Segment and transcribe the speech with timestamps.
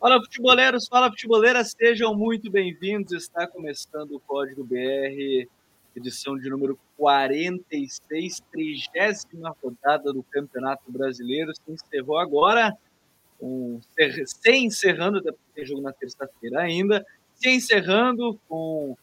[0.00, 3.12] Fala futeboleiros, fala futeboleiras, sejam muito bem-vindos.
[3.12, 5.48] Está começando o Código BR,
[5.96, 11.52] edição de número 46, trigésima rodada do Campeonato Brasileiro.
[11.52, 12.78] Se encerrou agora,
[13.42, 13.80] um,
[14.24, 17.04] se encerrando, porque tem jogo na terça-feira ainda,
[17.34, 18.96] se encerrando com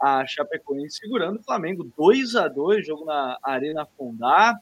[0.00, 4.58] a Chapecoense segurando o Flamengo 2 a 2 jogo na Arena Fondar.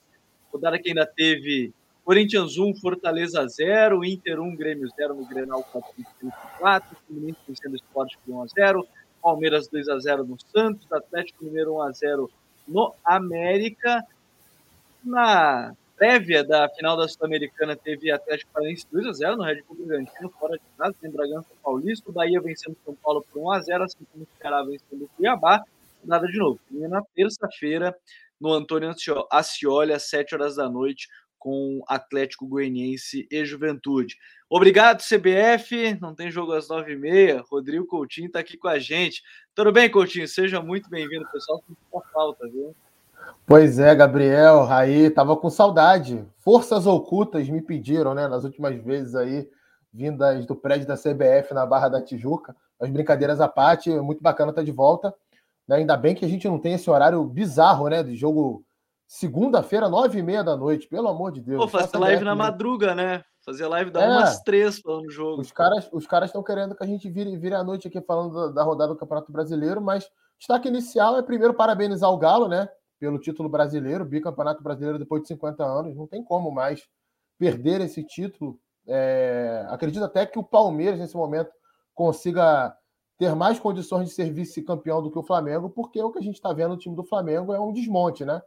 [0.52, 1.72] Rodada que ainda teve
[2.08, 8.14] Corinthians 1, Fortaleza 0, Inter 1, Grêmio 0 no Grenal 4, Fluminense vencendo o Sport
[8.24, 8.88] por 1 a 0,
[9.22, 12.30] Palmeiras 2 a 0 no Santos, Atlético Mineiro 1 a 0
[12.66, 14.02] no América.
[15.04, 19.86] Na prévia da final da Sul-Americana teve Atlético Paranaense 2 a 0 no Red Bull
[19.86, 23.84] Bragantino, fora de casa, tem Bragança Paulista, Bahia vencendo São Paulo por 1 a 0,
[23.84, 25.62] assim como o Ceará vencendo o Cuiabá.
[26.02, 26.58] Nada de novo.
[26.70, 27.94] E na terça-feira,
[28.40, 28.94] no Antônio
[29.30, 31.06] Ascioli, às 7 horas da noite,
[31.38, 34.16] com Atlético Goianiense e Juventude.
[34.50, 35.98] Obrigado, CBF.
[36.00, 37.44] Não tem jogo às nove e meia.
[37.50, 39.22] Rodrigo Coutinho está aqui com a gente.
[39.54, 40.26] Tudo bem, Coutinho?
[40.26, 41.62] Seja muito bem-vindo, pessoal.
[41.68, 42.74] Muita falta, viu?
[43.46, 46.24] Pois é, Gabriel, Raí, tava com saudade.
[46.38, 49.48] Forças ocultas me pediram, né, nas últimas vezes aí,
[49.92, 52.54] vindas do prédio da CBF na Barra da Tijuca.
[52.80, 55.14] As brincadeiras à parte, muito bacana estar tá de volta.
[55.66, 55.76] Né?
[55.76, 58.64] Ainda bem que a gente não tem esse horário bizarro, né, de jogo
[59.08, 61.62] Segunda-feira, nove e meia da noite, pelo amor de Deus.
[61.62, 63.24] Pô, fazer live na madruga, né?
[63.40, 65.40] Fazer live da é, umas três falando do jogo.
[65.40, 68.34] Os caras os caras estão querendo que a gente vire, vire a noite aqui falando
[68.34, 70.06] da, da, rodada do Campeonato Brasileiro, mas
[70.38, 72.68] destaque inicial é primeiro parabenizar o Galo, né?
[73.00, 75.96] Pelo título brasileiro, bicampeonato brasileiro depois de 50 anos.
[75.96, 76.86] Não tem como mais
[77.38, 78.60] perder esse título.
[78.86, 81.50] É, acredito até que o Palmeiras, nesse momento,
[81.94, 82.76] consiga
[83.16, 86.34] ter mais condições de ser vice-campeão do que o Flamengo, porque o que a gente
[86.34, 88.42] está vendo no time do Flamengo é um desmonte, né?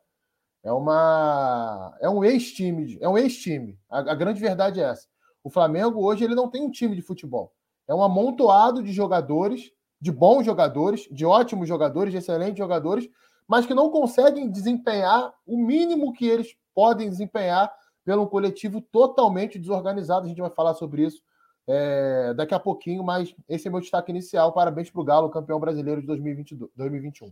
[0.64, 3.78] É uma é um ex-time, é um ex-time.
[3.90, 5.08] A, a, grande verdade é essa.
[5.44, 7.52] O Flamengo hoje ele não tem um time de futebol.
[7.88, 13.10] É um amontoado de jogadores, de bons jogadores, de ótimos jogadores, de excelentes jogadores,
[13.48, 17.72] mas que não conseguem desempenhar o mínimo que eles podem desempenhar
[18.06, 20.26] pelo coletivo totalmente desorganizado.
[20.26, 21.22] A gente vai falar sobre isso
[21.68, 24.54] é, daqui a pouquinho, mas esse é meu destaque inicial.
[24.54, 27.32] Parabéns para o Galo, campeão brasileiro de 2022, 2021.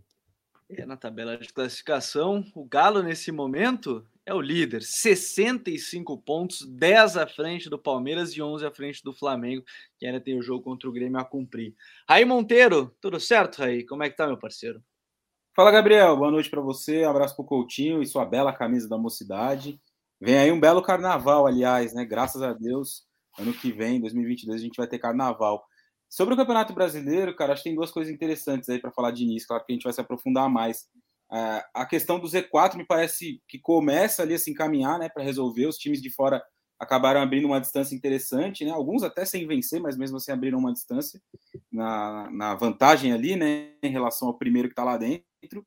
[0.72, 4.84] É, na tabela de classificação, o Galo, nesse momento, é o líder.
[4.84, 9.66] 65 pontos, 10 à frente do Palmeiras e 11 à frente do Flamengo,
[9.98, 11.74] que ainda tem o jogo contra o Grêmio a cumprir.
[12.08, 13.84] Raí Monteiro, tudo certo, Raí?
[13.84, 14.80] Como é que tá, meu parceiro?
[15.56, 16.16] Fala, Gabriel.
[16.16, 17.04] Boa noite para você.
[17.04, 19.82] Um abraço pro Coutinho e sua bela camisa da mocidade.
[20.22, 22.06] Vem aí um belo carnaval, aliás, né?
[22.06, 23.08] Graças a Deus,
[23.40, 25.66] ano que vem, 2022, a gente vai ter carnaval.
[26.10, 29.24] Sobre o Campeonato Brasileiro, cara, acho que tem duas coisas interessantes aí para falar de
[29.24, 30.88] início, claro que a gente vai se aprofundar mais.
[31.32, 35.24] Uh, a questão do Z4 me parece que começa ali a se encaminhar né, para
[35.24, 35.68] resolver.
[35.68, 36.44] Os times de fora
[36.80, 38.72] acabaram abrindo uma distância interessante, né?
[38.72, 41.22] Alguns até sem vencer, mas mesmo assim abriram uma distância
[41.70, 43.74] na, na vantagem ali, né?
[43.84, 45.66] Em relação ao primeiro que está lá dentro.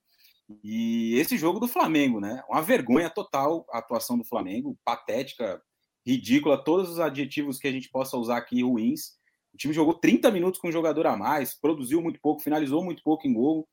[0.64, 2.42] E esse jogo do Flamengo, né?
[2.48, 5.62] Uma vergonha total a atuação do Flamengo, patética,
[6.04, 9.12] ridícula, todos os adjetivos que a gente possa usar aqui ruins.
[9.54, 13.02] O time jogou 30 minutos com um jogador a mais, produziu muito pouco, finalizou muito
[13.02, 13.68] pouco em gol.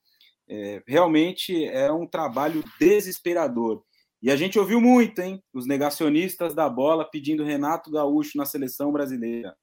[0.47, 3.83] É, realmente é um trabalho desesperador.
[4.21, 5.41] E a gente ouviu muito, hein?
[5.53, 9.55] Os negacionistas da bola pedindo Renato Gaúcho na seleção brasileira.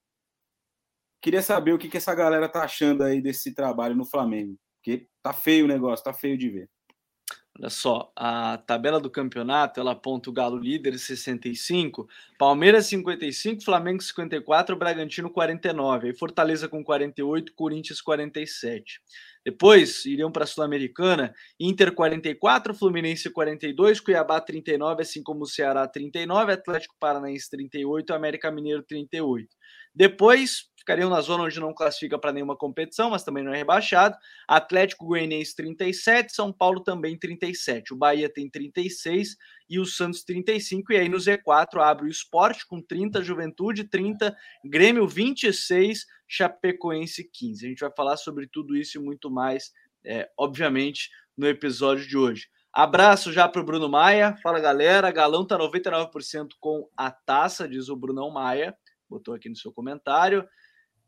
[1.20, 4.56] Queria saber o que, que essa galera tá achando aí desse trabalho no Flamengo.
[4.76, 6.70] Porque tá feio o negócio, tá feio de ver.
[7.58, 12.06] Olha só, a tabela do campeonato, ela aponta o Galo líder 65,
[12.38, 19.00] Palmeiras 55, Flamengo 54, Bragantino 49, aí Fortaleza com 48, Corinthians 47.
[19.42, 25.88] Depois iriam para a Sul-Americana, Inter 44, Fluminense 42, Cuiabá 39, assim como o Ceará
[25.88, 29.55] 39, Atlético Paranaense 38, América Mineiro 38.
[29.96, 34.14] Depois ficariam na zona onde não classifica para nenhuma competição, mas também não é rebaixado.
[34.46, 37.94] Atlético Goianiense 37, São Paulo também 37.
[37.94, 39.36] O Bahia tem 36
[39.70, 40.92] e o Santos 35.
[40.92, 47.64] E aí no Z4 abre o Esporte com 30, Juventude 30, Grêmio 26, Chapecoense 15.
[47.64, 49.72] A gente vai falar sobre tudo isso e muito mais,
[50.04, 52.48] é, obviamente, no episódio de hoje.
[52.72, 54.36] Abraço já para o Bruno Maia.
[54.42, 58.76] Fala galera, Galão tá 99% com a taça, diz o Brunão Maia
[59.08, 60.46] botou aqui no seu comentário.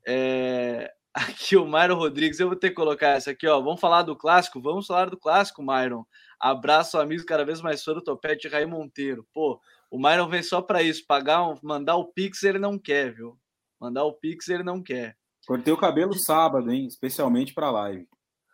[0.06, 3.61] É, aqui o Myron Rodrigues, eu vou ter que colocar essa aqui, ó.
[3.61, 4.61] Vamos falar do clássico?
[4.61, 6.05] Vamos falar do clássico, Myron.
[6.41, 9.27] Abraço, amigos, cada vez mais fã do Topete Raí Monteiro.
[9.33, 9.61] Pô,
[9.91, 13.39] o Myron vem só para isso, pagar, um, mandar o Pix ele não quer, viu?
[13.81, 15.17] Mandar o Pix ele não quer.
[15.47, 16.87] Cortei o cabelo sábado, hein?
[16.87, 18.06] Especialmente para live.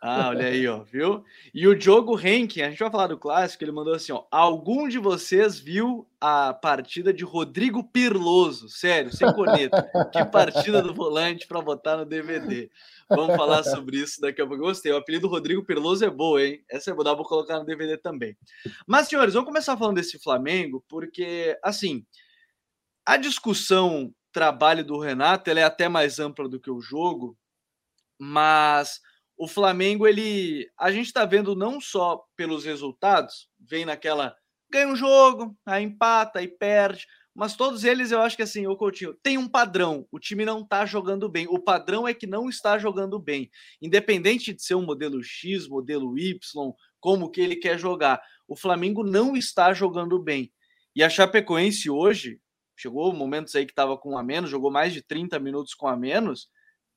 [0.06, 1.24] Ah, olha aí, ó, viu?
[1.54, 4.86] E o Diogo Henkin, a gente vai falar do clássico, ele mandou assim, ó, algum
[4.86, 8.68] de vocês viu a partida de Rodrigo Pirloso?
[8.68, 9.90] Sério, sem corneta.
[10.12, 12.70] que partida do volante para botar no DVD.
[13.08, 14.62] Vamos falar sobre isso daqui a pouco.
[14.62, 16.62] Gostei, o apelido Rodrigo Pirloso é boa, hein?
[16.70, 18.36] Essa é boa, vou colocar no DVD também.
[18.86, 22.04] Mas, senhores, vamos começar falando desse Flamengo, porque, assim,
[23.06, 27.38] a discussão trabalho do Renato, ela é até mais ampla do que o jogo,
[28.18, 29.00] mas
[29.36, 30.70] o Flamengo, ele.
[30.78, 34.34] A gente está vendo não só pelos resultados, vem naquela.
[34.70, 37.06] ganha um jogo, aí empata, aí perde.
[37.34, 40.06] Mas todos eles, eu acho que assim, o Coutinho, tem um padrão.
[40.12, 41.48] O time não está jogando bem.
[41.48, 43.50] O padrão é que não está jogando bem.
[43.82, 46.38] Independente de ser um modelo X, modelo Y,
[47.00, 48.22] como que ele quer jogar.
[48.46, 50.52] O Flamengo não está jogando bem.
[50.94, 52.38] E a Chapecoense hoje,
[52.76, 55.88] chegou momentos aí que estava com um a menos, jogou mais de 30 minutos com
[55.88, 56.48] a menos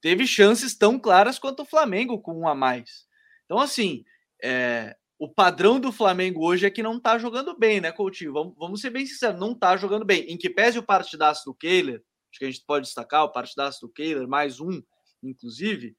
[0.07, 3.05] teve chances tão claras quanto o Flamengo com um a mais.
[3.43, 4.05] Então, assim,
[4.41, 8.31] é, o padrão do Flamengo hoje é que não tá jogando bem, né, Coutinho?
[8.31, 10.21] Vamos, vamos ser bem sinceros, não tá jogando bem.
[10.29, 12.01] Em que pese o partidaço do Kehler,
[12.31, 14.81] acho que a gente pode destacar o partidaço do Kehler, mais um,
[15.21, 15.93] inclusive,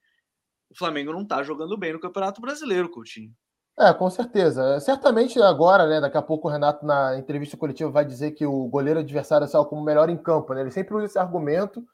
[0.71, 3.31] o Flamengo não tá jogando bem no Campeonato Brasileiro, Coutinho.
[3.79, 4.79] É, com certeza.
[4.79, 6.01] Certamente agora, né?
[6.01, 9.65] Daqui a pouco o Renato, na entrevista coletiva, vai dizer que o goleiro adversário saiu
[9.65, 10.61] como melhor em campo, né?
[10.61, 11.85] Ele sempre usa esse argumento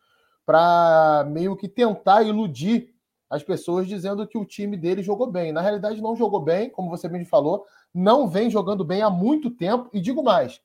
[0.45, 2.93] para meio que tentar iludir
[3.29, 5.51] as pessoas dizendo que o time dele jogou bem.
[5.51, 9.49] Na realidade, não jogou bem, como você mesmo falou, não vem jogando bem há muito
[9.49, 9.89] tempo.
[9.93, 10.61] E digo mais: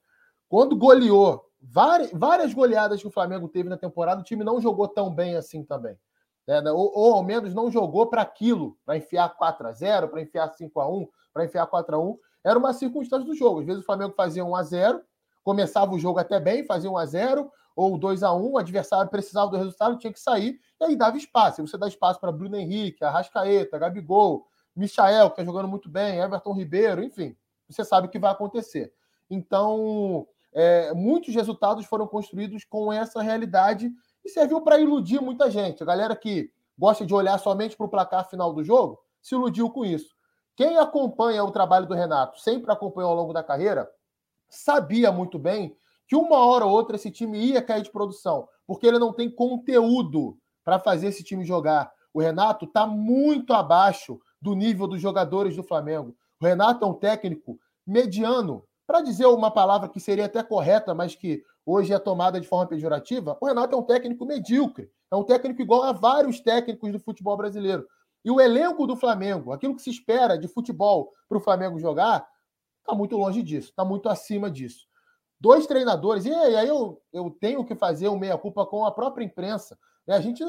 [0.49, 4.87] quando goleou várias, várias goleadas que o Flamengo teve na temporada, o time não jogou
[4.89, 5.97] tão bem assim também.
[6.47, 6.61] Né?
[6.71, 10.49] Ou, ou ao menos não jogou para aquilo, para enfiar 4 a 0 para enfiar
[10.49, 13.61] 5 a 1 para enfiar 4 a 1 Era uma circunstância do jogo.
[13.61, 15.01] Às vezes o Flamengo fazia 1 a 0
[15.43, 19.11] começava o jogo até bem, fazia 1 a 0 ou 2 a 1 o adversário
[19.11, 21.67] precisava do resultado, tinha que sair, e aí dava espaço.
[21.67, 26.53] Você dá espaço para Bruno Henrique, Arrascaeta, Gabigol, Michael, que está jogando muito bem, Everton
[26.53, 27.37] Ribeiro, enfim,
[27.69, 28.93] você sabe o que vai acontecer.
[29.29, 33.91] Então, é, muitos resultados foram construídos com essa realidade
[34.25, 35.83] e serviu para iludir muita gente.
[35.83, 39.71] A galera que gosta de olhar somente para o placar final do jogo se iludiu
[39.71, 40.15] com isso.
[40.57, 43.91] Quem acompanha o trabalho do Renato, sempre acompanhou ao longo da carreira,
[44.49, 45.77] sabia muito bem
[46.11, 49.31] que uma hora ou outra esse time ia cair de produção, porque ele não tem
[49.31, 51.93] conteúdo para fazer esse time jogar.
[52.13, 56.13] O Renato está muito abaixo do nível dos jogadores do Flamengo.
[56.43, 61.15] O Renato é um técnico mediano, para dizer uma palavra que seria até correta, mas
[61.15, 63.39] que hoje é tomada de forma pejorativa.
[63.41, 67.37] O Renato é um técnico medíocre, é um técnico igual a vários técnicos do futebol
[67.37, 67.87] brasileiro.
[68.25, 72.27] E o elenco do Flamengo, aquilo que se espera de futebol para o Flamengo jogar,
[72.81, 74.90] está muito longe disso, está muito acima disso
[75.41, 79.79] dois treinadores, e aí eu, eu tenho que fazer o meia-culpa com a própria imprensa.
[80.07, 80.15] Né?
[80.15, 80.45] A gente,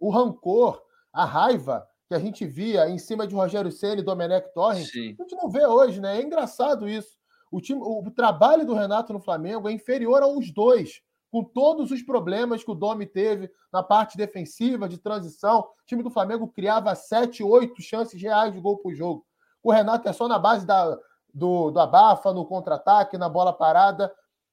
[0.00, 0.82] o rancor,
[1.12, 5.14] a raiva que a gente via em cima de Rogério Senna e Domenech Torres, Sim.
[5.18, 6.18] a gente não vê hoje, né?
[6.18, 7.16] É engraçado isso.
[7.50, 12.02] O, time, o trabalho do Renato no Flamengo é inferior aos dois, com todos os
[12.02, 15.60] problemas que o Domi teve na parte defensiva, de transição.
[15.60, 19.24] O time do Flamengo criava sete, oito chances reais de gol por jogo.
[19.62, 20.98] O Renato é só na base da,
[21.32, 24.12] do, do abafa, no contra-ataque, na bola parada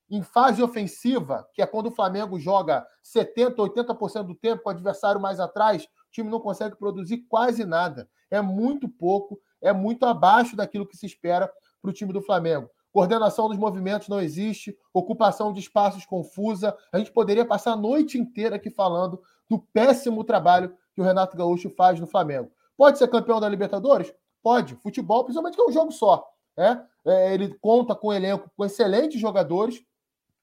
[0.10, 4.72] em fase ofensiva, que é quando o Flamengo joga 70%, 80% do tempo com o
[4.72, 8.10] adversário mais atrás, o time não consegue produzir quase nada.
[8.32, 11.52] É muito pouco, é muito abaixo daquilo que se espera
[11.82, 12.70] para o time do Flamengo.
[12.92, 16.76] Coordenação dos movimentos não existe, ocupação de espaços confusa.
[16.92, 21.38] A gente poderia passar a noite inteira aqui falando do péssimo trabalho que o Renato
[21.38, 22.52] Gaúcho faz no Flamengo.
[22.76, 24.12] Pode ser campeão da Libertadores?
[24.42, 24.76] Pode.
[24.76, 26.28] Futebol, principalmente que é um jogo só.
[26.58, 26.80] É?
[27.06, 29.82] É, ele conta com um elenco com excelentes jogadores,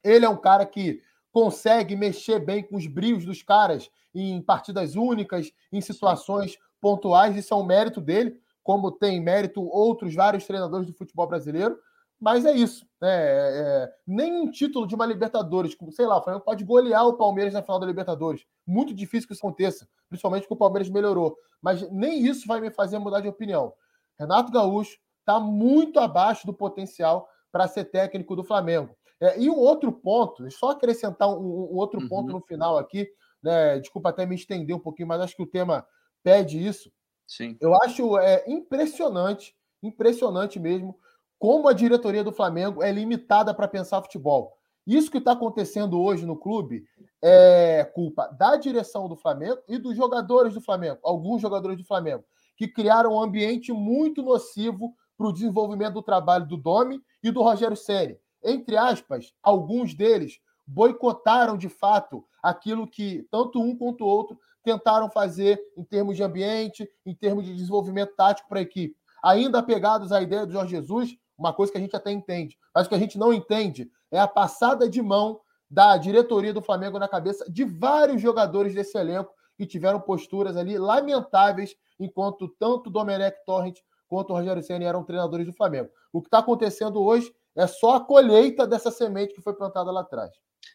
[0.02, 4.96] ele é um cara que consegue mexer bem com os brios dos caras em partidas
[4.96, 7.36] únicas, em situações pontuais.
[7.36, 11.78] Isso é um mérito dele, como tem mérito outros vários treinadores do futebol brasileiro.
[12.18, 12.86] Mas é isso.
[13.00, 13.10] Né?
[13.10, 17.18] É, é, nem um título de uma Libertadores, sei lá, o Flamengo pode golear o
[17.18, 18.46] Palmeiras na final da Libertadores.
[18.66, 21.36] Muito difícil que isso aconteça, principalmente porque o Palmeiras melhorou.
[21.60, 23.74] Mas nem isso vai me fazer mudar de opinião.
[24.18, 28.96] Renato Gaúcho está muito abaixo do potencial para ser técnico do Flamengo.
[29.20, 32.08] É, e um outro ponto, só acrescentar um, um outro uhum.
[32.08, 33.08] ponto no final aqui,
[33.42, 33.78] né?
[33.78, 35.86] Desculpa até me estender um pouquinho, mas acho que o tema
[36.22, 36.90] pede isso.
[37.26, 37.56] Sim.
[37.60, 40.98] Eu acho é, impressionante, impressionante mesmo,
[41.38, 44.54] como a diretoria do Flamengo é limitada para pensar futebol.
[44.86, 46.84] Isso que está acontecendo hoje no clube
[47.22, 52.24] é culpa da direção do Flamengo e dos jogadores do Flamengo, alguns jogadores do Flamengo,
[52.56, 57.42] que criaram um ambiente muito nocivo para o desenvolvimento do trabalho do Domi e do
[57.42, 64.06] Rogério Ceni entre aspas, alguns deles boicotaram de fato aquilo que tanto um quanto o
[64.06, 68.96] outro tentaram fazer em termos de ambiente, em termos de desenvolvimento tático para a equipe.
[69.22, 72.88] Ainda apegados à ideia do Jorge Jesus, uma coisa que a gente até entende, mas
[72.88, 75.40] que a gente não entende é a passada de mão
[75.70, 80.78] da diretoria do Flamengo na cabeça de vários jogadores desse elenco que tiveram posturas ali
[80.78, 83.78] lamentáveis enquanto tanto Domenech Torrent
[84.08, 85.90] quanto o Rogério Senna eram treinadores do Flamengo.
[86.12, 90.02] O que está acontecendo hoje é só a colheita dessa semente que foi plantada lá
[90.02, 90.30] atrás.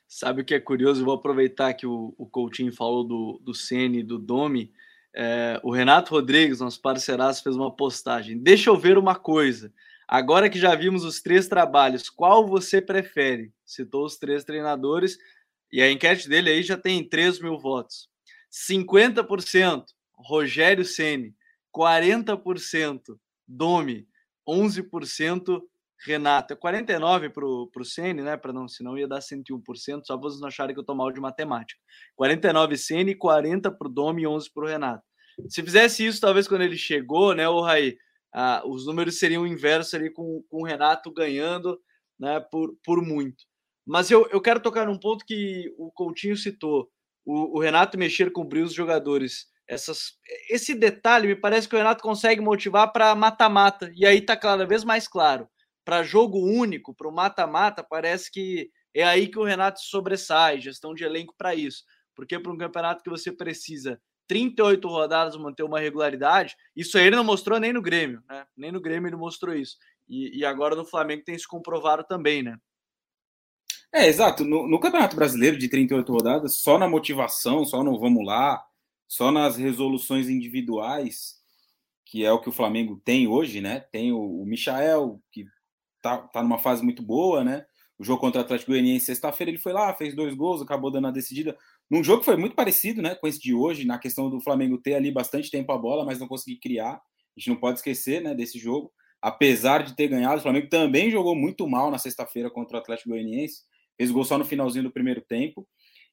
[0.07, 1.01] Sabe o que é curioso?
[1.01, 4.71] Eu vou aproveitar que o, o Coutinho falou do, do Senna e do Domi.
[5.13, 8.37] É, o Renato Rodrigues, nosso parceiraço, fez uma postagem.
[8.37, 9.73] Deixa eu ver uma coisa.
[10.07, 13.53] Agora que já vimos os três trabalhos, qual você prefere?
[13.65, 15.17] Citou os três treinadores
[15.71, 18.09] e a enquete dele aí já tem 3 mil votos.
[18.51, 21.33] 50% Rogério Ceni,
[21.73, 24.05] 40% Domi,
[24.47, 25.61] 11%
[26.05, 26.53] Renato.
[26.53, 28.37] É 49 para o Ceni, né?
[28.37, 31.19] Para não, senão ia dar 101%, só vocês não acharem que eu tô mal de
[31.19, 31.79] matemática.
[32.15, 35.03] 49 Ceni, 40 para o Domi e 11 para o Renato.
[35.47, 37.97] Se fizesse isso, talvez quando ele chegou, né, o Raí,
[38.33, 41.79] ah, os números seriam inversos ali com, com o Renato ganhando
[42.19, 43.43] né, por, por muito.
[43.85, 46.89] Mas eu, eu quero tocar num ponto que o Coutinho citou
[47.25, 49.47] o, o Renato mexer com os jogadores.
[49.67, 50.13] Essas,
[50.49, 53.91] esse detalhe me parece que o Renato consegue motivar para mata-mata.
[53.95, 55.47] E aí está cada vez mais claro.
[55.83, 60.93] Para jogo único, para o mata-mata, parece que é aí que o Renato sobressai, gestão
[60.93, 61.83] de elenco para isso.
[62.15, 67.15] Porque para um campeonato que você precisa 38 rodadas manter uma regularidade, isso aí ele
[67.15, 68.45] não mostrou nem no Grêmio, né?
[68.55, 69.77] Nem no Grêmio ele mostrou isso.
[70.07, 72.57] E, e agora no Flamengo tem se comprovado também, né?
[73.93, 74.45] É, exato.
[74.45, 78.65] No, no, Campeonato Brasileiro de 38 rodadas, só na motivação, só no vamos lá,
[79.05, 81.41] só nas resoluções individuais,
[82.05, 83.81] que é o que o Flamengo tem hoje, né?
[83.81, 85.45] Tem o, o Michael, que
[86.01, 87.65] tá, tá numa fase muito boa, né?
[87.97, 91.07] O jogo contra o Atlético Goianiense sexta-feira ele foi lá, fez dois gols, acabou dando
[91.07, 91.55] a decidida.
[91.89, 94.77] Num jogo que foi muito parecido, né, com esse de hoje, na questão do Flamengo
[94.79, 96.93] ter ali bastante tempo a bola, mas não conseguir criar.
[96.93, 98.91] A gente não pode esquecer, né, desse jogo.
[99.21, 103.09] Apesar de ter ganhado, o Flamengo também jogou muito mal na sexta-feira contra o Atlético
[103.09, 103.61] Goianiense
[104.01, 105.67] fez gol só no finalzinho do primeiro tempo.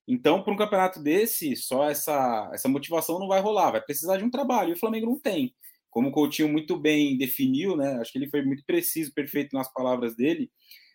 [0.06, 4.24] Então, para um campeonato desse, só essa, essa motivação não vai rolar, vai precisar de
[4.24, 5.54] um trabalho, e o Flamengo não tem.
[5.90, 7.98] Como o Coutinho muito bem definiu, né?
[8.00, 10.50] Acho que ele foi muito preciso, perfeito nas palavras dele.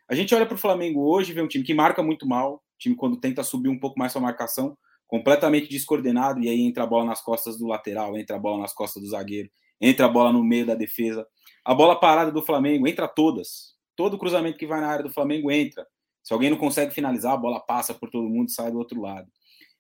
[0.10, 2.64] A gente olha para o Flamengo hoje e vê um time que marca muito mal,
[2.78, 6.88] time quando tenta subir um pouco mais sua marcação, completamente descoordenado, e aí entra a
[6.88, 10.32] bola nas costas do lateral, entra a bola nas costas do zagueiro, entra a bola
[10.34, 11.26] no meio da defesa.
[11.64, 13.74] A bola parada do Flamengo entra todas.
[13.96, 15.86] Todo cruzamento que vai na área do Flamengo entra.
[16.24, 19.00] Se alguém não consegue finalizar, a bola passa por todo mundo e sai do outro
[19.00, 19.28] lado.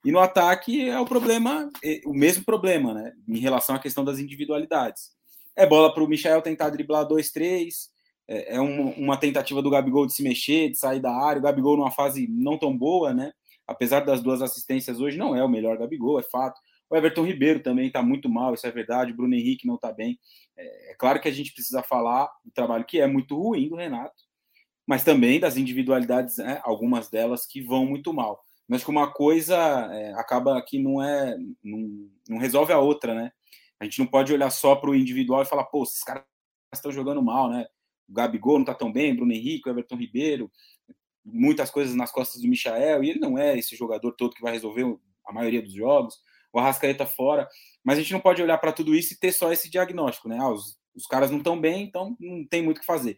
[0.03, 3.13] E no ataque é o problema, é o mesmo problema, né?
[3.27, 5.11] Em relação à questão das individualidades.
[5.55, 7.89] É bola para o Michel tentar driblar dois, três.
[8.27, 11.39] É, é um, uma tentativa do Gabigol de se mexer, de sair da área.
[11.39, 13.31] O Gabigol numa fase não tão boa, né?
[13.65, 16.59] Apesar das duas assistências hoje, não é o melhor Gabigol, é fato.
[16.89, 19.13] O Everton Ribeiro também está muito mal, isso é verdade.
[19.13, 20.19] O Bruno Henrique não está bem.
[20.57, 23.75] É, é claro que a gente precisa falar do trabalho que é muito ruim do
[23.75, 24.21] Renato,
[24.85, 28.43] mas também das individualidades, né, algumas delas que vão muito mal.
[28.67, 29.55] Mas que uma coisa
[29.91, 33.31] é, acaba que não é, não, não, resolve a outra, né?
[33.79, 36.23] A gente não pode olhar só para o individual e falar, pô, esses caras
[36.73, 37.65] estão jogando mal, né?
[38.07, 40.51] O Gabigol não está tão bem, Bruno Henrique, Everton Ribeiro,
[41.25, 44.53] muitas coisas nas costas do Michael, e ele não é esse jogador todo que vai
[44.53, 46.19] resolver a maioria dos jogos,
[46.51, 47.47] o Arrascaeta fora,
[47.83, 50.37] mas a gente não pode olhar para tudo isso e ter só esse diagnóstico, né?
[50.39, 53.17] Ah, os, os caras não estão bem, então não tem muito o que fazer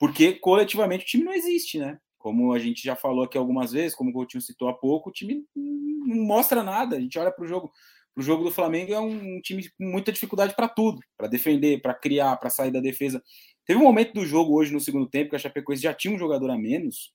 [0.00, 2.00] porque coletivamente o time não existe, né?
[2.20, 5.12] Como a gente já falou aqui algumas vezes, como o Coutinho citou há pouco, o
[5.12, 6.96] time não mostra nada.
[6.96, 7.72] A gente olha para o jogo,
[8.14, 11.94] o jogo do Flamengo é um time com muita dificuldade para tudo, para defender, para
[11.94, 13.22] criar, para sair da defesa.
[13.64, 16.18] Teve um momento do jogo hoje no segundo tempo que a Chapecoense já tinha um
[16.18, 17.14] jogador a menos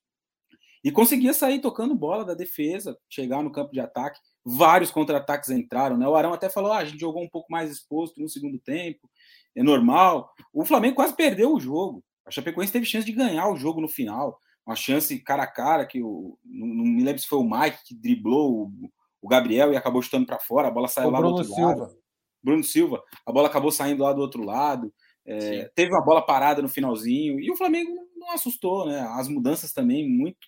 [0.82, 4.18] e conseguia sair tocando bola da defesa, chegar no campo de ataque.
[4.44, 6.08] Vários contra-ataques entraram, né?
[6.08, 9.08] O Arão até falou: ah, a gente jogou um pouco mais exposto no segundo tempo,
[9.54, 10.32] é normal.
[10.52, 12.02] O Flamengo quase perdeu o jogo.
[12.26, 14.36] A Chapecoense teve chance de ganhar o jogo no final,
[14.66, 17.84] uma chance cara a cara que o não, não me lembro se foi o Mike
[17.86, 18.90] que driblou o,
[19.22, 21.54] o Gabriel e acabou chutando para fora, a bola saiu o lá Bruno do outro
[21.54, 21.74] Silva.
[21.74, 21.98] lado.
[22.42, 24.92] Bruno Silva, a bola acabou saindo lá do outro lado.
[25.24, 29.00] É, teve uma bola parada no finalzinho e o Flamengo não assustou, né?
[29.00, 30.38] As mudanças também, muito,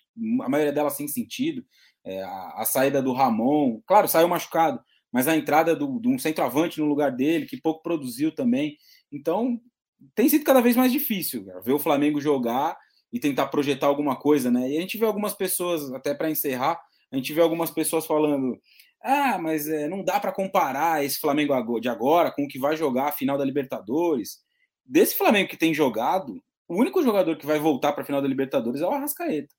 [0.41, 1.65] a maioria delas sem sentido.
[2.05, 6.17] É, a, a, saída do Ramon, claro, saiu machucado, mas a entrada do, de um
[6.17, 8.77] centroavante no lugar dele, que pouco produziu também.
[9.11, 9.59] Então,
[10.15, 12.77] tem sido cada vez mais difícil cara, ver o Flamengo jogar
[13.11, 14.69] e tentar projetar alguma coisa, né?
[14.69, 16.79] E a gente vê algumas pessoas, até para encerrar,
[17.11, 18.59] a gente vê algumas pessoas falando:
[19.03, 22.75] ah, mas é, não dá para comparar esse Flamengo de agora com o que vai
[22.75, 24.39] jogar a final da Libertadores.
[24.85, 28.27] Desse Flamengo que tem jogado, o único jogador que vai voltar para a final da
[28.27, 29.53] Libertadores é o Arrascaeta.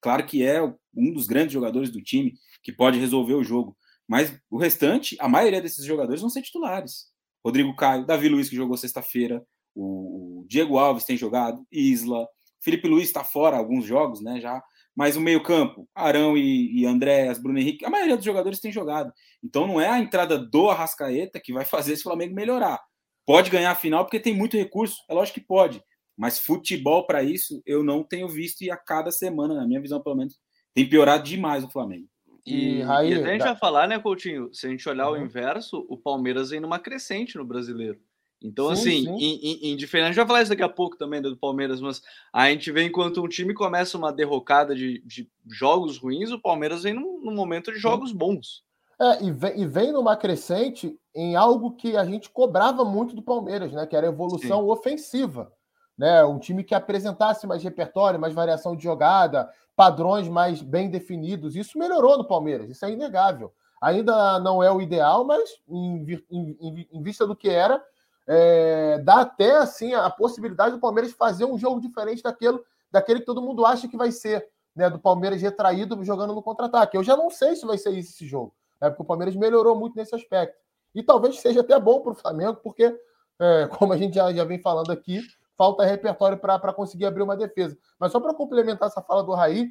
[0.00, 3.76] Claro que é um dos grandes jogadores do time que pode resolver o jogo.
[4.06, 7.06] Mas o restante, a maioria desses jogadores vão ser titulares.
[7.44, 9.42] Rodrigo Caio, Davi Luiz, que jogou sexta-feira,
[9.74, 12.28] o Diego Alves tem jogado, Isla,
[12.64, 14.40] Felipe Luiz está fora alguns jogos, né?
[14.40, 14.62] Já,
[14.96, 19.12] mas o meio-campo, Arão e, e Andréas, Bruno Henrique, a maioria dos jogadores tem jogado.
[19.42, 22.80] Então não é a entrada do Arrascaeta que vai fazer esse Flamengo melhorar.
[23.26, 25.82] Pode ganhar a final porque tem muito recurso, é lógico que pode.
[26.16, 30.00] Mas futebol para isso eu não tenho visto e a cada semana, na minha visão
[30.00, 30.38] pelo menos,
[30.72, 32.08] tem piorado demais o Flamengo.
[32.46, 34.52] E, e, Raí, e a gente vai falar, né, Coutinho?
[34.52, 35.14] Se a gente olhar uhum.
[35.14, 37.98] o inverso, o Palmeiras vem numa crescente no brasileiro.
[38.44, 39.24] Então, sim, assim, sim.
[39.24, 41.80] Em, em, em, diferente, a gente vai falar isso daqui a pouco também do Palmeiras,
[41.80, 46.38] mas a gente vê enquanto um time começa uma derrocada de, de jogos ruins, o
[46.38, 48.62] Palmeiras vem num, num momento de jogos bons.
[49.00, 53.22] É, e vem, e vem numa crescente em algo que a gente cobrava muito do
[53.22, 53.86] Palmeiras, né?
[53.86, 54.68] Que era a evolução sim.
[54.68, 55.50] ofensiva.
[55.96, 56.22] Né?
[56.24, 61.56] Um time que apresentasse mais repertório, mais variação de jogada, padrões mais bem definidos.
[61.56, 63.54] Isso melhorou no Palmeiras, isso é inegável.
[63.80, 67.82] Ainda não é o ideal, mas em, em, em vista do que era,
[68.26, 72.58] é, dá até assim a possibilidade do Palmeiras fazer um jogo diferente daquele,
[72.90, 74.88] daquele que todo mundo acha que vai ser, né?
[74.88, 76.96] Do Palmeiras retraído jogando no contra-ataque.
[76.96, 79.76] Eu já não sei se vai ser isso esse jogo, né, porque o Palmeiras melhorou
[79.76, 80.56] muito nesse aspecto.
[80.94, 82.96] E talvez seja até bom para o Flamengo, porque,
[83.38, 85.20] é, como a gente já, já vem falando aqui,
[85.56, 87.76] falta repertório para conseguir abrir uma defesa.
[87.98, 89.70] Mas só para complementar essa fala do Raí,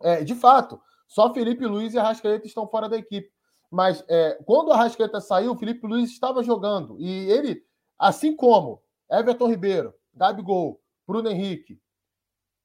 [0.00, 3.30] é, de fato, só Felipe Luiz e Arrascaeta estão fora da equipe.
[3.70, 6.96] Mas é, quando o Arrascaeta saiu, o Felipe Luiz estava jogando.
[6.98, 7.62] E ele,
[8.02, 11.80] assim como Everton Ribeiro, Gabigol, Bruno Henrique,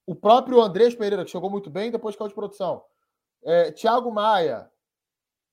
[0.03, 2.83] o próprio Andrés Pereira, que chegou muito bem, depois caiu de produção,
[3.43, 4.67] é, Thiago Maia,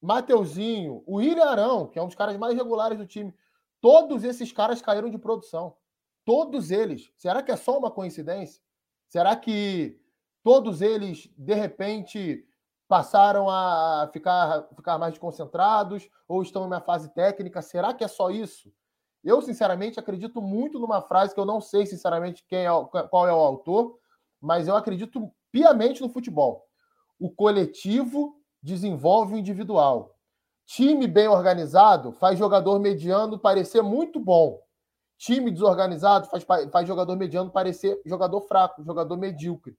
[0.00, 3.34] Mateuzinho, o William Arão, que é um dos caras mais regulares do time,
[3.78, 5.76] todos esses caras caíram de produção.
[6.24, 7.12] Todos eles.
[7.18, 8.62] Será que é só uma coincidência?
[9.06, 10.00] Será que
[10.42, 12.46] todos eles, de repente,
[12.88, 17.60] passaram a ficar, ficar mais desconcentrados ou estão na fase técnica?
[17.60, 18.72] Será que é só isso?
[19.24, 22.68] Eu, sinceramente, acredito muito numa frase que eu não sei, sinceramente, quem é,
[23.10, 23.98] qual é o autor,
[24.40, 26.66] mas eu acredito piamente no futebol.
[27.18, 30.14] O coletivo desenvolve o individual.
[30.66, 34.60] Time bem organizado faz jogador mediano parecer muito bom.
[35.16, 39.76] Time desorganizado faz, faz jogador mediano parecer jogador fraco, jogador medíocre.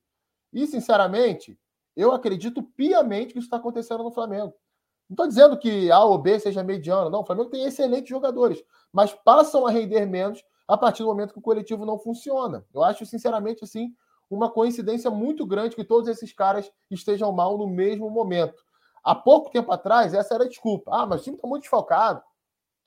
[0.51, 1.59] E, sinceramente,
[1.95, 4.53] eu acredito piamente que isso está acontecendo no Flamengo.
[5.09, 7.21] Não estou dizendo que A ou B seja mediano, não.
[7.21, 8.63] O Flamengo tem excelentes jogadores,
[8.95, 12.65] mas passam a render menos a partir do momento que o coletivo não funciona.
[12.73, 13.93] Eu acho, sinceramente, assim,
[14.29, 18.63] uma coincidência muito grande que todos esses caras estejam mal no mesmo momento.
[19.03, 20.91] Há pouco tempo atrás, essa era a desculpa.
[20.93, 22.23] Ah, mas o time está muito desfalcado.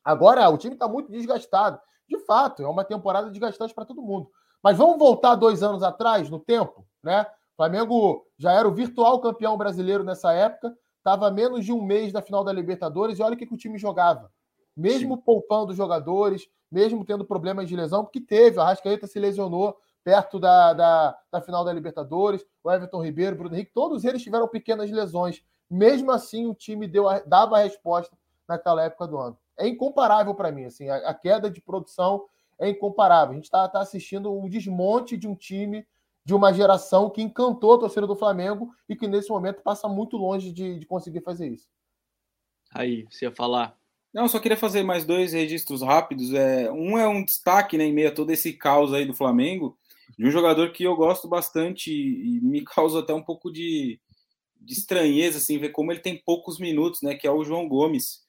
[0.02, 1.78] Agora, o time está muito desgastado.
[2.08, 4.30] De fato, é uma temporada desgastante para todo mundo.
[4.62, 7.26] Mas vamos voltar dois anos atrás, no tempo, né?
[7.52, 12.14] O Flamengo já era o virtual campeão brasileiro nessa época, estava menos de um mês
[12.14, 14.32] da final da Libertadores, e olha o que, que o time jogava.
[14.78, 15.22] Mesmo Sim.
[15.22, 20.72] poupando jogadores, mesmo tendo problemas de lesão, porque teve, a Rascaeta se lesionou perto da,
[20.72, 24.90] da, da final da Libertadores, o Everton Ribeiro, o Bruno Henrique, todos eles tiveram pequenas
[24.90, 25.42] lesões.
[25.68, 28.16] Mesmo assim, o time deu, dava a resposta
[28.48, 30.64] naquela época do ano é incomparável para mim.
[30.64, 32.24] Assim, a, a, queda de produção
[32.58, 33.32] é incomparável.
[33.32, 35.86] A gente está tá assistindo o desmonte de um time,
[36.24, 40.16] de uma geração que encantou a torcida do Flamengo e que nesse momento passa muito
[40.16, 41.68] longe de, de conseguir fazer isso.
[42.72, 43.76] Aí, você ia falar.
[44.12, 46.32] Não, só queria fazer mais dois registros rápidos.
[46.32, 49.76] É, um é um destaque né, em meio a todo esse caos aí do Flamengo,
[50.18, 54.00] de um jogador que eu gosto bastante e me causa até um pouco de,
[54.60, 57.14] de estranheza, assim, ver como ele tem poucos minutos, né?
[57.14, 58.26] Que é o João Gomes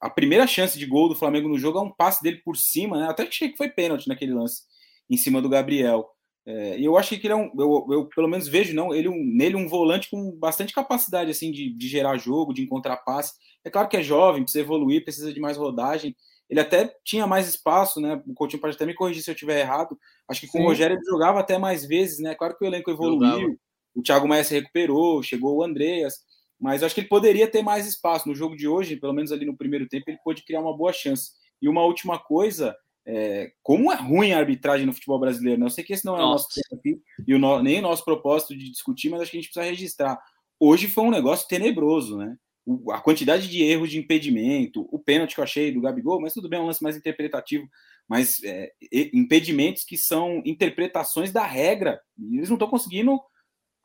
[0.00, 2.98] a primeira chance de gol do Flamengo no jogo é um passe dele por cima,
[2.98, 3.08] né?
[3.08, 4.62] Até achei que foi pênalti naquele lance,
[5.08, 6.08] em cima do Gabriel.
[6.46, 9.22] É, eu achei que ele é um, eu, eu, pelo menos vejo não, ele um,
[9.22, 13.34] nele um volante com bastante capacidade assim de, de gerar jogo, de encontrar passe.
[13.64, 16.16] É claro que é jovem, precisa evoluir, precisa de mais rodagem.
[16.48, 18.20] Ele até tinha mais espaço, né?
[18.26, 19.96] O Coutinho pode até me corrigir se eu estiver errado.
[20.28, 20.64] Acho que com Sim.
[20.64, 22.34] o Rogério ele jogava até mais vezes, né?
[22.34, 23.56] Claro que o elenco evoluiu,
[23.94, 26.14] o Thiago Maia se recuperou, chegou o Andreas,
[26.58, 29.46] mas acho que ele poderia ter mais espaço no jogo de hoje, pelo menos ali
[29.46, 31.30] no primeiro tempo, ele pôde criar uma boa chance.
[31.62, 35.66] E uma última coisa, é, como é ruim a arbitragem no futebol brasileiro, né?
[35.66, 38.04] Eu sei que esse não é o nosso tempo aqui, e o nem o nosso
[38.04, 40.18] propósito de discutir, mas acho que a gente precisa registrar.
[40.58, 42.36] Hoje foi um negócio tenebroso, né?
[42.66, 46.34] O, a quantidade de erros de impedimento, o pênalti que eu achei do Gabigol, mas
[46.34, 47.66] tudo bem, é um lance mais interpretativo,
[48.08, 48.70] mas é,
[49.12, 53.20] impedimentos que são interpretações da regra, e eles não estão conseguindo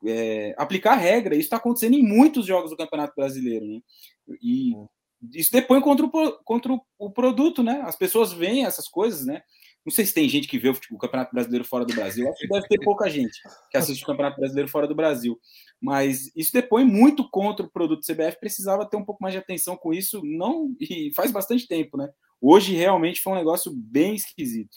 [0.04, 1.34] é, aplicar a regra.
[1.34, 3.80] Isso está acontecendo em muitos jogos do Campeonato Brasileiro, né?
[4.42, 4.72] E
[5.32, 7.80] isso depõe contra o, contra o produto, né?
[7.84, 9.42] As pessoas veem essas coisas, né?
[9.86, 12.28] Não sei se tem gente que vê o Campeonato Brasileiro fora do Brasil.
[12.28, 15.38] Acho que deve ter pouca gente que assiste o Campeonato Brasileiro fora do Brasil.
[15.80, 18.40] Mas isso depõe muito contra o produto do CBF.
[18.40, 20.20] Precisava ter um pouco mais de atenção com isso.
[20.24, 22.08] Não e faz bastante tempo, né?
[22.40, 24.76] Hoje realmente foi um negócio bem esquisito.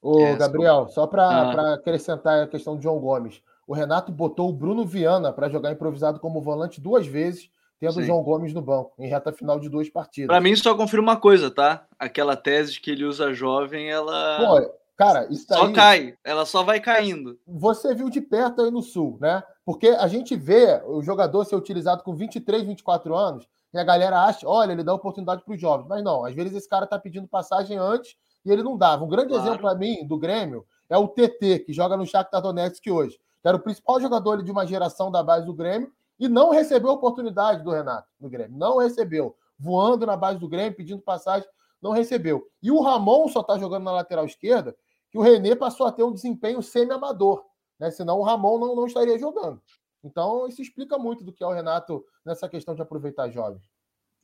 [0.00, 1.74] Ô, é, Gabriel, só para ah.
[1.74, 3.42] acrescentar a questão de João Gomes.
[3.66, 8.02] O Renato botou o Bruno Viana para jogar improvisado como volante duas vezes tendo o
[8.02, 10.28] João Gomes no banco, em reta final de duas partidas.
[10.28, 11.86] Para mim, só confirma uma coisa, tá?
[11.98, 14.38] Aquela tese de que ele usa jovem, ela.
[14.38, 17.38] Pô, cara, isso Só cai, ela só vai caindo.
[17.46, 19.42] Você viu de perto aí no Sul, né?
[19.64, 24.24] Porque a gente vê o jogador ser utilizado com 23, 24 anos, e a galera
[24.24, 25.86] acha, olha, ele dá oportunidade para os jovens.
[25.88, 29.04] Mas não, às vezes esse cara tá pedindo passagem antes e ele não dava.
[29.04, 29.42] Um grande claro.
[29.42, 33.18] exemplo para mim do Grêmio é o TT, que joga no Shakhtar Donetsk hoje.
[33.42, 36.90] Que era o principal jogador de uma geração da base do Grêmio, e não recebeu
[36.90, 38.56] oportunidade do Renato no Grêmio.
[38.58, 39.36] Não recebeu.
[39.58, 41.48] Voando na base do Grêmio, pedindo passagem,
[41.80, 42.48] não recebeu.
[42.62, 44.76] E o Ramon só está jogando na lateral esquerda,
[45.10, 47.44] que o René passou a ter um desempenho semi-amador.
[47.78, 47.90] Né?
[47.90, 49.62] Senão o Ramon não, não estaria jogando.
[50.02, 53.68] Então, isso explica muito do que é o Renato nessa questão de aproveitar jovens.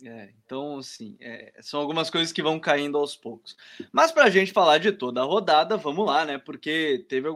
[0.03, 3.57] É, então, assim, é, são algumas coisas que vão caindo aos poucos.
[3.93, 6.37] Mas para a gente falar de toda a rodada, vamos lá, né?
[6.37, 7.29] Porque teve.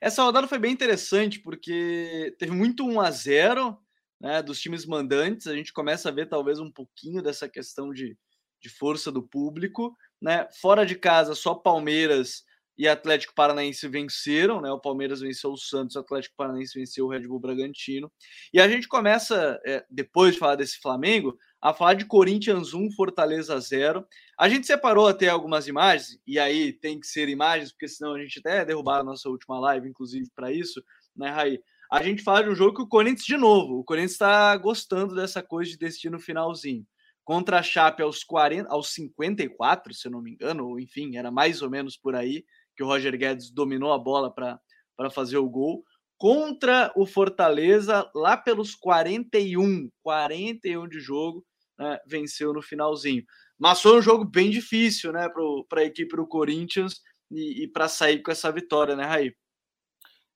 [0.00, 3.78] Essa rodada foi bem interessante, porque teve muito 1 a 0
[4.20, 8.16] né, dos times mandantes, a gente começa a ver talvez um pouquinho dessa questão de,
[8.60, 9.96] de força do público.
[10.20, 10.46] Né?
[10.60, 12.44] Fora de casa, só Palmeiras
[12.80, 14.70] e Atlético Paranaense venceram, né?
[14.70, 18.10] O Palmeiras venceu o Santos, o Atlético Paranaense venceu o Red Bull Bragantino.
[18.54, 22.92] E a gente começa, é, depois de falar desse Flamengo, a falar de Corinthians 1,
[22.92, 24.06] Fortaleza 0.
[24.38, 28.22] A gente separou até algumas imagens, e aí tem que ser imagens, porque senão a
[28.22, 30.82] gente até derrubar a nossa última live, inclusive, para isso,
[31.14, 31.60] né, Raí?
[31.90, 35.14] A gente fala de um jogo que o Corinthians, de novo, o Corinthians está gostando
[35.14, 36.86] dessa coisa de destino finalzinho.
[37.24, 41.30] Contra a Chape aos, 40, aos 54, se eu não me engano, ou enfim, era
[41.30, 42.44] mais ou menos por aí
[42.76, 45.82] que o Roger Guedes dominou a bola para fazer o gol.
[46.16, 51.44] Contra o Fortaleza, lá pelos 41, 41 de jogo,
[51.78, 53.24] né, venceu no finalzinho.
[53.58, 55.28] Mas foi um jogo bem difícil né,
[55.68, 57.00] para a equipe do Corinthians
[57.30, 59.34] e, e para sair com essa vitória, né, Raí?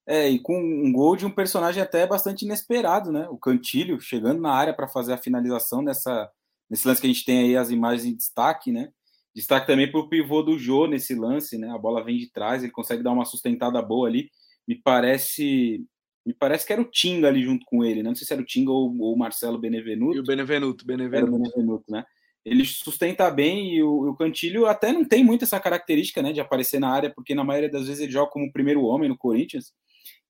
[0.07, 3.27] É, e com um gol de um personagem até bastante inesperado, né?
[3.31, 6.31] O Cantilho chegando na área para fazer a finalização nessa,
[6.69, 8.91] nesse lance que a gente tem aí as imagens em destaque, né?
[9.35, 11.71] Destaque também para o pivô do Jô nesse lance, né?
[11.71, 14.31] A bola vem de trás, ele consegue dar uma sustentada boa ali.
[14.69, 15.85] Me parece
[16.25, 18.09] me parece que era o Tinga ali junto com ele, né?
[18.09, 20.17] Não sei se era o Tinga ou, ou o Marcelo Benevenuto.
[20.17, 21.17] E o Benevenuto, Benevenuto.
[21.17, 22.05] Era o Benevenuto, né?
[22.45, 26.41] Ele sustenta bem e o, o, Cantilho até não tem muito essa característica, né, de
[26.41, 29.73] aparecer na área, porque na maioria das vezes ele joga como primeiro homem no Corinthians.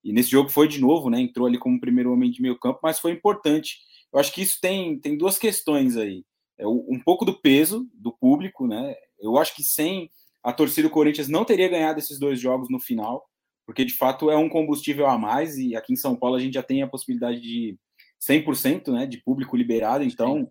[0.04, 1.20] E nesse jogo foi de novo, né?
[1.20, 3.78] Entrou ali como primeiro homem de meio campo, mas foi importante.
[4.12, 6.24] Eu acho que isso tem, tem duas questões aí.
[6.58, 8.94] É um pouco do peso do público, né?
[9.18, 10.10] Eu acho que sem
[10.42, 13.24] a torcida do Corinthians não teria ganhado esses dois jogos no final,
[13.66, 16.54] porque de fato é um combustível a mais e aqui em São Paulo a gente
[16.54, 17.76] já tem a possibilidade de
[18.20, 20.48] 100% né, de público liberado, então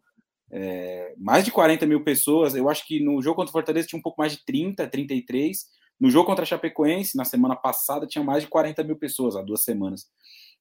[0.51, 2.55] é, mais de 40 mil pessoas.
[2.55, 5.65] Eu acho que no jogo contra o Fortaleza tinha um pouco mais de 30, 33.
[6.03, 9.41] No jogo contra a Chapecoense, na semana passada, tinha mais de 40 mil pessoas, há
[9.41, 10.11] duas semanas.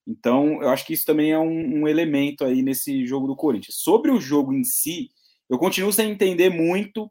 [0.07, 3.75] Então, eu acho que isso também é um, um elemento aí nesse jogo do Corinthians.
[3.79, 5.11] Sobre o jogo em si,
[5.51, 7.11] eu continuo sem entender muito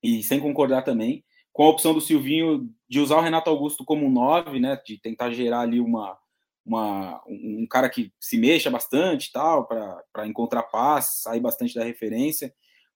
[0.00, 4.06] e sem concordar também com a opção do Silvinho de usar o Renato Augusto como
[4.06, 6.16] um 9, né, de tentar gerar ali uma,
[6.64, 12.54] uma, um cara que se mexa bastante tal, para encontrar paz, sair bastante da referência.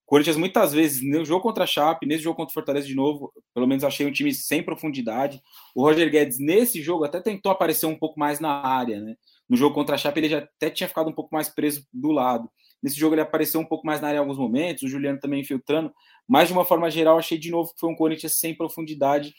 [0.09, 3.31] Corinthians muitas vezes, no jogo contra a Chape, nesse jogo contra o Fortaleza de novo,
[3.53, 5.39] pelo menos achei um time sem profundidade.
[5.75, 9.17] O Roger Guedes, nesse jogo, até tentou aparecer um pouco mais na área, né?
[9.47, 12.11] No jogo contra a Chape, ele já até tinha ficado um pouco mais preso do
[12.11, 12.49] lado.
[12.83, 15.43] Nesse jogo, ele apareceu um pouco mais na área em alguns momentos, o Juliano também
[15.43, 15.93] infiltrando,
[16.27, 19.35] mas de uma forma geral, achei de novo que foi um Corinthians sem profundidade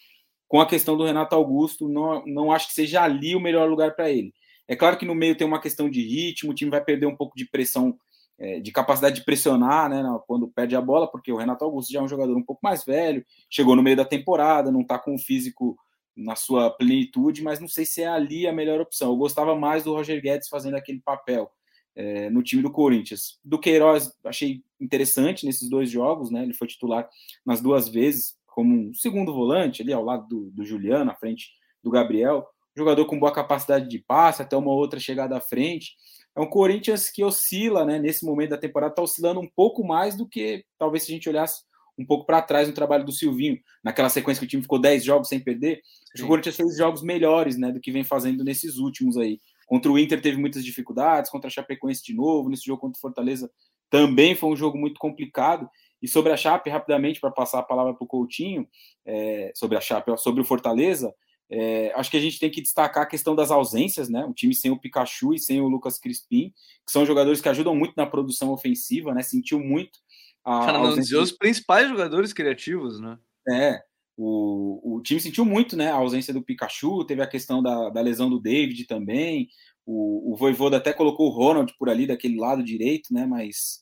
[0.47, 1.89] com a questão do Renato Augusto.
[1.89, 4.31] Não, não acho que seja ali o melhor lugar para ele.
[4.67, 7.15] É claro que no meio tem uma questão de ritmo, o time vai perder um
[7.15, 7.97] pouco de pressão
[8.39, 11.99] é, de capacidade de pressionar né, quando perde a bola, porque o Renato Augusto já
[11.99, 15.13] é um jogador um pouco mais velho, chegou no meio da temporada, não está com
[15.13, 15.77] o físico
[16.15, 19.09] na sua plenitude, mas não sei se é ali a melhor opção.
[19.09, 21.51] Eu gostava mais do Roger Guedes fazendo aquele papel
[21.95, 23.39] é, no time do Corinthians.
[23.43, 26.43] Do Queiroz, achei interessante nesses dois jogos, né?
[26.43, 27.09] Ele foi titular
[27.45, 31.51] nas duas vezes, como um segundo volante, ali ao lado do, do Juliano, à frente
[31.83, 32.47] do Gabriel.
[32.75, 35.95] Jogador com boa capacidade de passe, até uma outra chegada à frente
[36.39, 37.99] é um Corinthians que oscila, né?
[37.99, 41.29] Nesse momento da temporada, está oscilando um pouco mais do que talvez se a gente
[41.29, 41.63] olhasse
[41.97, 45.03] um pouco para trás no trabalho do Silvinho, naquela sequência que o time ficou 10
[45.03, 45.81] jogos sem perder.
[46.15, 47.71] Que o Corinthians fez jogos melhores, né?
[47.71, 49.39] Do que vem fazendo nesses últimos aí.
[49.67, 53.01] Contra o Inter teve muitas dificuldades, contra a Chapecoense de novo, nesse jogo contra o
[53.01, 53.51] Fortaleza
[53.89, 55.69] também foi um jogo muito complicado.
[56.01, 58.67] E sobre a Chape, rapidamente, para passar a palavra para o Coutinho,
[59.05, 61.13] é, sobre a Chape, sobre o Fortaleza,
[61.51, 64.23] é, acho que a gente tem que destacar a questão das ausências, né?
[64.25, 66.53] O time sem o Pikachu e sem o Lucas Crispim,
[66.85, 69.23] que são jogadores que ajudam muito na produção ofensiva, né?
[69.23, 69.99] Sentiu muito
[70.45, 70.65] a.
[70.65, 73.17] Para não dizer os principais jogadores criativos, né?
[73.49, 73.81] É.
[74.21, 78.01] O, o time sentiu muito né, a ausência do Pikachu, teve a questão da, da
[78.01, 79.47] lesão do David também.
[79.85, 83.25] O, o Voivoda até colocou o Ronald por ali, daquele lado direito, né?
[83.25, 83.81] Mas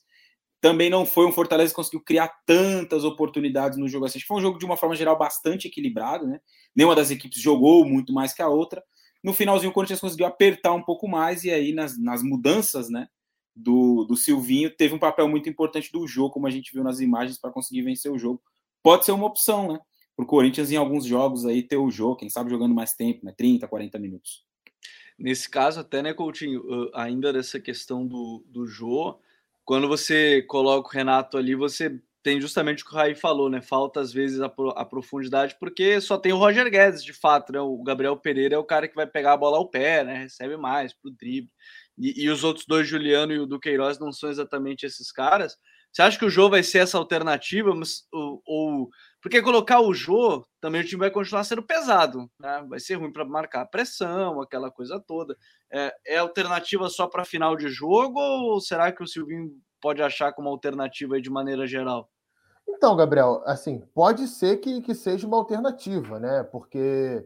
[0.60, 4.20] também não foi um Fortaleza que conseguiu criar tantas oportunidades no jogo assim.
[4.20, 6.40] Foi um jogo, de uma forma geral, bastante equilibrado, né?
[6.74, 8.82] Nenhuma das equipes jogou muito mais que a outra.
[9.22, 13.08] No finalzinho, o Corinthians conseguiu apertar um pouco mais, e aí nas, nas mudanças, né?
[13.54, 17.00] Do, do Silvinho, teve um papel muito importante do jogo, como a gente viu nas
[17.00, 18.40] imagens, para conseguir vencer o jogo.
[18.82, 19.80] Pode ser uma opção, né?
[20.16, 23.24] Para o Corinthians, em alguns jogos, aí ter o jogo, quem sabe jogando mais tempo,
[23.24, 23.32] né?
[23.36, 24.44] 30, 40 minutos.
[25.16, 26.62] Nesse caso, até, né, Coutinho,
[26.94, 29.18] ainda dessa questão do, do Jô,
[29.68, 33.60] quando você coloca o Renato ali, você tem justamente o que o Raí falou, né?
[33.60, 37.60] Falta às vezes a, a, profundidade, porque só tem o Roger Guedes, de fato, né?
[37.60, 40.22] O Gabriel Pereira é o cara que vai pegar a bola ao pé, né?
[40.22, 41.50] Recebe mais pro drible.
[41.98, 45.58] E, e os outros dois, Juliano e o Duqueiroz, não são exatamente esses caras.
[45.92, 47.74] Você acha que o Jô vai ser essa alternativa?
[47.74, 48.88] Mas, ou, ou,
[49.20, 52.64] Porque colocar o Jô, também o time vai continuar sendo pesado, né?
[52.68, 55.36] Vai ser ruim para marcar a pressão, aquela coisa toda.
[55.72, 60.32] É, é alternativa só para final de jogo ou será que o Silvinho pode achar
[60.32, 62.08] como alternativa de maneira geral?
[62.68, 66.42] Então, Gabriel, assim, pode ser que, que seja uma alternativa, né?
[66.44, 67.24] Porque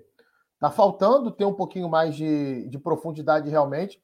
[0.60, 4.00] tá faltando ter um pouquinho mais de, de profundidade realmente.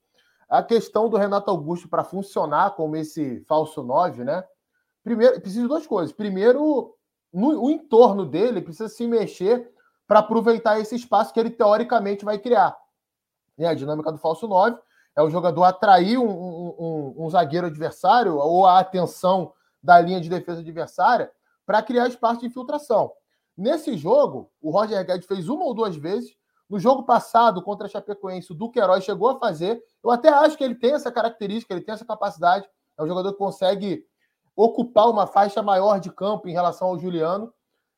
[0.49, 4.43] A questão do Renato Augusto para funcionar como esse falso 9, né?
[5.05, 6.13] Primeiro, precisa de duas coisas.
[6.13, 6.95] Primeiro,
[7.33, 9.71] no, o entorno dele precisa se mexer
[10.07, 12.77] para aproveitar esse espaço que ele teoricamente vai criar.
[13.59, 14.79] E a dinâmica do falso 9
[15.15, 20.21] é o jogador atrair um, um, um, um zagueiro adversário ou a atenção da linha
[20.21, 21.31] de defesa adversária
[21.67, 23.13] para criar espaço de infiltração.
[23.57, 26.37] Nesse jogo, o Roger Guedes fez uma ou duas vezes.
[26.69, 29.83] No jogo passado, contra a Chapecoense, o Duqueiroz chegou a fazer.
[30.05, 32.69] Eu até acho que ele tem essa característica, ele tem essa capacidade.
[32.99, 34.05] É um jogador que consegue
[34.55, 37.53] ocupar uma faixa maior de campo em relação ao Juliano,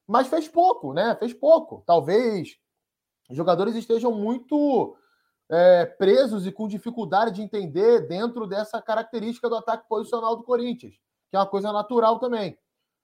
[0.07, 1.17] mas fez pouco, né?
[1.17, 1.83] Fez pouco.
[1.87, 2.59] Talvez
[3.31, 4.97] os jogadores estejam muito
[5.49, 10.95] é, presos e com dificuldade de entender dentro dessa característica do ataque posicional do Corinthians,
[11.31, 12.59] que é uma coisa natural também.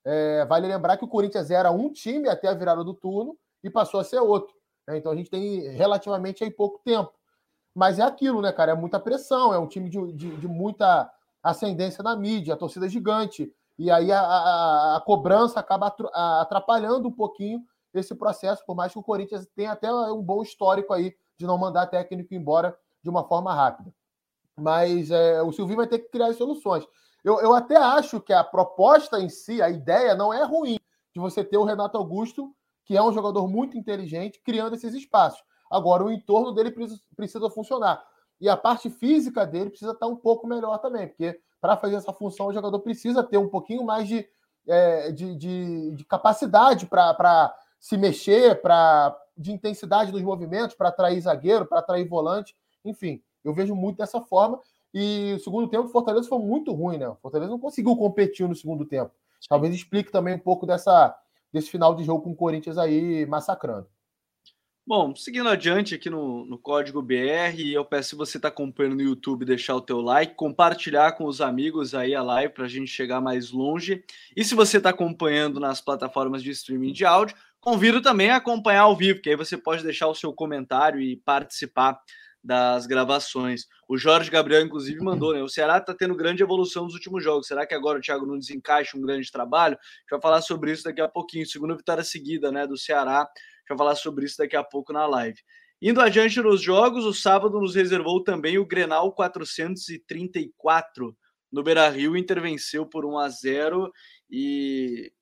[0.04, 3.68] É, vale lembrar que o Corinthians era um time até a virada do turno e
[3.68, 4.55] passou a ser outro.
[4.86, 4.98] Né?
[4.98, 7.12] Então a gente tem relativamente aí pouco tempo.
[7.74, 8.72] Mas é aquilo, né, cara?
[8.72, 11.10] É muita pressão, é um time de, de, de muita
[11.42, 13.52] ascendência na mídia, a torcida gigante.
[13.78, 15.94] E aí a, a, a, cobrança acaba
[16.40, 20.92] atrapalhando um pouquinho esse processo, por mais que o Corinthians tenha até um bom histórico
[20.92, 23.92] aí de não mandar técnico embora de uma forma rápida.
[24.58, 26.86] Mas é, o Silvinho vai ter que criar soluções.
[27.22, 30.78] Eu, eu até acho que a proposta em si, a ideia, não é ruim
[31.14, 32.54] de você ter o Renato Augusto,
[32.86, 35.42] que é um jogador muito inteligente, criando esses espaços.
[35.70, 38.02] Agora, o entorno dele precisa, funcionar.
[38.40, 42.12] E a parte física dele precisa estar um pouco melhor também, porque para fazer essa
[42.12, 44.26] função, o jogador precisa ter um pouquinho mais de,
[44.68, 51.20] é, de, de, de, capacidade para se mexer, para de intensidade nos movimentos, para atrair
[51.20, 52.54] zagueiro, para atrair volante.
[52.84, 54.60] Enfim, eu vejo muito dessa forma.
[54.94, 57.08] E o segundo tempo, o Fortaleza foi muito ruim, né?
[57.08, 59.10] O Fortaleza não conseguiu competir no segundo tempo.
[59.48, 61.14] Talvez explique também um pouco dessa,
[61.52, 63.88] desse final de jogo com o Corinthians aí massacrando.
[64.88, 69.02] Bom, seguindo adiante aqui no, no código BR, eu peço se você está acompanhando no
[69.02, 72.86] YouTube, deixar o teu like, compartilhar com os amigos aí a live para a gente
[72.86, 74.04] chegar mais longe.
[74.36, 78.82] E se você está acompanhando nas plataformas de streaming de áudio, convido também a acompanhar
[78.82, 82.00] ao vivo, que aí você pode deixar o seu comentário e participar
[82.46, 83.66] das gravações.
[83.88, 85.42] O Jorge Gabriel, inclusive, mandou, né?
[85.42, 87.48] O Ceará está tendo grande evolução nos últimos jogos.
[87.48, 89.76] Será que agora o Thiago Nunes encaixa um grande trabalho?
[89.76, 91.46] A gente vai falar sobre isso daqui a pouquinho.
[91.46, 93.28] Segunda vitória seguida, né, do Ceará
[93.66, 95.40] gente vai falar sobre isso daqui a pouco na live.
[95.82, 101.16] Indo adiante nos jogos, o sábado nos reservou também o Grenal 434
[101.52, 103.92] no Beira Rio, intervenceu por 1 a 0
[104.30, 105.12] e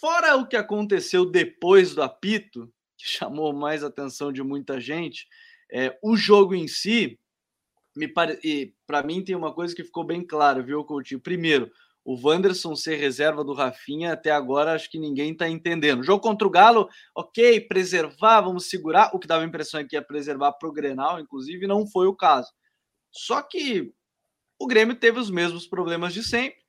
[0.00, 2.66] fora o que aconteceu depois do apito,
[2.98, 5.26] que chamou mais atenção de muita gente,
[5.72, 7.18] é, o jogo em si,
[7.96, 8.38] me pare...
[8.86, 11.20] para mim tem uma coisa que ficou bem clara, viu, Coutinho?
[11.20, 11.70] Primeiro,
[12.04, 16.02] o Wanderson ser reserva do Rafinha, até agora acho que ninguém está entendendo.
[16.02, 19.10] Jogo contra o Galo, ok, preservar, vamos segurar.
[19.14, 22.06] O que dava a impressão é que ia preservar para o Grenal, inclusive, não foi
[22.06, 22.50] o caso.
[23.10, 23.92] Só que
[24.58, 26.60] o Grêmio teve os mesmos problemas de sempre.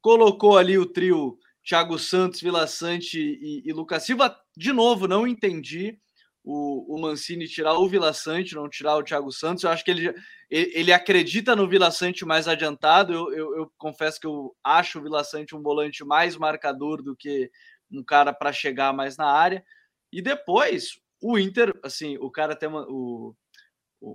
[0.00, 4.36] Colocou ali o trio Thiago Santos, Vila Sante e, e Lucas Silva.
[4.56, 5.98] De novo, não entendi
[6.44, 9.64] o, o Mancini tirar o Vila Sante, não tirar o Thiago Santos.
[9.64, 10.14] Eu acho que ele,
[10.50, 13.14] ele acredita no Vila Sante mais adiantado.
[13.14, 17.16] Eu, eu, eu confesso que eu acho o Vila Sante um volante mais marcador do
[17.16, 17.50] que
[17.90, 19.64] um cara para chegar mais na área.
[20.12, 23.34] E depois, o Inter, assim, o cara até o,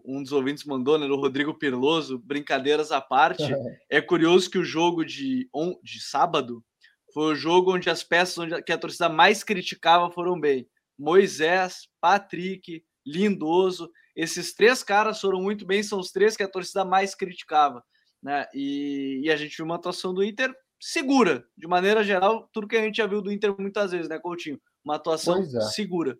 [0.05, 3.43] um dos ouvintes mandou, né, no Rodrigo Perloso, brincadeiras à parte.
[3.89, 5.49] É curioso que o jogo de,
[5.83, 6.63] de sábado
[7.11, 10.69] foi o jogo onde as peças onde, que a torcida mais criticava foram bem.
[10.99, 16.83] Moisés, Patrick, Lindoso, esses três caras foram muito bem, são os três que a torcida
[16.83, 17.81] mais criticava.
[18.21, 18.45] Né?
[18.53, 22.75] E, e a gente viu uma atuação do Inter segura, de maneira geral, tudo que
[22.75, 24.59] a gente já viu do Inter muitas vezes, né, Coutinho?
[24.83, 25.61] Uma atuação é.
[25.61, 26.17] segura.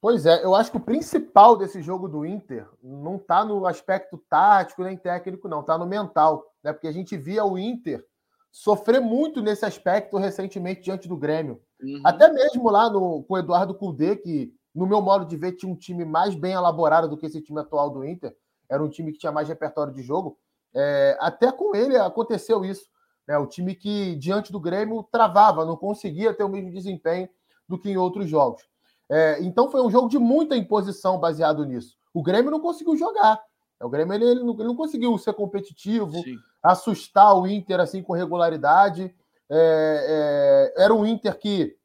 [0.00, 4.16] Pois é, eu acho que o principal desse jogo do Inter não está no aspecto
[4.30, 6.72] tático nem técnico, não, está no mental, né?
[6.72, 8.02] Porque a gente via o Inter
[8.50, 11.60] sofrer muito nesse aspecto recentemente diante do Grêmio.
[11.82, 12.00] Uhum.
[12.04, 15.70] Até mesmo lá no, com o Eduardo Cudê, que, no meu modo de ver, tinha
[15.70, 18.36] um time mais bem elaborado do que esse time atual do Inter.
[18.68, 20.38] Era um time que tinha mais repertório de jogo.
[20.74, 22.84] É, até com ele aconteceu isso.
[23.26, 23.36] Né?
[23.38, 27.28] O time que, diante do Grêmio, travava, não conseguia ter o mesmo desempenho
[27.68, 28.62] do que em outros jogos.
[29.08, 31.96] É, então foi um jogo de muita imposição baseado nisso.
[32.14, 33.40] O Grêmio não conseguiu jogar.
[33.80, 36.36] O Grêmio ele, ele, não, ele não, conseguiu ser competitivo, Sim.
[36.62, 39.14] assustar o Inter assim com regularidade.
[39.50, 41.76] É, é, era um Inter que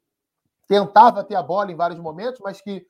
[0.68, 2.86] tentava ter a bola em vários momentos, mas que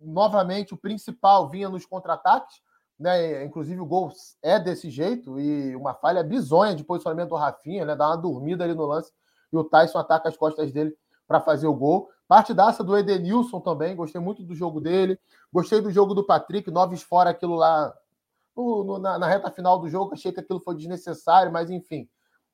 [0.00, 2.62] novamente o principal vinha nos contra-ataques.
[2.98, 3.44] Né?
[3.44, 7.96] Inclusive o gol é desse jeito e uma falha bizonha de posicionamento do Rafinha, né?
[7.96, 9.12] Dá uma dormida ali no lance
[9.52, 10.96] e o Tyson ataca as costas dele
[11.26, 12.10] para fazer o gol.
[12.26, 15.18] Partidaça do Edenilson também, gostei muito do jogo dele.
[15.52, 17.94] Gostei do jogo do Patrick, noves fora aquilo lá
[18.56, 20.12] no, no, na, na, reta final do jogo.
[20.12, 22.08] Achei que aquilo foi desnecessário, mas enfim.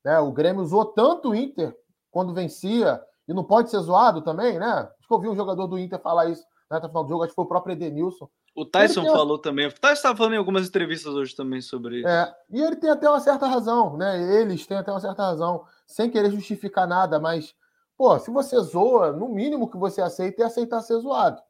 [0.04, 0.18] Né?
[0.18, 1.76] O Grêmio usou tanto o Inter
[2.10, 4.66] quando vencia, e não pode ser zoado também, né?
[4.66, 7.22] Acho que eu vi um jogador do Inter falar isso na reta final do jogo,
[7.22, 8.28] acho que foi o próprio Edenilson.
[8.54, 9.12] O Tyson tem...
[9.12, 9.66] falou também.
[9.66, 12.08] O Tyson estava falando em algumas entrevistas hoje também sobre isso.
[12.08, 14.40] É, e ele tem até uma certa razão, né?
[14.40, 17.54] Eles têm até uma certa razão, sem querer justificar nada, mas,
[17.96, 21.40] pô, se você zoa, no mínimo que você aceita é aceitar ser zoado.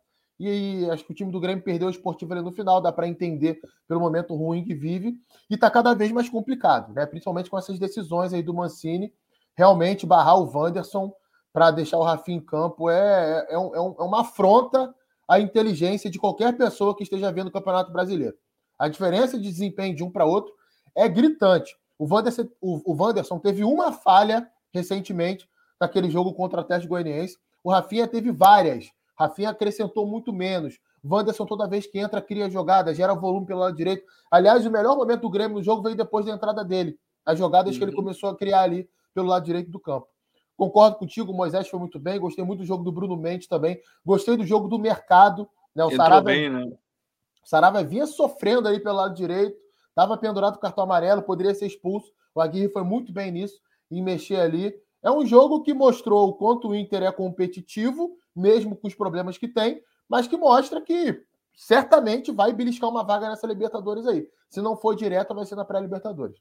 [0.42, 3.06] E acho que o time do Grêmio perdeu o esportivo ali no final, dá para
[3.06, 5.14] entender pelo momento ruim que vive,
[5.50, 7.04] e está cada vez mais complicado, né?
[7.04, 9.12] Principalmente com essas decisões aí do Mancini,
[9.54, 11.12] realmente barrar o Wanderson
[11.52, 14.94] para deixar o Rafinha em campo é, é, é, um, é uma afronta
[15.28, 18.34] à inteligência de qualquer pessoa que esteja vendo o Campeonato Brasileiro.
[18.78, 20.54] A diferença de desempenho de um para outro
[20.96, 21.76] é gritante.
[21.98, 25.46] O Wanderson, o, o Wanderson teve uma falha recentemente
[25.78, 27.36] naquele jogo contra o Atlético Goianiense.
[27.62, 28.90] O Rafinha teve várias.
[29.20, 30.78] Rafinha acrescentou muito menos.
[31.04, 34.02] Wanderson, toda vez que entra, cria jogada, gera volume pelo lado direito.
[34.30, 36.98] Aliás, o melhor momento do Grêmio no jogo veio depois da entrada dele.
[37.24, 37.78] As jogadas uhum.
[37.78, 37.98] que ele uhum.
[37.98, 40.08] começou a criar ali pelo lado direito do campo.
[40.56, 42.18] Concordo contigo, o Moisés foi muito bem.
[42.18, 43.78] Gostei muito do jogo do Bruno Mendes também.
[44.04, 45.46] Gostei do jogo do mercado.
[45.74, 45.84] Né?
[45.84, 46.64] O Sarava, bem, né?
[46.64, 49.56] O Sarava vinha sofrendo ali pelo lado direito,
[49.88, 52.10] estava pendurado com cartão amarelo, poderia ser expulso.
[52.34, 54.74] O Aguirre foi muito bem nisso, em mexer ali.
[55.02, 59.38] É um jogo que mostrou o quanto o Inter é competitivo, mesmo com os problemas
[59.38, 61.22] que tem, mas que mostra que
[61.54, 64.26] certamente vai beliscar uma vaga nessa Libertadores aí.
[64.48, 66.38] Se não for direta, vai ser na pré-Libertadores.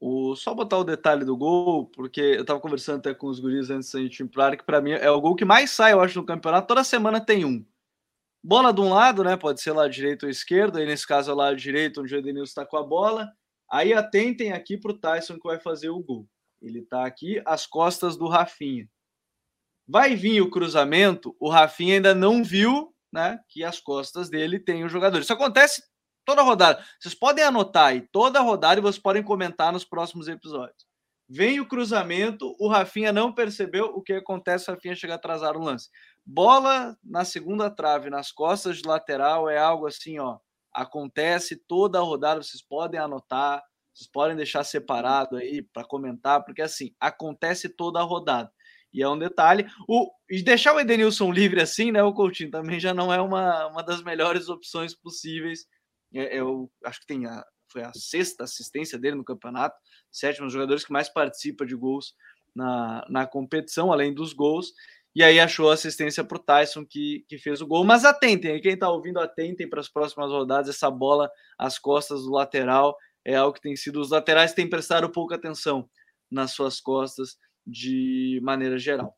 [0.00, 3.68] O, só botar o detalhe do gol, porque eu tava conversando até com os guris
[3.68, 6.20] antes da gente ir que para mim é o gol que mais sai, eu acho,
[6.20, 6.68] no campeonato.
[6.68, 7.64] Toda semana tem um.
[8.42, 9.36] Bola de um lado, né?
[9.36, 12.44] Pode ser lado direito ou esquerdo, aí nesse caso é lado direito, onde o Edenilson
[12.44, 13.28] está com a bola.
[13.68, 16.26] Aí atentem aqui pro Tyson que vai fazer o gol.
[16.60, 18.88] Ele tá aqui às costas do Rafinha.
[19.86, 23.40] Vai vir o cruzamento, o Rafinha ainda não viu, né?
[23.48, 25.20] Que as costas dele tem o jogador.
[25.20, 25.82] Isso acontece
[26.24, 26.84] toda rodada.
[27.00, 30.86] Vocês podem anotar aí toda rodada e vocês podem comentar nos próximos episódios.
[31.26, 35.64] Vem o cruzamento, o Rafinha não percebeu o que acontece, o Rafinha chega atrasado no
[35.64, 35.90] lance.
[36.24, 40.38] Bola na segunda trave, nas costas de lateral, é algo assim, ó.
[40.72, 43.62] Acontece toda a rodada, vocês podem anotar,
[43.98, 48.50] vocês podem deixar separado aí para comentar, porque assim, acontece toda a rodada.
[48.92, 49.66] E é um detalhe.
[49.88, 53.66] O, e deixar o Edenilson livre assim, né, o Coutinho, também já não é uma,
[53.66, 55.66] uma das melhores opções possíveis
[56.14, 59.76] é, eu acho que tem a, foi a sexta assistência dele no campeonato,
[60.10, 62.14] sétimo dos jogadores que mais participa de gols
[62.54, 64.72] na, na competição, além dos gols.
[65.14, 67.84] E aí achou assistência para o Tyson, que, que fez o gol.
[67.84, 70.68] Mas atentem, quem está ouvindo, atentem para as próximas rodadas.
[70.68, 72.96] Essa bola às costas do lateral
[73.28, 74.00] é algo que tem sido.
[74.00, 75.88] Os laterais têm prestado pouca atenção
[76.30, 77.36] nas suas costas
[77.66, 79.14] de maneira geral.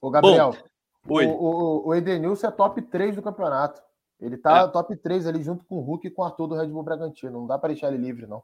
[0.00, 0.56] Ô, Gabriel,
[1.04, 3.80] Bom, o, o, o Edenilson é top 3 do campeonato.
[4.20, 4.68] Ele tá é.
[4.68, 7.32] top 3 ali junto com o Hulk e com o Arthur do Red Bull Bragantino.
[7.32, 8.42] Não dá para deixar ele livre, não.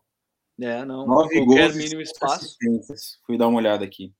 [0.60, 1.04] É, não.
[1.04, 2.56] Nove gols mínimo espaço.
[3.26, 4.14] Fui dar uma olhada aqui.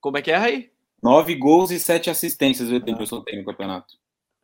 [0.00, 0.72] Como é que é, Raí?
[1.02, 3.94] Nove gols e sete assistências o Edenilson tem no campeonato.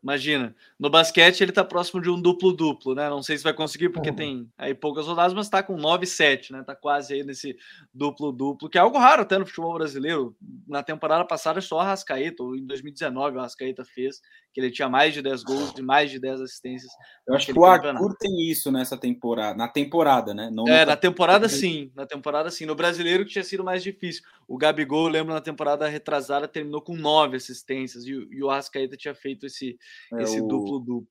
[0.03, 3.09] Imagina, no basquete ele tá próximo de um duplo-duplo, né?
[3.11, 4.16] Não sei se vai conseguir, porque uhum.
[4.16, 6.62] tem aí poucas rodadas, mas tá com 9-7, né?
[6.64, 7.55] Tá quase aí nesse
[7.92, 10.34] duplo-duplo, que é algo raro até no futebol brasileiro.
[10.66, 14.22] Na temporada passada, só a Rascaeta, ou em 2019, a Rascaeta fez,
[14.53, 16.90] que ele tinha mais de 10 gols e mais de 10 assistências.
[17.26, 20.51] Eu acho que o Arthur tem isso nessa temporada, na temporada, né?
[20.51, 22.64] Não é, na temporada sim, na temporada sim.
[22.64, 24.22] No brasileiro que tinha sido mais difícil.
[24.48, 28.96] O Gabigol, eu lembro, na temporada retrasada, terminou com 9 assistências, e, e o Rascaeta
[28.96, 29.78] tinha feito esse
[30.14, 31.07] é, esse duplo-duplo.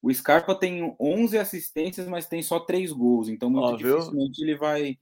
[0.00, 4.56] O, Scarpa tem 11 assistências, mas tem só 3 gols, então muito Ó, dificilmente ele
[4.56, 4.96] vai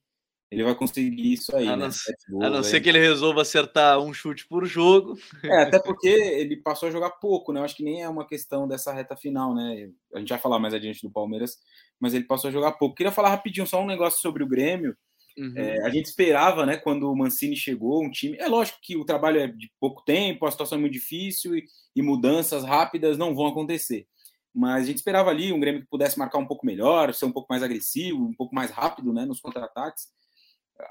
[0.50, 1.66] ele vai conseguir isso aí.
[1.66, 2.46] A não, né?
[2.46, 5.18] a não ser que ele resolva acertar um chute por jogo.
[5.42, 7.60] É, até porque ele passou a jogar pouco, né?
[7.60, 9.90] Eu acho que nem é uma questão dessa reta final, né?
[10.14, 11.58] A gente vai falar mais adiante do Palmeiras,
[11.98, 12.94] mas ele passou a jogar pouco.
[12.94, 14.96] Queria falar rapidinho só um negócio sobre o Grêmio.
[15.38, 15.52] Uhum.
[15.54, 18.36] É, a gente esperava, né, quando o Mancini chegou, um time.
[18.38, 21.64] É lógico que o trabalho é de pouco tempo, a situação é muito difícil e,
[21.94, 24.06] e mudanças rápidas não vão acontecer.
[24.54, 27.32] Mas a gente esperava ali um Grêmio que pudesse marcar um pouco melhor, ser um
[27.32, 30.06] pouco mais agressivo, um pouco mais rápido né, nos contra-ataques.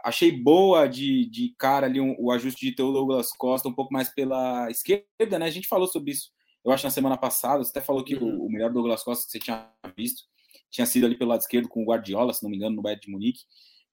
[0.03, 4.09] Achei boa de, de cara ali um, o ajuste de Douglas Costa um pouco mais
[4.09, 5.45] pela esquerda, né?
[5.45, 6.31] A gente falou sobre isso,
[6.63, 7.63] eu acho, na semana passada.
[7.63, 8.41] Você até falou que uhum.
[8.41, 10.23] o, o melhor Douglas Costa que você tinha visto
[10.69, 13.01] tinha sido ali pelo lado esquerdo com o Guardiola, se não me engano, no Bayern
[13.01, 13.41] de Munique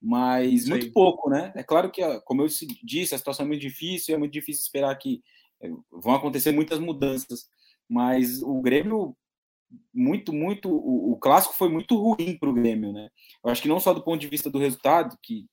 [0.03, 0.71] mas Sim.
[0.71, 1.53] muito pouco, né?
[1.55, 2.49] É claro que, como eu
[2.83, 5.23] disse, a situação é muito difícil, é muito difícil esperar que
[5.63, 7.49] eh, vão acontecer muitas mudanças,
[7.89, 9.17] mas o Grêmio,
[9.95, 13.09] muito, muito, o, o clássico foi muito ruim para o Grêmio, né?
[13.45, 15.47] Eu acho que não só do ponto de vista do resultado, que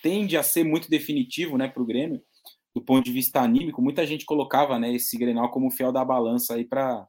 [0.00, 2.22] tende a ser muito definitivo, né, para o Grêmio,
[2.74, 6.54] do ponto de vista anímico, muita gente colocava, né, esse Grenal como fiel da balança
[6.54, 7.06] aí para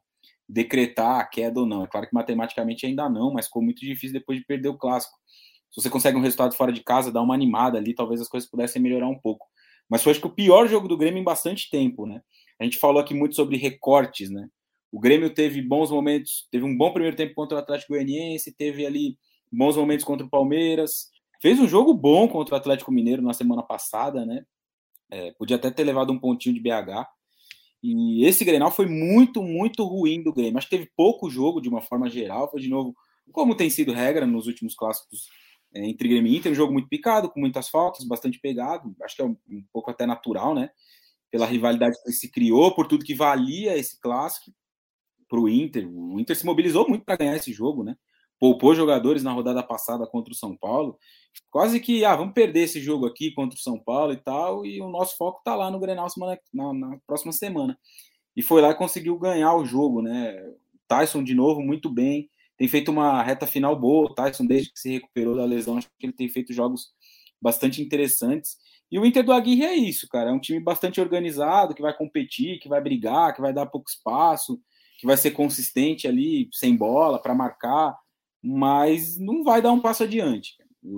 [0.50, 1.84] decretar a queda ou não.
[1.84, 5.18] É claro que matematicamente ainda não, mas ficou muito difícil depois de perder o clássico
[5.74, 8.48] se você consegue um resultado fora de casa, dá uma animada ali, talvez as coisas
[8.48, 9.48] pudessem melhorar um pouco.
[9.90, 12.22] Mas foi acho que o pior jogo do Grêmio em bastante tempo, né?
[12.60, 14.48] A gente falou aqui muito sobre recortes, né?
[14.92, 18.86] O Grêmio teve bons momentos, teve um bom primeiro tempo contra o Atlético Goianiense, teve
[18.86, 19.18] ali
[19.52, 21.10] bons momentos contra o Palmeiras,
[21.42, 24.46] fez um jogo bom contra o Atlético Mineiro na semana passada, né?
[25.10, 27.08] É, podia até ter levado um pontinho de BH.
[27.82, 30.60] E esse Grenal foi muito, muito ruim do Grêmio.
[30.60, 32.50] Acho que teve pouco jogo de uma forma geral.
[32.50, 32.96] Foi de novo,
[33.32, 35.28] como tem sido regra nos últimos clássicos
[35.74, 39.16] é, entre Grêmio e Inter, um jogo muito picado, com muitas faltas, bastante pegado, acho
[39.16, 40.70] que é um, um pouco até natural, né?
[41.32, 44.52] Pela rivalidade que se criou, por tudo que valia esse clássico
[45.28, 45.90] para o Inter.
[45.90, 47.96] O Inter se mobilizou muito para ganhar esse jogo, né?
[48.40, 50.98] Poupou jogadores na rodada passada contra o São Paulo.
[51.50, 54.80] Quase que, ah, vamos perder esse jogo aqui contra o São Paulo e tal, e
[54.82, 57.78] o nosso foco está lá no Grenal semana, na, na próxima semana.
[58.36, 60.36] E foi lá e conseguiu ganhar o jogo, né?
[60.88, 64.12] Tyson de novo muito bem, tem feito uma reta final boa.
[64.12, 66.88] O Tyson, desde que se recuperou da lesão, acho que ele tem feito jogos
[67.42, 68.58] bastante interessantes.
[68.92, 70.30] E o Inter do Aguirre é isso, cara.
[70.30, 73.90] É um time bastante organizado, que vai competir, que vai brigar, que vai dar pouco
[73.90, 74.60] espaço,
[75.00, 77.98] que vai ser consistente ali, sem bola, para marcar,
[78.42, 80.56] mas não vai dar um passo adiante.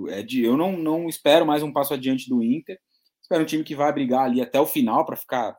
[0.09, 2.77] É eu não, não espero mais um passo adiante do Inter.
[3.21, 5.57] Espero um time que vai brigar ali até o final para ficar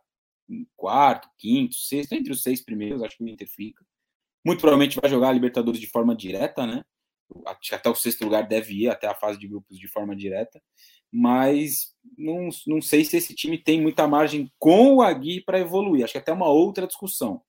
[0.76, 3.84] quarto, quinto, sexto, entre os seis primeiros, acho que o Inter fica.
[4.46, 6.84] Muito provavelmente vai jogar a Libertadores de forma direta, né?
[7.72, 10.62] Até o sexto lugar deve ir até a fase de grupos de forma direta.
[11.12, 16.04] Mas não, não sei se esse time tem muita margem com o Aguirre para evoluir.
[16.04, 17.42] Acho que até uma outra discussão.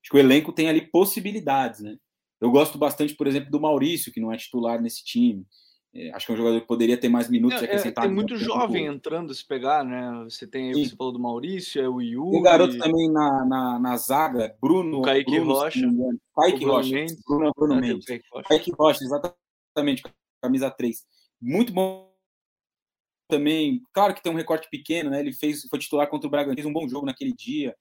[0.00, 1.96] Acho que o elenco tem ali possibilidades, né?
[2.40, 5.44] Eu gosto bastante, por exemplo, do Maurício, que não é titular nesse time.
[5.94, 8.36] É, acho que é um jogador que poderia ter mais minutos é, é, Tem muito
[8.36, 10.24] jovem entrando se pegar, né?
[10.24, 12.36] Você tem aí, você falou do Maurício, é o Yuri.
[12.36, 14.98] O garoto também na, na, na zaga, Bruno.
[14.98, 15.80] O Kaique Bruno, Rocha.
[16.34, 16.94] Kaique Rocha.
[16.94, 18.04] Mendes, Bruno, Bruno Mendes.
[18.04, 18.48] Kaique Rocha.
[18.48, 20.02] Kaique Rocha, exatamente,
[20.42, 21.04] camisa 3.
[21.40, 22.12] Muito bom
[23.28, 23.82] também.
[23.92, 25.20] Claro que tem um recorte pequeno, né?
[25.20, 27.74] Ele fez, foi titular contra o Bragantino, fez um bom jogo naquele dia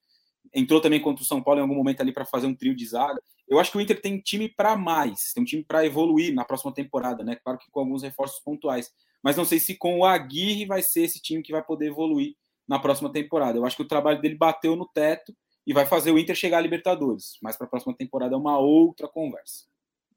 [0.53, 2.85] entrou também contra o São Paulo em algum momento ali para fazer um trio de
[2.85, 3.21] zaga.
[3.47, 6.43] Eu acho que o Inter tem time para mais, tem um time para evoluir na
[6.43, 7.35] próxima temporada, né?
[7.35, 8.91] Claro que com alguns reforços pontuais.
[9.23, 12.35] Mas não sei se com o Aguirre vai ser esse time que vai poder evoluir
[12.67, 13.57] na próxima temporada.
[13.57, 15.35] Eu acho que o trabalho dele bateu no teto
[15.65, 17.37] e vai fazer o Inter chegar à Libertadores.
[17.41, 19.65] Mas para a próxima temporada é uma outra conversa.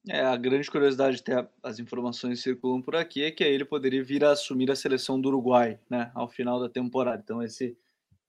[0.09, 4.03] É, a grande curiosidade de ter as informações circulam por aqui é que ele poderia
[4.03, 7.21] vir a assumir a seleção do Uruguai, né, ao final da temporada.
[7.23, 7.77] Então esse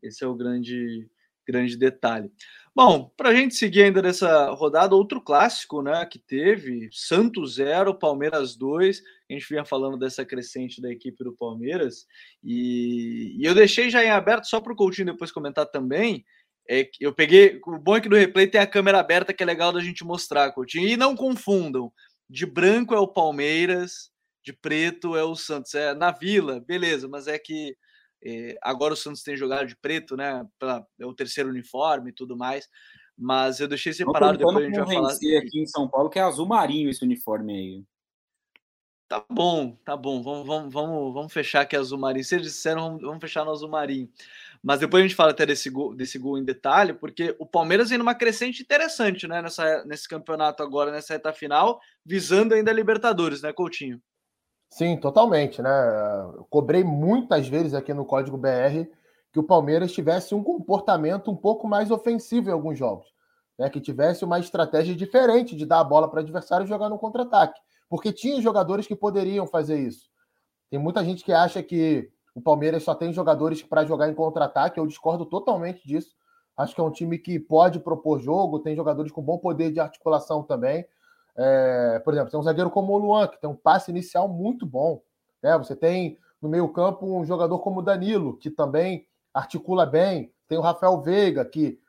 [0.02, 1.10] esse é o grande
[1.50, 2.32] grande detalhe.
[2.76, 7.96] Bom, para a gente seguir ainda nessa rodada, outro clássico, né, que teve, Santos 0,
[7.96, 12.06] Palmeiras 2, a gente vinha falando dessa crescente da equipe do Palmeiras,
[12.44, 16.24] e, e eu deixei já em aberto só para o Coutinho depois comentar também,
[16.70, 19.46] é eu peguei, o bom é que no replay tem a câmera aberta que é
[19.46, 21.92] legal da gente mostrar, Coutinho, e não confundam,
[22.30, 24.12] de branco é o Palmeiras,
[24.44, 27.76] de preto é o Santos, é na Vila, beleza, mas é que
[28.62, 30.46] agora o Santos tem jogado de preto, né?
[30.58, 32.68] Pra, é o terceiro uniforme e tudo mais.
[33.18, 35.12] Mas eu deixei separado, depois a gente vai falar.
[35.12, 37.84] aqui em São Paulo, que é azul marinho esse uniforme aí.
[39.10, 40.22] Tá bom, tá bom.
[40.22, 42.24] Vamos, vamos, vamos, vamos fechar aqui azul marinho.
[42.24, 44.08] Vocês disseram, vamos, vamos fechar no azul marinho.
[44.62, 47.90] Mas depois a gente fala até desse gol, desse gol em detalhe, porque o Palmeiras
[47.90, 49.42] vem numa crescente interessante, né?
[49.42, 54.00] Nessa, nesse campeonato agora, nessa reta final, visando ainda a Libertadores, né, Coutinho?
[54.70, 55.70] Sim, totalmente, né?
[56.36, 58.88] Eu cobrei muitas vezes aqui no Código BR
[59.32, 63.08] que o Palmeiras tivesse um comportamento um pouco mais ofensivo em alguns jogos,
[63.58, 63.70] né?
[63.70, 67.00] Que tivesse uma estratégia diferente de dar a bola para o adversário e jogar no
[67.00, 67.60] contra-ataque,
[67.90, 70.08] porque tinha jogadores que poderiam fazer isso.
[70.70, 74.80] Tem muita gente que acha que o Palmeiras só tem jogadores para jogar em contra-ataque.
[74.80, 76.16] Eu discordo totalmente disso.
[76.56, 79.80] Acho que é um time que pode propor jogo, tem jogadores com bom poder de
[79.80, 80.86] articulação também.
[81.42, 84.66] É, por exemplo, tem um zagueiro como o Luan, que tem um passe inicial muito
[84.66, 85.02] bom.
[85.42, 85.58] Né?
[85.58, 90.34] Você tem no meio-campo um jogador como o Danilo, que também articula bem.
[90.48, 91.80] Tem o Rafael Veiga, que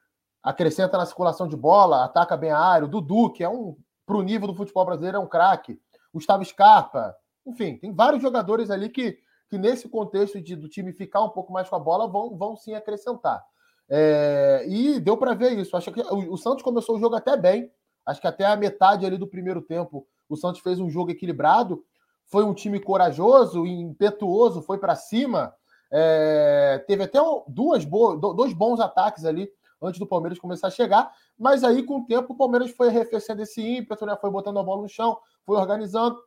[0.43, 2.87] acrescenta na circulação de bola, ataca bem a área.
[2.87, 3.77] O Dudu, que é um,
[4.07, 5.81] para o nível do futebol brasileiro, é um craque.
[6.15, 7.17] Gustavo Scarpa.
[7.47, 9.19] Enfim, tem vários jogadores ali que
[9.51, 12.57] que nesse contexto de, do time ficar um pouco mais com a bola, vão, vão
[12.57, 13.45] sim acrescentar.
[13.89, 15.77] É, e deu para ver isso.
[15.77, 17.69] Acho que o, o, Santos começou o jogo até bem.
[18.07, 21.85] Acho que até a metade ali do primeiro tempo, o Santos fez um jogo equilibrado.
[22.27, 25.55] Foi um time corajoso, impetuoso, foi para cima.
[25.93, 29.51] É, teve até duas boas, dois bons ataques ali
[29.83, 31.13] antes do Palmeiras começar a chegar.
[31.39, 34.17] Mas aí, com o tempo, o Palmeiras foi arrefecendo esse ímpeto, né?
[34.21, 36.19] foi botando a bola no chão, foi organizando.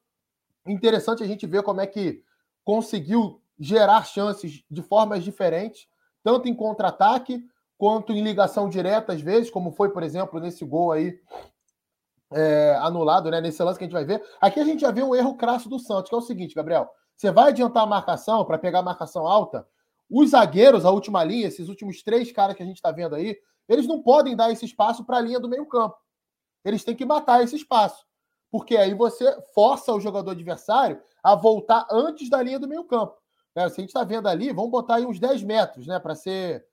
[0.65, 2.24] Interessante a gente ver como é que
[2.63, 5.88] conseguiu gerar chances de formas diferentes,
[6.24, 7.45] tanto em contra-ataque
[7.78, 11.19] quanto em ligação direta, às vezes, como foi, por exemplo, nesse gol aí
[12.34, 13.41] é, anulado, né?
[13.41, 14.23] Nesse lance que a gente vai ver.
[14.41, 16.89] Aqui a gente já vê um erro crasso do Santos, que é o seguinte, Gabriel.
[17.15, 19.67] Você vai adiantar a marcação para pegar a marcação alta.
[20.09, 23.38] Os zagueiros, a última linha, esses últimos três caras que a gente está vendo aí,
[23.67, 25.95] eles não podem dar esse espaço para a linha do meio-campo.
[26.65, 28.05] Eles têm que matar esse espaço.
[28.51, 33.15] Porque aí você força o jogador adversário a voltar antes da linha do meio campo.
[33.55, 33.67] Né?
[33.69, 35.99] Se a gente está vendo ali, vamos botar aí uns 10 metros, né?
[35.99, 36.65] Para ser,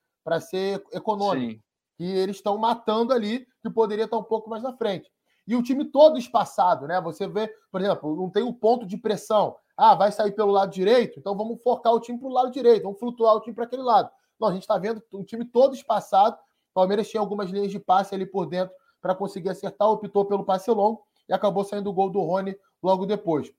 [0.42, 1.54] ser econômico.
[1.54, 1.62] Sim.
[1.98, 5.10] E eles estão matando ali, que poderia estar um pouco mais na frente.
[5.50, 7.00] E o time todo espaçado, né?
[7.00, 9.56] Você vê, por exemplo, não tem o um ponto de pressão.
[9.76, 12.84] Ah, vai sair pelo lado direito, então vamos focar o time para o lado direito,
[12.84, 14.10] vamos flutuar o time para aquele lado.
[14.38, 16.36] Não, a gente está vendo um time todo espaçado.
[16.36, 20.44] O Palmeiras tinha algumas linhas de passe ali por dentro para conseguir acertar, optou pelo
[20.44, 23.52] passe longo e acabou saindo o gol do Rony logo depois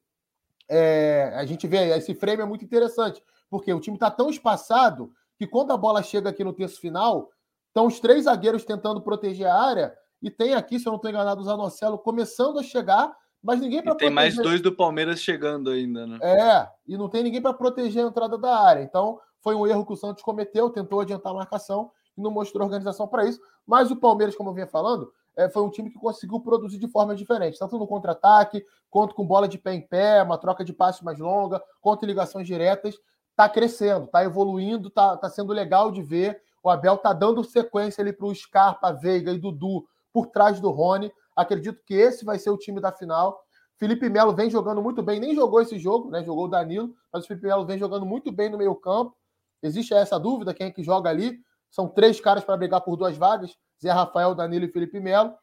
[0.73, 5.11] é, a gente vê esse frame é muito interessante, porque o time está tão espaçado
[5.37, 7.29] que quando a bola chega aqui no terço final,
[7.67, 11.09] estão os três zagueiros tentando proteger a área, e tem aqui, se eu não estou
[11.09, 13.11] enganado, o Zanocelo começando a chegar,
[13.41, 14.09] mas ninguém para proteger.
[14.09, 16.19] Tem mais dois do Palmeiras chegando ainda, né?
[16.21, 18.83] É, e não tem ninguém para proteger a entrada da área.
[18.83, 22.63] Então, foi um erro que o Santos cometeu, tentou adiantar a marcação e não mostrou
[22.63, 23.39] organização para isso.
[23.65, 26.87] Mas o Palmeiras, como eu vinha falando, é, foi um time que conseguiu produzir de
[26.87, 30.73] forma diferente, tanto no contra-ataque, quanto com bola de pé em pé, uma troca de
[30.73, 32.95] passe mais longa, quanto ligações diretas.
[33.31, 36.39] Está crescendo, está evoluindo, está tá sendo legal de ver.
[36.61, 40.69] O Abel está dando sequência ali para o Scarpa, Veiga e Dudu por trás do
[40.69, 41.11] Rony.
[41.35, 43.41] Acredito que esse vai ser o time da final.
[43.77, 46.23] Felipe Melo vem jogando muito bem, nem jogou esse jogo, né?
[46.23, 49.15] Jogou o Danilo, mas o Felipe Melo vem jogando muito bem no meio-campo.
[49.63, 51.39] Existe essa dúvida, quem é que joga ali?
[51.69, 55.33] São três caras para brigar por duas vagas: Zé Rafael, Danilo e Felipe Melo.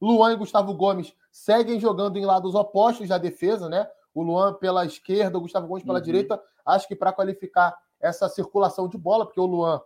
[0.00, 3.88] Luan e Gustavo Gomes seguem jogando em lados opostos da defesa, né?
[4.14, 6.04] O Luan pela esquerda, o Gustavo Gomes pela uhum.
[6.04, 6.40] direita.
[6.64, 9.80] Acho que para qualificar essa circulação de bola, porque o Luan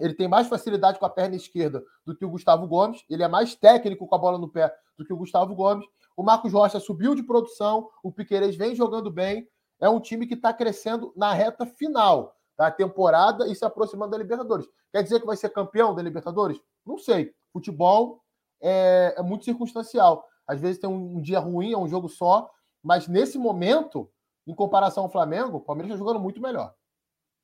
[0.00, 3.28] ele tem mais facilidade com a perna esquerda do que o Gustavo Gomes, ele é
[3.28, 5.86] mais técnico com a bola no pé do que o Gustavo Gomes.
[6.16, 9.48] O Marcos Rocha subiu de produção, o Piqueires vem jogando bem.
[9.80, 14.18] É um time que está crescendo na reta final da temporada e se aproximando da
[14.18, 14.66] Libertadores.
[14.92, 16.60] Quer dizer que vai ser campeão da Libertadores?
[16.84, 17.32] Não sei.
[17.52, 18.20] Futebol
[18.60, 20.26] é, é muito circunstancial.
[20.46, 22.50] Às vezes tem um, um, dia ruim, é um jogo só,
[22.82, 24.10] mas nesse momento,
[24.46, 26.74] em comparação ao Flamengo, o Palmeiras está jogando muito melhor.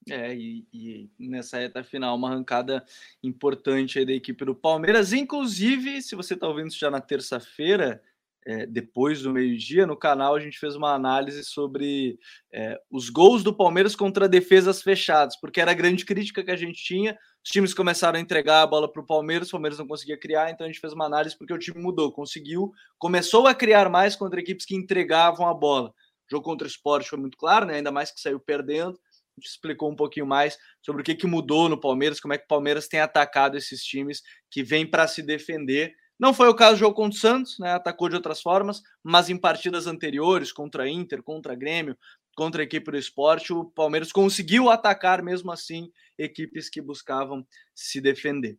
[0.09, 2.85] É, e, e, nessa reta final, uma arrancada
[3.23, 5.13] importante aí da equipe do Palmeiras.
[5.13, 8.01] Inclusive, se você está ouvindo isso já na terça-feira,
[8.47, 12.17] é, depois do meio-dia, no canal a gente fez uma análise sobre
[12.53, 16.57] é, os gols do Palmeiras contra defesas fechadas, porque era a grande crítica que a
[16.57, 17.19] gente tinha.
[17.45, 20.49] Os times começaram a entregar a bola para o Palmeiras, o Palmeiras não conseguia criar,
[20.51, 24.15] então a gente fez uma análise porque o time mudou, conseguiu, começou a criar mais
[24.15, 25.89] contra equipes que entregavam a bola.
[25.89, 27.75] O jogo contra o esporte foi muito claro, né?
[27.75, 28.97] ainda mais que saiu perdendo.
[29.39, 32.49] Explicou um pouquinho mais sobre o que, que mudou no Palmeiras, como é que o
[32.49, 36.79] Palmeiras tem atacado esses times que vêm para se defender não foi o caso do
[36.79, 37.73] jogo contra o Santos, né?
[37.73, 41.97] Atacou de outras formas, mas em partidas anteriores, contra Inter, contra Grêmio,
[42.35, 48.01] contra a equipe do esporte, o Palmeiras conseguiu atacar mesmo assim equipes que buscavam se
[48.01, 48.59] defender.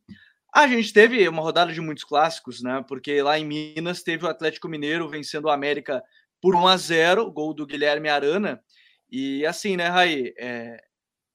[0.53, 2.83] A gente teve uma rodada de muitos clássicos, né?
[2.87, 6.03] Porque lá em Minas teve o Atlético Mineiro vencendo o América
[6.39, 8.61] por 1 a 0 gol do Guilherme Arana.
[9.09, 10.33] E assim, né, Raí?
[10.37, 10.81] É,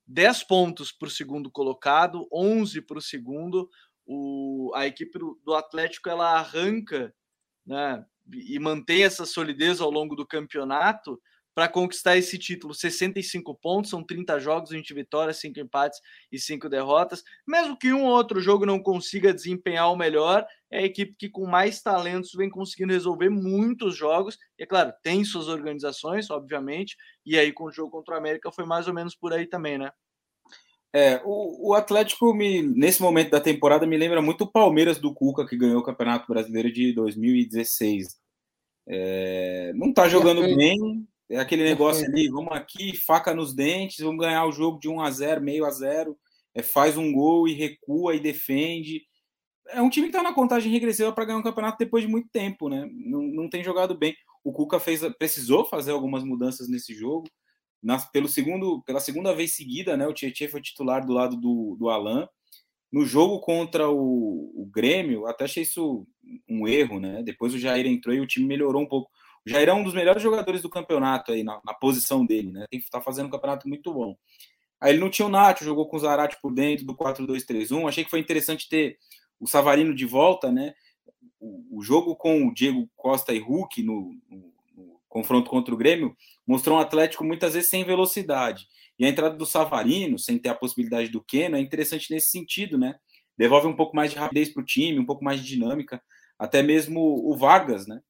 [0.07, 3.68] 10 pontos para o segundo colocado, 11 para o segundo.
[4.75, 7.14] A equipe do, do Atlético ela arranca
[7.66, 11.20] né, e mantém essa solidez ao longo do campeonato
[11.55, 12.74] para conquistar esse título.
[12.74, 16.00] 65 pontos, são 30 jogos, 20 vitórias, 5 empates
[16.30, 17.22] e 5 derrotas.
[17.46, 21.28] Mesmo que um ou outro jogo não consiga desempenhar o melhor, é a equipe que
[21.28, 24.38] com mais talentos vem conseguindo resolver muitos jogos.
[24.59, 28.50] E é claro, tem suas organizações, obviamente, e aí com o jogo contra o América
[28.50, 29.90] foi mais ou menos por aí também, né?
[30.94, 35.14] É, o, o Atlético, me, nesse momento da temporada, me lembra muito o Palmeiras do
[35.14, 38.20] Cuca, que ganhou o Campeonato Brasileiro de 2016.
[38.86, 44.20] É, não tá jogando bem, é aquele negócio ali, vamos aqui, faca nos dentes, vamos
[44.20, 46.16] ganhar o jogo de 1 a 0 meio a 0
[46.55, 49.03] é, faz um gol e recua e defende.
[49.68, 52.28] É um time que está na contagem regressiva para ganhar um campeonato depois de muito
[52.30, 52.87] tempo, né?
[52.93, 54.14] Não, não tem jogado bem.
[54.45, 57.26] O Cuca fez, precisou fazer algumas mudanças nesse jogo.
[57.83, 60.07] Na, pelo segundo, pela segunda vez seguida, né?
[60.07, 62.28] O Tietchan foi titular do lado do, do Alan.
[62.93, 66.07] No jogo contra o, o Grêmio, até achei isso
[66.47, 67.22] um erro, né?
[67.22, 69.11] Depois o Jair entrou e o time melhorou um pouco.
[69.47, 72.66] O Jair é um dos melhores jogadores do campeonato aí, na, na posição dele, né?
[72.70, 74.16] Tem tá fazendo um campeonato muito bom.
[74.80, 77.88] Aí ele não tinha o Nacho, jogou com o Zarate por dentro do 4-2-3-1.
[77.88, 78.99] Achei que foi interessante ter
[79.38, 80.74] o Savarino de volta, né?
[81.38, 85.76] O, o jogo com o Diego Costa e Hulk no, no, no, confronto contra o
[85.76, 86.16] Grêmio
[86.47, 88.66] mostrou um Atlético muitas vezes sem velocidade.
[88.99, 92.78] E a entrada do Savarino, sem ter a possibilidade do Keno, é interessante nesse sentido,
[92.78, 92.97] né?
[93.36, 96.03] Devolve um pouco mais de rapidez para o time, um pouco mais de dinâmica.
[96.38, 98.01] Até mesmo o Vargas, né?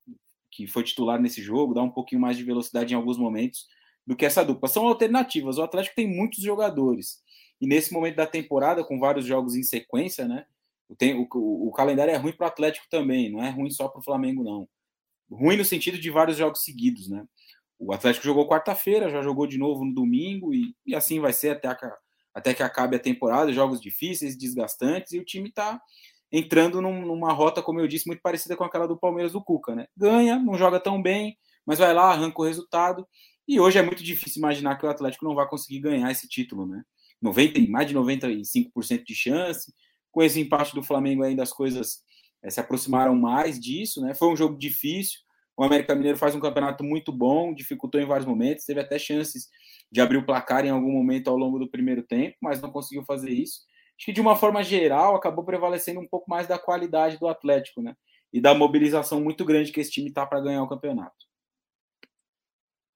[0.53, 3.67] Que foi titular nesse jogo, dá um pouquinho mais de velocidade em alguns momentos
[4.07, 4.69] do que essa dupla.
[4.69, 5.57] São alternativas.
[5.57, 7.23] O Atlético tem muitos jogadores.
[7.61, 10.45] E nesse momento da temporada, com vários jogos em sequência, né?
[10.99, 13.89] Tem, o, o, o calendário é ruim para o Atlético também, não é ruim só
[13.89, 14.69] para o Flamengo, não.
[15.31, 17.25] Ruim no sentido de vários jogos seguidos, né?
[17.79, 21.51] O Atlético jogou quarta-feira, já jogou de novo no domingo, e, e assim vai ser
[21.51, 21.97] até, a,
[22.35, 25.81] até que acabe a temporada, jogos difíceis, desgastantes, e o time está
[26.33, 29.74] entrando num, numa rota, como eu disse, muito parecida com aquela do Palmeiras do Cuca,
[29.74, 29.87] né?
[29.95, 33.07] Ganha, não joga tão bem, mas vai lá, arranca o resultado.
[33.47, 36.66] E hoje é muito difícil imaginar que o Atlético não vai conseguir ganhar esse título,
[36.66, 36.83] né?
[37.20, 39.72] 90, mais de 95% de chance.
[40.11, 42.03] Com esse empate do Flamengo ainda as coisas
[42.43, 44.14] é, se aproximaram mais disso, né?
[44.14, 45.20] Foi um jogo difícil.
[45.55, 49.49] O América Mineiro faz um campeonato muito bom, dificultou em vários momentos, teve até chances
[49.91, 53.05] de abrir o placar em algum momento ao longo do primeiro tempo, mas não conseguiu
[53.05, 53.61] fazer isso
[53.97, 57.82] acho que de uma forma geral acabou prevalecendo um pouco mais da qualidade do Atlético,
[57.82, 57.97] né?
[58.32, 61.26] E da mobilização muito grande que esse time está para ganhar o campeonato.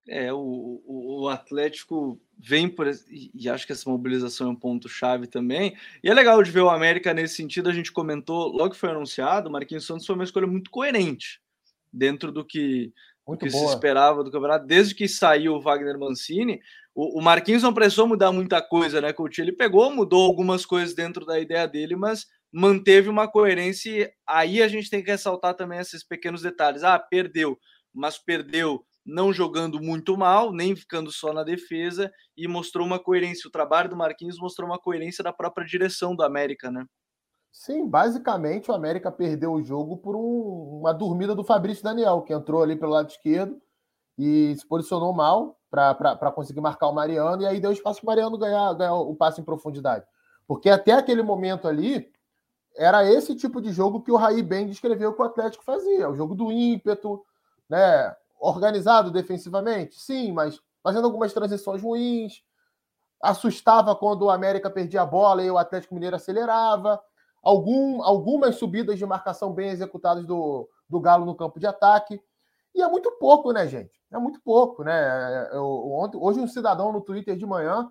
[0.08, 2.88] É, o, o, o, Atlético vem por.
[3.10, 5.76] E acho que essa mobilização é um ponto-chave também.
[6.02, 7.68] E é legal de ver o América nesse sentido.
[7.68, 11.40] A gente comentou, logo que foi anunciado, o Marquinhos Santos foi uma escolha muito coerente
[11.92, 12.92] dentro do que,
[13.26, 14.66] do que se esperava do campeonato.
[14.66, 16.60] Desde que saiu o Wagner Mancini,
[16.94, 19.44] o, Marquinhos não precisou mudar muita coisa, né, Coutinho?
[19.44, 24.10] Ele pegou, mudou algumas coisas dentro da ideia dele, mas manteve uma coerência.
[24.26, 26.82] Aí a gente tem que ressaltar também esses pequenos detalhes.
[26.82, 27.58] Ah, perdeu,
[27.92, 33.46] mas perdeu não jogando muito mal, nem ficando só na defesa, e mostrou uma coerência.
[33.46, 36.84] O trabalho do Marquinhos mostrou uma coerência da própria direção do América, né?
[37.56, 42.34] Sim, basicamente o América perdeu o jogo por um, uma dormida do Fabrício Daniel, que
[42.34, 43.58] entrou ali pelo lado esquerdo
[44.18, 48.08] e se posicionou mal para conseguir marcar o Mariano, e aí deu espaço para o
[48.08, 50.04] Mariano ganhar, ganhar o passe em profundidade.
[50.46, 52.12] Porque até aquele momento ali,
[52.76, 56.10] era esse tipo de jogo que o Raí bem descreveu que o Atlético fazia.
[56.10, 57.24] O jogo do ímpeto,
[57.70, 58.14] né?
[58.38, 62.42] organizado defensivamente, sim, mas fazendo algumas transições ruins.
[63.20, 67.00] Assustava quando o América perdia a bola e o Atlético Mineiro acelerava.
[67.46, 72.20] Algum, algumas subidas de marcação bem executadas do, do Galo no campo de ataque.
[72.74, 74.02] E é muito pouco, né, gente?
[74.10, 75.48] É muito pouco, né?
[75.52, 77.88] Eu, ontem, hoje um cidadão no Twitter de manhã.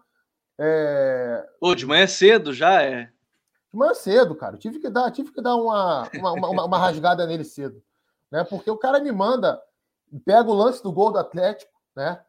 [0.60, 1.48] É...
[1.58, 3.06] Pô, de manhã cedo já é.
[3.72, 4.56] De manhã cedo, cara.
[4.56, 7.82] Eu tive que dar, tive que dar uma, uma, uma, uma rasgada nele cedo.
[8.30, 8.44] Né?
[8.44, 9.58] Porque o cara me manda,
[10.26, 12.20] pega o lance do gol do Atlético, né?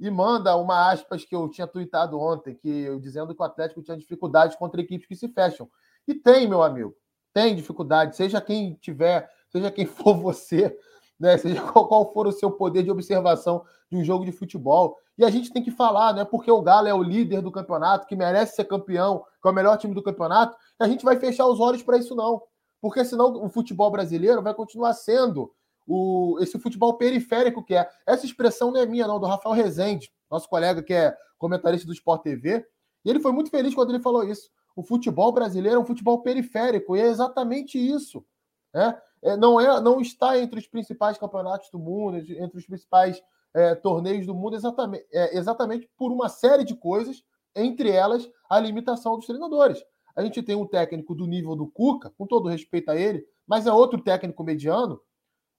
[0.00, 3.84] E manda uma aspas que eu tinha tweetado ontem, que eu dizendo que o Atlético
[3.84, 5.70] tinha dificuldade contra equipes que se fecham.
[6.06, 6.94] E tem, meu amigo,
[7.32, 10.76] tem dificuldade, seja quem tiver, seja quem for você,
[11.18, 11.38] né?
[11.38, 14.98] Seja qual, qual, for o seu poder de observação de um jogo de futebol.
[15.16, 16.24] E a gente tem que falar, né?
[16.24, 19.54] Porque o Galo é o líder do campeonato, que merece ser campeão, que é o
[19.54, 22.42] melhor time do campeonato, e a gente vai fechar os olhos para isso, não.
[22.80, 25.52] Porque senão o futebol brasileiro vai continuar sendo
[25.86, 27.88] o, esse futebol periférico que é.
[28.06, 31.92] Essa expressão não é minha, não, do Rafael Rezende, nosso colega que é comentarista do
[31.92, 32.66] Sport TV.
[33.04, 34.50] E ele foi muito feliz quando ele falou isso.
[34.74, 38.24] O futebol brasileiro é um futebol periférico, e é exatamente isso.
[38.72, 38.98] Né?
[39.22, 43.22] É, não, é, não está entre os principais campeonatos do mundo, entre os principais
[43.54, 47.22] é, torneios do mundo, exatamente, é, exatamente por uma série de coisas,
[47.54, 49.82] entre elas a limitação dos treinadores.
[50.16, 53.66] A gente tem um técnico do nível do Cuca, com todo respeito a ele, mas
[53.66, 55.00] é outro técnico mediano,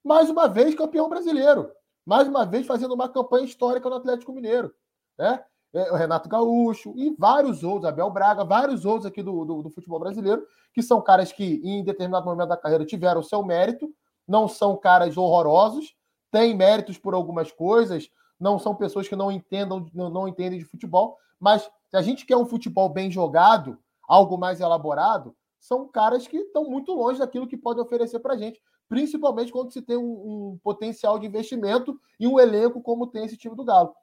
[0.03, 1.72] mais uma vez campeão brasileiro,
[2.05, 4.74] mais uma vez fazendo uma campanha histórica no Atlético Mineiro.
[5.18, 5.43] Né?
[5.74, 9.69] É, o Renato Gaúcho e vários outros, Abel Braga, vários outros aqui do, do, do,
[9.71, 13.91] futebol brasileiro, que são caras que em determinado momento da carreira tiveram o seu mérito,
[14.28, 15.95] não são caras horrorosos,
[16.32, 18.07] têm méritos por algumas coisas,
[18.39, 22.24] não são pessoas que não entendam, não, não entendem de futebol, mas se a gente
[22.24, 27.47] quer um futebol bem jogado, algo mais elaborado, são caras que estão muito longe daquilo
[27.47, 31.99] que podem oferecer para a gente, principalmente quando se tem um, um potencial de investimento
[32.19, 33.95] e um elenco como tem esse time do Galo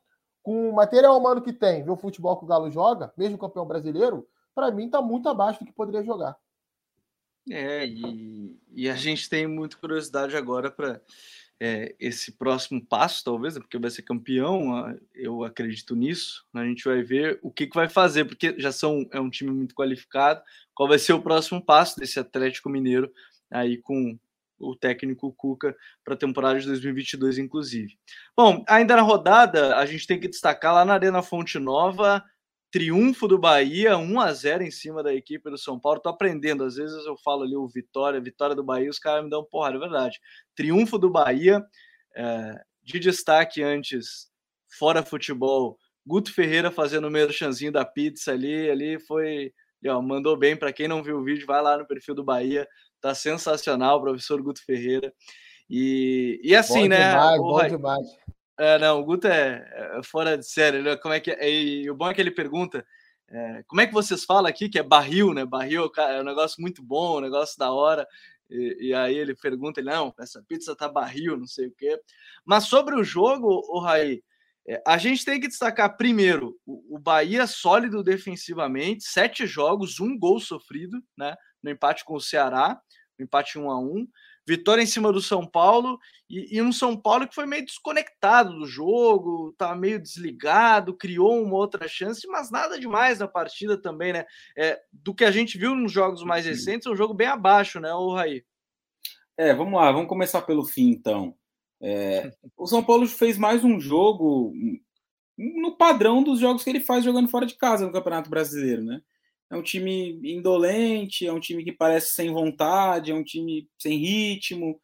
[0.42, 3.66] com o material humano que tem, ver o futebol que o Galo joga, mesmo campeão
[3.66, 6.36] brasileiro, para mim está muito abaixo do que poderia jogar.
[7.50, 11.00] É, e, e a gente tem muita curiosidade agora para
[11.58, 16.46] é, esse próximo passo, talvez, porque vai ser campeão, eu acredito nisso.
[16.54, 19.50] A gente vai ver o que, que vai fazer, porque já são é um time
[19.50, 20.42] muito qualificado.
[20.74, 23.12] Qual vai ser o próximo passo desse Atlético Mineiro
[23.50, 24.18] aí com
[24.60, 27.98] o técnico Cuca para a temporada de 2022, inclusive.
[28.36, 32.22] Bom, ainda na rodada, a gente tem que destacar lá na Arena Fonte Nova,
[32.70, 36.00] triunfo do Bahia, 1 a 0 em cima da equipe do São Paulo.
[36.00, 39.30] Tô aprendendo, às vezes eu falo ali o Vitória, Vitória do Bahia, os caras me
[39.30, 40.20] dão porrada, é verdade.
[40.54, 41.64] Triunfo do Bahia,
[42.14, 44.30] é, de destaque antes,
[44.78, 49.52] fora futebol, Guto Ferreira fazendo o merchanzinho da pizza ali, ali foi,
[49.86, 52.66] ó, mandou bem para quem não viu o vídeo, vai lá no perfil do Bahia,
[53.00, 55.12] Tá sensacional, professor Guto Ferreira.
[55.68, 57.10] E, e assim, bom né?
[57.10, 58.06] Demais, bom demais.
[58.58, 60.96] É, não, o Guto é, é fora de série.
[60.98, 61.50] Como é que é?
[61.50, 62.84] E o bom é que ele pergunta
[63.30, 65.44] é, como é que vocês falam aqui que é barril, né?
[65.44, 68.06] Barril é um negócio muito bom, um negócio da hora.
[68.50, 72.00] E, e, aí ele pergunta, ele, não, essa pizza tá barril, não sei o quê.
[72.44, 74.20] Mas sobre o jogo, o Raí,
[74.66, 80.18] é, a gente tem que destacar primeiro o, o Bahia sólido defensivamente, sete jogos, um
[80.18, 81.36] gol sofrido, né?
[81.62, 82.80] No empate com o Ceará
[83.20, 84.08] um empate 1 a 1
[84.46, 85.98] vitória em cima do São Paulo
[86.28, 91.42] e, e, um São Paulo que foi meio desconectado do jogo, tá meio desligado, criou
[91.42, 94.24] uma outra chance, mas nada demais na partida também, né?
[94.56, 97.78] É, do que a gente viu nos jogos mais recentes, é um jogo bem abaixo,
[97.78, 98.44] né, o Raí?
[99.36, 101.34] É, vamos lá, vamos começar pelo fim então.
[101.80, 104.52] É, o São Paulo fez mais um jogo
[105.36, 109.00] no padrão dos jogos que ele faz jogando fora de casa no Campeonato Brasileiro, né?
[109.50, 113.98] É um time indolente, é um time que parece sem vontade, é um time sem
[113.98, 114.80] ritmo,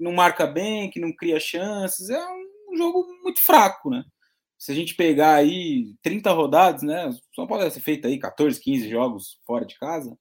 [0.00, 2.08] não marca bem, que não cria chances.
[2.08, 2.20] É
[2.70, 4.04] um jogo muito fraco, né?
[4.58, 7.10] Se a gente pegar aí 30 rodadas, né?
[7.34, 10.16] Só pode ser feito aí 14, 15 jogos fora de casa.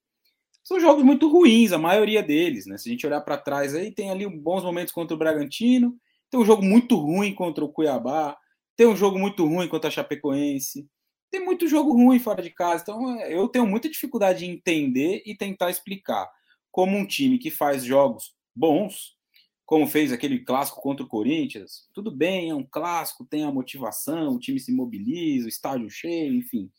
[0.64, 2.78] São jogos muito ruins, a maioria deles, né?
[2.78, 5.98] Se a gente olhar para trás aí, tem ali bons momentos contra o Bragantino,
[6.30, 8.38] tem um jogo muito ruim contra o Cuiabá,
[8.76, 10.88] tem um jogo muito ruim contra a Chapecoense,
[11.30, 12.84] tem muito jogo ruim fora de casa.
[12.84, 16.30] Então eu tenho muita dificuldade em entender e tentar explicar
[16.72, 19.18] como um time que faz jogos bons,
[19.66, 24.34] como fez aquele clássico contra o Corinthians, tudo bem, é um clássico, tem a motivação,
[24.34, 26.72] o time se mobiliza, o estádio cheio, enfim,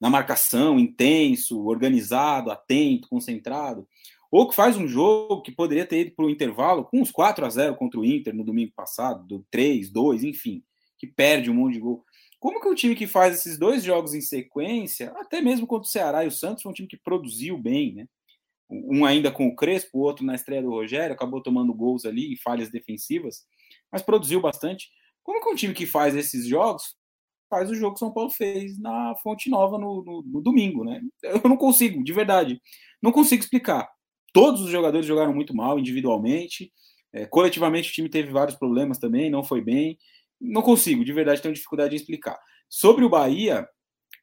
[0.00, 3.86] na marcação, intenso, organizado, atento, concentrado.
[4.30, 7.44] Ou que faz um jogo que poderia ter ido para o intervalo com uns 4
[7.44, 10.62] a 0 contra o Inter no domingo passado, do 3, 2, enfim,
[10.96, 12.04] que perde um monte de gol.
[12.40, 15.90] Como que o time que faz esses dois jogos em sequência, até mesmo contra o
[15.90, 18.06] Ceará e o Santos, foi um time que produziu bem, né?
[18.68, 22.32] Um ainda com o Crespo, o outro na estreia do Rogério, acabou tomando gols ali
[22.32, 23.44] e falhas defensivas,
[23.92, 24.88] mas produziu bastante.
[25.22, 26.96] Como que um time que faz esses jogos
[27.50, 31.02] faz o jogo que São Paulo fez na Fonte Nova no, no, no domingo, né?
[31.22, 32.62] Eu não consigo, de verdade,
[33.02, 33.86] não consigo explicar.
[34.32, 36.72] Todos os jogadores jogaram muito mal individualmente,
[37.12, 39.98] é, coletivamente o time teve vários problemas também, não foi bem
[40.40, 42.38] não consigo, de verdade, tenho dificuldade de explicar.
[42.68, 43.68] Sobre o Bahia,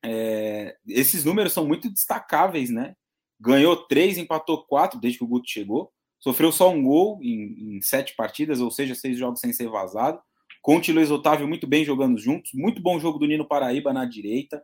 [0.03, 2.95] é, esses números são muito destacáveis, né?
[3.39, 5.91] Ganhou três, empatou quatro desde que o Guto chegou.
[6.20, 10.20] Sofreu só um gol em, em sete partidas, ou seja, seis jogos sem ser vazado.
[10.61, 12.51] Conte e Luiz Otávio muito bem jogando juntos.
[12.53, 14.61] Muito bom jogo do Nino Paraíba na direita.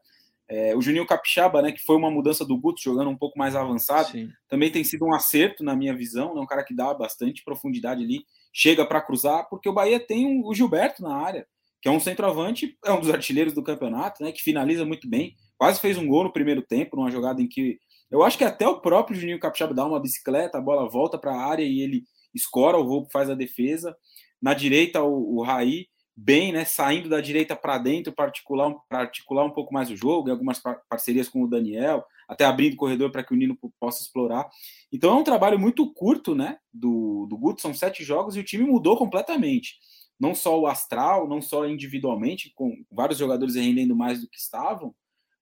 [0.48, 3.56] É, o Juninho Capixaba, né, que foi uma mudança do Guto, jogando um pouco mais
[3.56, 4.30] avançado, Sim.
[4.50, 6.38] também tem sido um acerto na minha visão.
[6.38, 10.42] É um cara que dá bastante profundidade ali chega para cruzar, porque o Bahia tem
[10.46, 11.48] o Gilberto na área,
[11.82, 15.36] que é um centroavante, é um dos artilheiros do campeonato, né, que finaliza muito bem,
[15.58, 17.80] quase fez um gol no primeiro tempo, numa jogada em que
[18.14, 21.34] eu acho que até o próprio Juninho Capixaba dá uma bicicleta, a bola volta para
[21.34, 23.96] a área e ele escora o voo, faz a defesa.
[24.40, 29.44] Na direita, o, o Raí, bem, né, saindo da direita para dentro para articular, articular
[29.44, 33.24] um pouco mais o jogo, em algumas parcerias com o Daniel, até abrindo corredor para
[33.24, 34.50] que o Nino possa explorar.
[34.92, 36.58] Então é um trabalho muito curto, né?
[36.74, 39.78] Do, do Guto, são sete jogos e o time mudou completamente.
[40.20, 44.94] Não só o astral, não só individualmente, com vários jogadores rendendo mais do que estavam,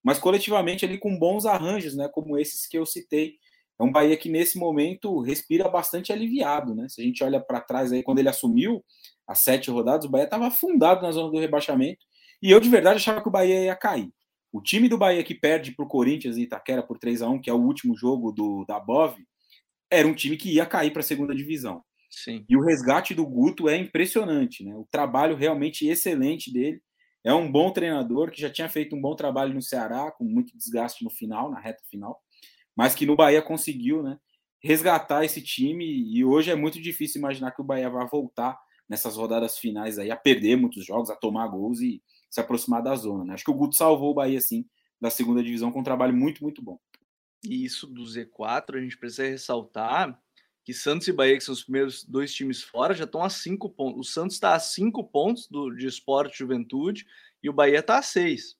[0.03, 2.09] mas coletivamente ali com bons arranjos, né?
[2.09, 3.35] Como esses que eu citei.
[3.79, 6.87] É um Bahia que nesse momento respira bastante aliviado, né?
[6.87, 8.83] Se a gente olha para trás aí, quando ele assumiu
[9.27, 12.05] as sete rodadas, o Bahia estava afundado na zona do rebaixamento.
[12.41, 14.11] E eu de verdade achava que o Bahia ia cair.
[14.52, 17.39] O time do Bahia que perde para o Corinthians em Itaquera por 3 a 1
[17.41, 19.16] que é o último jogo do, da Bov,
[19.89, 21.84] era um time que ia cair para a segunda divisão.
[22.10, 22.45] Sim.
[22.49, 24.76] E o resgate do Guto é impressionante, né?
[24.76, 26.82] O trabalho realmente excelente dele.
[27.24, 30.58] É um bom treinador que já tinha feito um bom trabalho no Ceará, com muito
[30.58, 32.20] desgaste no final, na reta final,
[32.76, 34.18] mas que no Bahia conseguiu, né?
[34.62, 38.58] Resgatar esse time e hoje é muito difícil imaginar que o Bahia vai voltar
[38.91, 42.93] nessas rodadas finais aí a perder muitos jogos, a tomar gols e se aproximar da
[42.93, 43.23] zona.
[43.23, 43.33] Né?
[43.33, 44.65] Acho que o Guto salvou o Bahia, sim,
[44.99, 46.77] da segunda divisão com um trabalho muito, muito bom.
[47.41, 50.21] E isso do Z4, a gente precisa ressaltar
[50.65, 53.69] que Santos e Bahia, que são os primeiros dois times fora, já estão a cinco
[53.69, 54.09] pontos.
[54.09, 57.07] O Santos está a cinco pontos do, de esporte juventude
[57.41, 58.57] e o Bahia está a seis.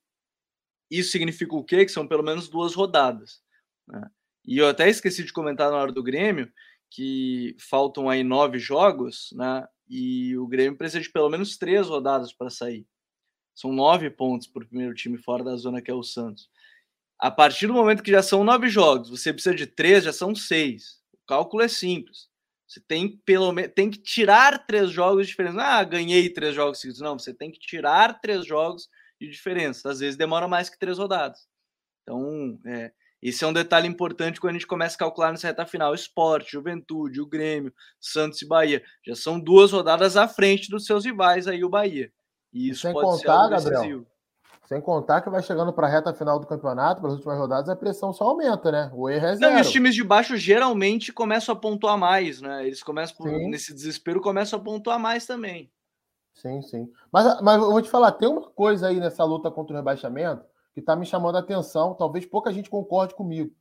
[0.90, 1.84] Isso significa o quê?
[1.84, 3.44] Que são pelo menos duas rodadas.
[3.86, 4.10] Né?
[4.46, 6.50] E eu até esqueci de comentar na hora do Grêmio
[6.90, 9.68] que faltam aí nove jogos, né?
[9.94, 12.88] E o Grêmio precisa de pelo menos três rodadas para sair.
[13.54, 16.50] São nove pontos para o primeiro time fora da zona que é o Santos.
[17.20, 20.34] A partir do momento que já são nove jogos, você precisa de três, já são
[20.34, 21.02] seis.
[21.12, 22.30] O cálculo é simples.
[22.66, 25.62] Você tem pelo menos tem que tirar três jogos de diferença.
[25.62, 27.02] Ah, ganhei três jogos seguidos.
[27.02, 28.88] Não, você tem que tirar três jogos
[29.20, 29.92] de diferença.
[29.92, 31.50] Às vezes demora mais que três rodadas.
[32.02, 35.66] Então, é, esse é um detalhe importante quando a gente começa a calcular nessa reta
[35.66, 35.94] final.
[35.94, 38.82] Esporte, Juventude, o Grêmio, Santos e Bahia.
[39.06, 42.12] Já são duas rodadas à frente dos seus rivais aí, o Bahia.
[42.52, 44.06] E isso sem contar, Gabriel,
[44.66, 47.70] sem contar que vai chegando para a reta final do campeonato, para as últimas rodadas,
[47.70, 48.90] a pressão só aumenta, né?
[48.94, 49.52] O erro é zero.
[49.52, 52.66] Não, e os times de baixo geralmente começam a pontuar mais, né?
[52.66, 55.70] Eles começam, por, nesse desespero, começam a pontuar mais também.
[56.34, 56.90] Sim, sim.
[57.12, 60.46] Mas, mas eu vou te falar, tem uma coisa aí nessa luta contra o rebaixamento
[60.74, 61.94] que está me chamando a atenção.
[61.94, 63.54] Talvez pouca gente concorde comigo.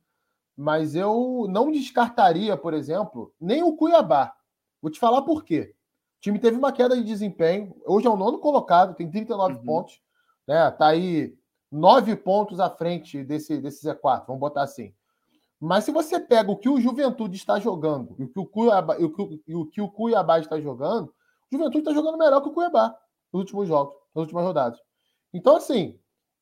[0.55, 4.33] Mas eu não descartaria, por exemplo, nem o Cuiabá.
[4.81, 5.73] Vou te falar por quê.
[6.17, 7.75] O time teve uma queda de desempenho.
[7.85, 9.63] Hoje é o nono colocado, tem 39 uhum.
[9.63, 10.01] pontos.
[10.47, 10.69] Né?
[10.71, 11.35] Tá aí
[11.71, 14.93] nove pontos à frente desse, desse Z4, vamos botar assim.
[15.59, 18.97] Mas se você pega o que o Juventude está jogando e o que o Cuiabá,
[18.97, 22.49] o que, e o, que o Cuiabá está jogando, o Juventude está jogando melhor que
[22.49, 22.97] o Cuiabá
[23.31, 24.79] nos últimos jogos, nas últimas rodadas.
[25.33, 25.97] Então, assim,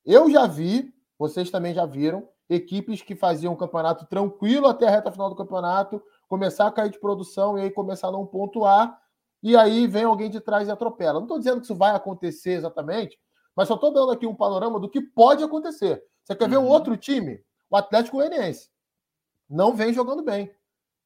[0.06, 4.92] eu já vi, vocês também já viram, equipes que faziam um campeonato tranquilo até a
[4.92, 9.00] reta final do campeonato, começar a cair de produção e aí começar a não pontuar
[9.42, 11.14] e aí vem alguém de trás e atropela.
[11.14, 13.18] Não estou dizendo que isso vai acontecer exatamente,
[13.56, 16.04] mas só estou dando aqui um panorama do que pode acontecer.
[16.24, 16.50] Você quer uhum.
[16.50, 16.70] ver um uhum.
[16.70, 17.42] outro time?
[17.70, 18.70] O Atlético Goianiense.
[19.50, 20.54] Não vem jogando bem.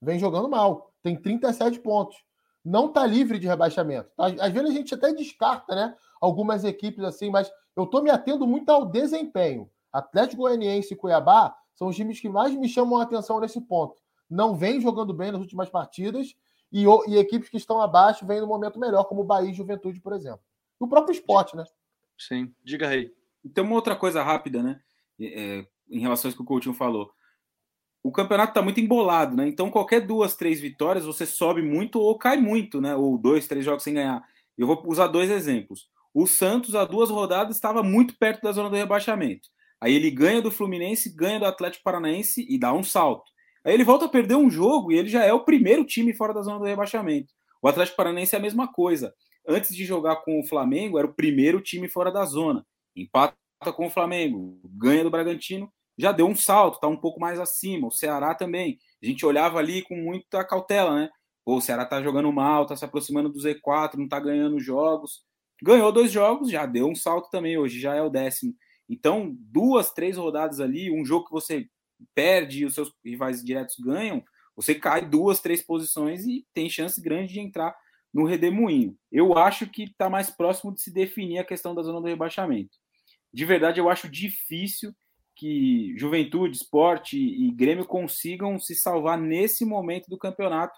[0.01, 0.93] Vem jogando mal.
[1.01, 2.17] Tem 37 pontos.
[2.63, 4.09] Não está livre de rebaixamento.
[4.17, 5.95] Às vezes a gente até descarta, né?
[6.23, 9.69] Algumas equipes assim, mas eu estou me atendo muito ao desempenho.
[9.91, 14.01] Atlético Goianiense e Cuiabá são os times que mais me chamam a atenção nesse ponto.
[14.29, 16.33] Não vem jogando bem nas últimas partidas
[16.71, 19.99] e, e equipes que estão abaixo vêm no momento melhor, como o Bahia e Juventude,
[19.99, 20.39] por exemplo.
[20.79, 21.65] E o próprio esporte, né?
[22.17, 23.11] Sim, diga aí.
[23.53, 24.79] Tem uma outra coisa rápida, né?
[25.19, 27.11] É, em relação a isso que o Coutinho falou.
[28.01, 29.45] O campeonato está muito embolado, né?
[29.45, 32.95] Então, qualquer duas, três vitórias, você sobe muito ou cai muito, né?
[32.95, 34.25] Ou dois, três jogos sem ganhar.
[34.57, 35.91] Eu vou usar dois exemplos.
[36.13, 39.49] O Santos, há duas rodadas, estava muito perto da zona do rebaixamento.
[39.81, 43.29] Aí ele ganha do Fluminense, ganha do Atlético Paranaense e dá um salto.
[43.65, 46.33] Aí ele volta a perder um jogo e ele já é o primeiro time fora
[46.33, 47.33] da zona do rebaixamento.
[47.61, 49.13] O Atlético Paranaense é a mesma coisa.
[49.47, 52.65] Antes de jogar com o Flamengo, era o primeiro time fora da zona.
[52.95, 53.35] Empata
[53.75, 57.87] com o Flamengo, ganha do Bragantino, já deu um salto, está um pouco mais acima.
[57.87, 58.77] O Ceará também.
[59.01, 61.09] A gente olhava ali com muita cautela, né?
[61.45, 65.23] Pô, o Ceará tá jogando mal, tá se aproximando do Z4, não tá ganhando jogos.
[65.63, 68.53] Ganhou dois jogos, já deu um salto também, hoje já é o décimo.
[68.89, 71.69] Então, duas, três rodadas ali, um jogo que você
[72.13, 74.21] perde e os seus rivais diretos ganham,
[74.57, 77.73] você cai duas, três posições e tem chance grande de entrar
[78.13, 78.97] no redemoinho.
[79.09, 82.77] Eu acho que está mais próximo de se definir a questão da zona do rebaixamento.
[83.33, 84.93] De verdade, eu acho difícil
[85.33, 90.77] que Juventude, Esporte e Grêmio consigam se salvar nesse momento do campeonato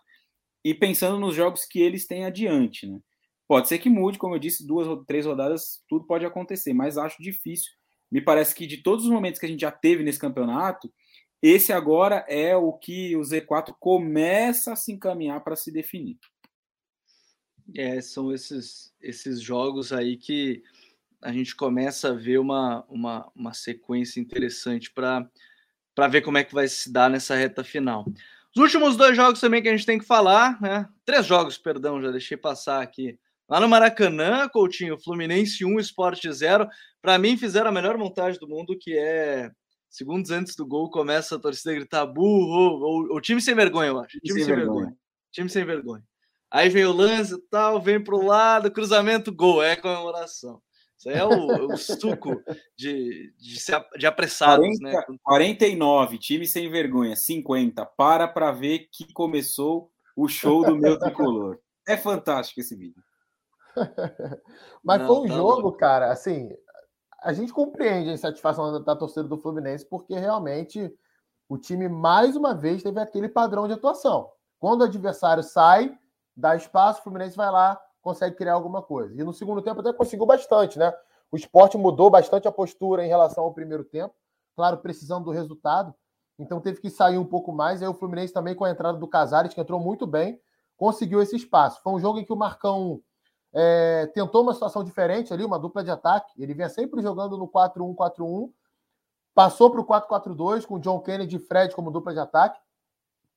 [0.63, 2.85] e pensando nos jogos que eles têm adiante.
[2.85, 2.99] Né?
[3.47, 6.97] Pode ser que mude, como eu disse, duas ou três rodadas, tudo pode acontecer, mas
[6.97, 7.71] acho difícil.
[8.11, 10.91] Me parece que de todos os momentos que a gente já teve nesse campeonato,
[11.41, 16.17] esse agora é o que o Z4 começa a se encaminhar para se definir.
[17.75, 20.63] É, são esses, esses jogos aí que
[21.21, 25.27] a gente começa a ver uma, uma, uma sequência interessante para
[26.09, 28.05] ver como é que vai se dar nessa reta final.
[28.55, 30.87] Os últimos dois jogos também que a gente tem que falar, né?
[31.03, 33.19] Três jogos, perdão, já deixei passar aqui.
[33.47, 36.67] Lá no Maracanã, Coutinho, Fluminense 1, Sport 0.
[37.01, 39.51] Para mim, fizeram a melhor montagem do mundo, que é
[39.89, 43.99] segundos antes do gol, começa a torcida a gritar burro, ou, time sem vergonha, eu
[43.99, 44.19] acho.
[44.19, 44.75] Time sem, sem vergonha.
[44.77, 44.97] vergonha.
[45.31, 46.03] Time sem vergonha.
[46.51, 50.61] Aí vem o lance tal, vem para o lado, cruzamento, gol, é comemoração.
[50.97, 52.41] Isso aí é o, o suco
[52.77, 53.55] de, de,
[53.97, 55.17] de apressados, 40, né?
[55.23, 57.85] 49, time sem vergonha, 50.
[57.85, 61.59] Para para ver que começou o show do meu tricolor.
[61.87, 63.03] É fantástico esse vídeo.
[64.83, 65.77] Mas Não, foi um tá jogo, bom.
[65.77, 66.49] cara, assim,
[67.21, 70.93] a gente compreende a insatisfação da, da torcida do Fluminense, porque realmente
[71.47, 74.29] o time, mais uma vez, teve aquele padrão de atuação.
[74.59, 75.97] Quando o adversário sai,
[76.35, 79.13] dá espaço, o Fluminense vai lá, consegue criar alguma coisa.
[79.19, 80.93] E no segundo tempo até conseguiu bastante, né?
[81.31, 84.13] O esporte mudou bastante a postura em relação ao primeiro tempo,
[84.55, 85.93] claro, precisando do resultado.
[86.37, 87.81] Então teve que sair um pouco mais.
[87.81, 90.39] Aí o Fluminense também, com a entrada do Casares, que entrou muito bem,
[90.77, 91.81] conseguiu esse espaço.
[91.81, 93.01] Foi um jogo em que o Marcão
[93.57, 96.33] é, tentou uma situação diferente ali, uma dupla de ataque.
[96.37, 98.51] Ele vinha sempre jogando no 4-1-4-1,
[99.33, 102.59] passou para o 4-4-2 com John Kennedy e Fred como dupla de ataque.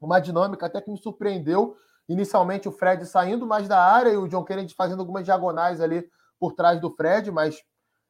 [0.00, 1.76] Uma dinâmica até que me surpreendeu.
[2.08, 6.10] Inicialmente o Fred saindo mais da área e o John Kennedy fazendo algumas diagonais ali
[6.40, 7.62] por trás do Fred, mas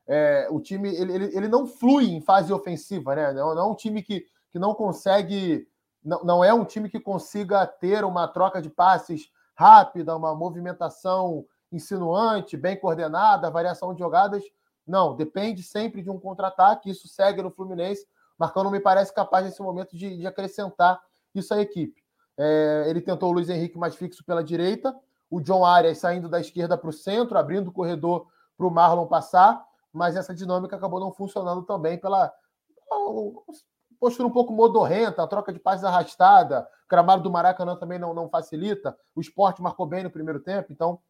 [0.06, 3.32] é, o time ele, ele, ele, não flui em fase ofensiva, né?
[3.34, 5.68] Não, não é um time que, que não consegue,
[6.02, 11.44] não, não é um time que consiga ter uma troca de passes rápida, uma movimentação
[11.70, 14.42] insinuante, bem coordenada, variação de jogadas.
[14.86, 16.90] Não, depende sempre de um contra-ataque.
[16.90, 18.06] Isso segue no Fluminense.
[18.38, 21.00] Marcão não me parece capaz nesse momento de, de acrescentar
[21.34, 22.02] isso à equipe.
[22.38, 24.94] É, ele tentou o Luiz Henrique mais fixo pela direita,
[25.28, 29.06] o John Arias saindo da esquerda para o centro, abrindo o corredor para o Marlon
[29.06, 32.32] passar, mas essa dinâmica acabou não funcionando também pela
[33.98, 38.14] postura um pouco modorrenta, a troca de passes arrastada, o gramado do Maracanã também não,
[38.14, 41.00] não facilita, o esporte marcou bem no primeiro tempo, então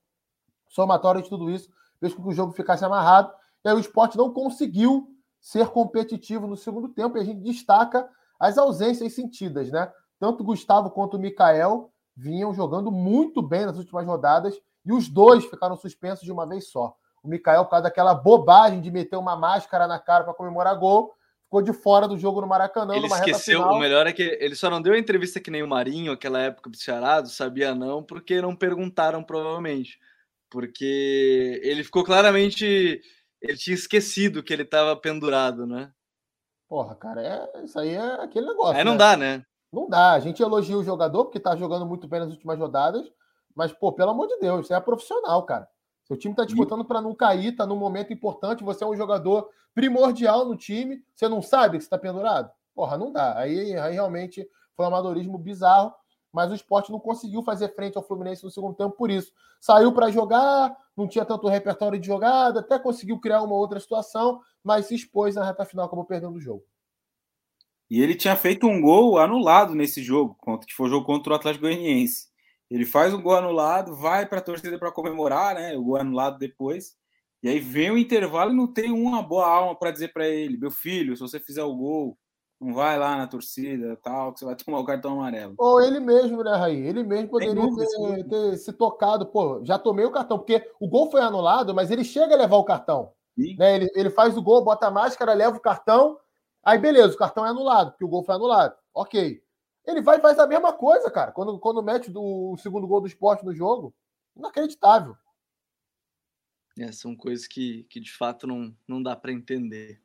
[0.68, 1.68] somatório de tudo isso,
[2.00, 3.32] fez com que o jogo ficasse amarrado.
[3.64, 5.08] E aí o esporte não conseguiu
[5.40, 8.08] ser competitivo no segundo tempo, e a gente destaca
[8.38, 9.90] as ausências sentidas, né?
[10.18, 15.08] Tanto o Gustavo quanto o Mikael vinham jogando muito bem nas últimas rodadas, e os
[15.08, 16.94] dois ficaram suspensos de uma vez só.
[17.22, 21.14] O Mikael, por causa daquela bobagem de meter uma máscara na cara para comemorar gol,
[21.44, 22.94] ficou de fora do jogo no Maracanã.
[22.94, 26.12] Ele esqueceu, o melhor é que ele só não deu entrevista que nem o Marinho,
[26.12, 29.98] aquela época do Ceará, sabia não, porque não perguntaram provavelmente
[30.50, 33.00] porque ele ficou claramente.
[33.40, 35.92] Ele tinha esquecido que ele estava pendurado, né?
[36.68, 38.76] Porra, cara, é, isso aí é aquele negócio.
[38.76, 38.98] Aí não né?
[38.98, 39.44] dá, né?
[39.72, 40.12] Não dá.
[40.12, 43.10] A gente elogia o jogador porque tá jogando muito bem nas últimas rodadas,
[43.54, 45.68] mas, pô, pelo amor de Deus, você é profissional, cara.
[46.04, 49.50] Seu time tá disputando para não cair, tá num momento importante, você é um jogador
[49.74, 52.50] primordial no time, você não sabe que você tá pendurado?
[52.74, 53.38] Porra, não dá.
[53.38, 55.92] Aí, aí realmente foi um amadorismo bizarro
[56.38, 59.32] mas o esporte não conseguiu fazer frente ao Fluminense no segundo tempo por isso.
[59.60, 64.40] Saiu para jogar, não tinha tanto repertório de jogada, até conseguiu criar uma outra situação,
[64.62, 66.62] mas se expôs na reta final, acabou perdendo o jogo.
[67.90, 71.34] E ele tinha feito um gol anulado nesse jogo, que foi o jogo contra o
[71.34, 72.28] Atlético Goianiense.
[72.70, 75.76] Ele faz um gol anulado, vai para a torcida para comemorar, né?
[75.76, 76.96] O gol anulado depois.
[77.42, 80.56] E aí vem o intervalo e não tem uma boa alma para dizer para ele:
[80.56, 82.16] meu filho, se você fizer o gol,
[82.60, 85.54] não vai lá na torcida tal, que você vai tomar o cartão amarelo.
[85.56, 86.76] Ou ele mesmo, né, Raí?
[86.76, 91.10] Ele mesmo poderia ter, ter, se tocado, pô, já tomei o cartão, porque o gol
[91.10, 93.12] foi anulado, mas ele chega a levar o cartão.
[93.36, 93.76] Né?
[93.76, 96.18] Ele, ele faz o gol, bota a máscara, leva o cartão,
[96.64, 98.74] aí beleza, o cartão é anulado, porque o gol foi anulado.
[98.92, 99.40] Ok.
[99.86, 103.00] Ele vai e faz a mesma coisa, cara, quando, quando mete do, o segundo gol
[103.00, 103.94] do esporte no jogo.
[104.36, 105.16] Inacreditável.
[106.78, 110.00] É, são coisas que, que de fato não, não dá para entender.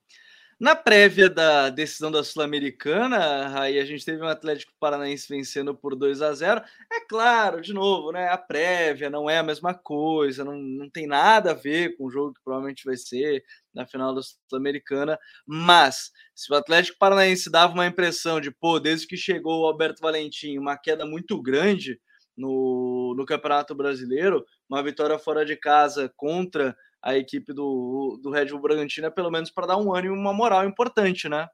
[0.64, 5.93] Na prévia da decisão da Sul-Americana, aí a gente teve um Atlético Paranaense vencendo por
[5.93, 6.61] 2 a 0.
[6.89, 8.30] É claro, de novo, né?
[8.30, 12.09] A prévia não é a mesma coisa, não, não tem nada a ver com o
[12.09, 13.43] jogo que provavelmente vai ser
[13.74, 15.20] na final da Sul-Americana.
[15.45, 19.99] Mas se o Atlético Paranaense dava uma impressão de, pô, desde que chegou o Alberto
[20.01, 21.99] Valentim, uma queda muito grande
[22.38, 26.74] no, no Campeonato Brasileiro, uma vitória fora de casa contra
[27.04, 30.20] a equipe do, do Red Bull Bragantino, é pelo menos para dar um ânimo e
[30.20, 31.47] uma moral importante, né?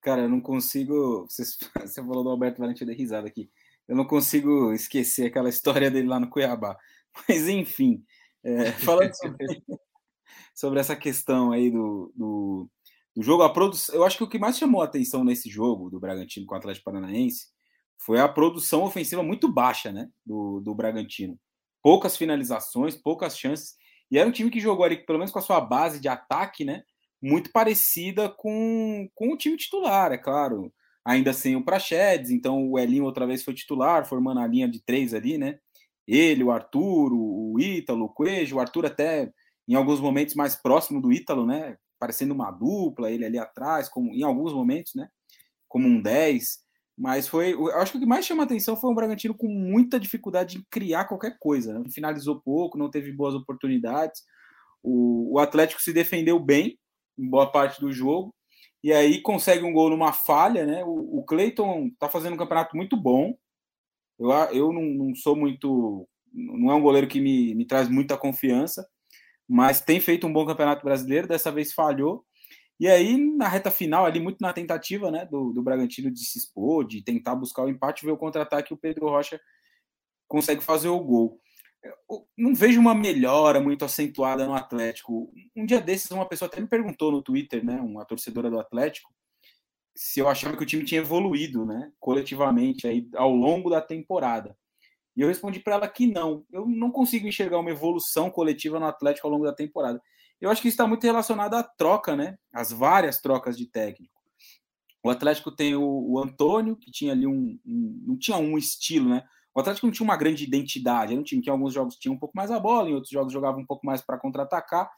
[0.00, 1.26] Cara, eu não consigo.
[1.28, 1.42] Você,
[1.84, 3.50] você falou do Alberto Valente, eu dei risada aqui.
[3.86, 6.76] Eu não consigo esquecer aquela história dele lá no Cuiabá.
[7.28, 8.02] Mas, enfim,
[8.42, 9.46] é, falando sobre,
[10.54, 12.70] sobre, essa questão aí do, do,
[13.14, 13.94] do, jogo, a produção.
[13.94, 16.58] Eu acho que o que mais chamou a atenção nesse jogo do Bragantino com o
[16.58, 17.48] Atlético Paranaense
[17.98, 21.38] foi a produção ofensiva muito baixa né, do, do Bragantino.
[21.82, 23.76] Poucas finalizações, poucas chances.
[24.10, 26.64] E era um time que jogou ali, pelo menos com a sua base de ataque,
[26.64, 26.82] né?
[27.22, 30.72] muito parecida com, com o time titular, é claro.
[31.04, 34.82] Ainda sem o Prachedes, então o Elinho outra vez foi titular, formando a linha de
[34.84, 35.58] três ali, né?
[36.06, 39.30] Ele, o Arthur, o Ítalo, o Coelho, o Arthur até
[39.68, 41.76] em alguns momentos mais próximo do Ítalo, né?
[41.98, 45.08] Parecendo uma dupla, ele ali atrás, como em alguns momentos, né?
[45.68, 46.65] Como um 10.
[46.96, 47.52] Mas foi.
[47.52, 50.64] Eu acho que o que mais chama atenção foi um Bragantino com muita dificuldade de
[50.70, 51.78] criar qualquer coisa.
[51.78, 51.84] Né?
[51.90, 54.22] Finalizou pouco, não teve boas oportunidades.
[54.82, 56.78] O, o Atlético se defendeu bem
[57.18, 58.34] em boa parte do jogo.
[58.82, 60.84] E aí consegue um gol numa falha, né?
[60.84, 63.36] O, o Cleiton tá fazendo um campeonato muito bom.
[64.18, 66.08] Eu, eu não, não sou muito.
[66.32, 68.86] Não é um goleiro que me, me traz muita confiança
[69.48, 72.24] mas tem feito um bom campeonato brasileiro, dessa vez falhou.
[72.78, 76.38] E aí, na reta final, ali, muito na tentativa né, do, do Bragantino de se
[76.38, 79.40] expor, de tentar buscar o empate, ver o contra-ataque, o Pedro Rocha
[80.28, 81.40] consegue fazer o gol.
[82.10, 85.32] Eu não vejo uma melhora muito acentuada no Atlético.
[85.54, 89.14] Um dia desses, uma pessoa até me perguntou no Twitter, né, uma torcedora do Atlético,
[89.94, 94.56] se eu achava que o time tinha evoluído, né, coletivamente aí ao longo da temporada.
[95.16, 96.44] E eu respondi para ela que não.
[96.52, 100.00] Eu não consigo enxergar uma evolução coletiva no Atlético ao longo da temporada.
[100.40, 102.38] Eu acho que está muito relacionado à troca, né?
[102.52, 104.14] As várias trocas de técnico.
[105.02, 109.08] O Atlético tem o, o Antônio, que tinha ali um, um, Não tinha um estilo,
[109.08, 109.22] né?
[109.54, 111.12] O Atlético não tinha uma grande identidade.
[111.12, 113.10] Era um time que em alguns jogos tinha um pouco mais a bola, em outros
[113.10, 114.90] jogos jogava um pouco mais para contra-atacar.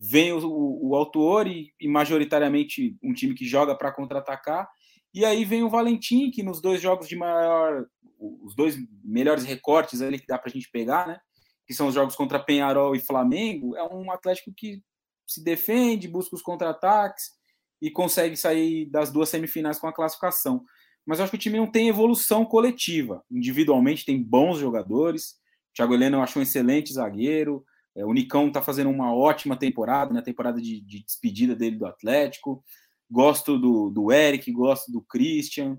[0.00, 4.68] Vem o, o, o e, e majoritariamente um time que joga para contra-atacar.
[5.12, 7.86] E aí vem o Valentim, que nos dois jogos de maior
[8.18, 11.18] os dois melhores recortes ali que dá para a gente pegar, né?
[11.70, 13.76] Que são os jogos contra Penharol e Flamengo.
[13.76, 14.82] É um Atlético que
[15.24, 17.26] se defende, busca os contra-ataques
[17.80, 20.64] e consegue sair das duas semifinais com a classificação.
[21.06, 23.24] Mas eu acho que o time não tem evolução coletiva.
[23.30, 25.36] Individualmente tem bons jogadores.
[25.70, 27.64] O Thiago Heleno eu acho um excelente zagueiro.
[27.96, 30.24] É, o Nicão está fazendo uma ótima temporada, na né?
[30.24, 32.64] temporada de, de, despedida dele do Atlético.
[33.08, 35.78] Gosto do, do Eric, gosto do Christian.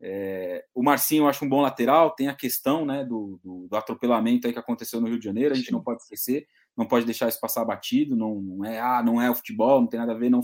[0.00, 3.76] É, o Marcinho eu acho um bom lateral, tem a questão né, do, do, do,
[3.76, 5.72] atropelamento aí que aconteceu no Rio de Janeiro, a gente Sim.
[5.72, 9.30] não pode esquecer, não pode deixar isso passar batido, não, não é ah, não é
[9.30, 10.42] o futebol, não tem nada a ver, não,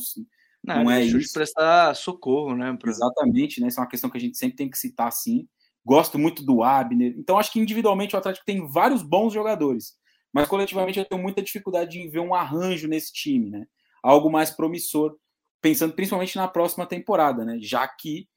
[0.64, 1.18] não, não é isso.
[1.18, 2.74] de prestar socorro, né?
[2.80, 2.90] Pra...
[2.90, 3.68] Exatamente, né?
[3.68, 5.46] Isso é uma questão que a gente sempre tem que citar assim.
[5.84, 7.14] Gosto muito do Abner.
[7.18, 9.94] Então, acho que individualmente o Atlético tem vários bons jogadores,
[10.32, 13.66] mas coletivamente eu tenho muita dificuldade de ver um arranjo nesse time, né?
[14.02, 15.16] Algo mais promissor,
[15.60, 17.58] pensando principalmente na próxima temporada, né?
[17.60, 18.28] Já que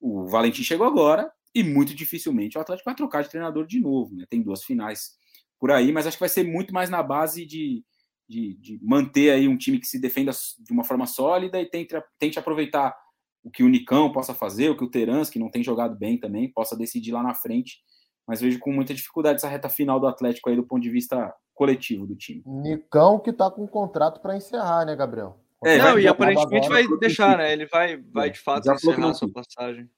[0.00, 4.14] o Valentim chegou agora e muito dificilmente o Atlético vai trocar de treinador de novo.
[4.14, 4.24] Né?
[4.28, 5.16] Tem duas finais
[5.58, 7.84] por aí, mas acho que vai ser muito mais na base de,
[8.28, 10.30] de, de manter aí um time que se defenda
[10.60, 12.94] de uma forma sólida e tente, tente aproveitar
[13.42, 16.18] o que o Nicão possa fazer, o que o Terans, que não tem jogado bem
[16.18, 17.78] também, possa decidir lá na frente.
[18.26, 21.34] Mas vejo com muita dificuldade essa reta final do Atlético aí do ponto de vista
[21.54, 22.42] coletivo do time.
[22.46, 25.40] Nicão que está com um contrato para encerrar, né, Gabriel?
[25.64, 27.52] É, não, e aparentemente vai deixar, né?
[27.52, 29.90] Ele vai, vai de fato encerrar a sua passagem.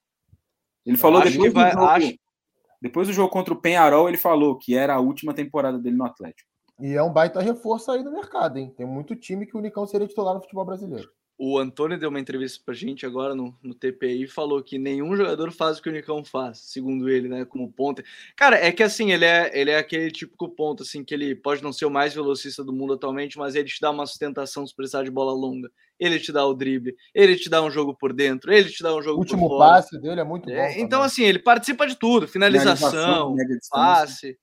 [0.86, 2.14] Ele falou depois do, vai, jogo, acho...
[2.80, 6.04] depois do jogo contra o Penharol, ele falou que era a última temporada dele no
[6.04, 6.48] Atlético.
[6.80, 8.72] E é um baita reforço aí no mercado, hein?
[8.74, 11.10] Tem muito time que o Unicão seria titular no futebol brasileiro.
[11.42, 15.16] O Antônio deu uma entrevista pra gente agora no, no TPI e falou que nenhum
[15.16, 17.46] jogador faz o que o Nicão faz, segundo ele, né?
[17.46, 18.04] Como ponta.
[18.36, 21.62] Cara, é que assim, ele é, ele é aquele típico ponto, assim, que ele pode
[21.62, 24.76] não ser o mais velocista do mundo atualmente, mas ele te dá uma sustentação se
[24.76, 25.70] precisar de bola longa.
[25.98, 28.94] Ele te dá o drible, ele te dá um jogo por dentro, ele te dá
[28.94, 30.78] um jogo o último passe dele é muito é, bom.
[30.78, 33.34] então, assim, ele participa de tudo: finalização,
[33.70, 34.38] passe.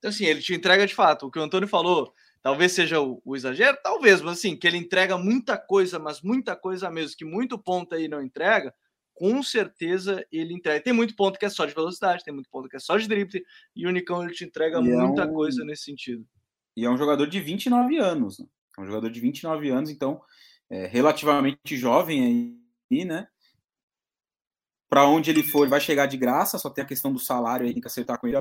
[0.00, 1.26] Então, assim, ele te entrega de fato.
[1.26, 2.12] O que o Antônio falou
[2.42, 6.54] Talvez seja o, o, exagero, talvez, mas assim, que ele entrega muita coisa, mas muita
[6.54, 8.72] coisa mesmo, que muito ponto aí não entrega,
[9.12, 10.84] com certeza ele entrega.
[10.84, 13.08] Tem muito ponto que é só de velocidade, tem muito ponto que é só de
[13.08, 15.34] drible, e o Unicão ele te entrega e muita é um...
[15.34, 16.24] coisa nesse sentido.
[16.76, 18.46] E é um jogador de 29 anos, né?
[18.78, 20.20] É um jogador de 29 anos, então
[20.68, 22.60] é relativamente jovem
[22.90, 23.26] aí, né?
[24.88, 27.72] Para onde ele for, vai chegar de graça, só tem a questão do salário aí,
[27.72, 28.36] tem que acertar com ele,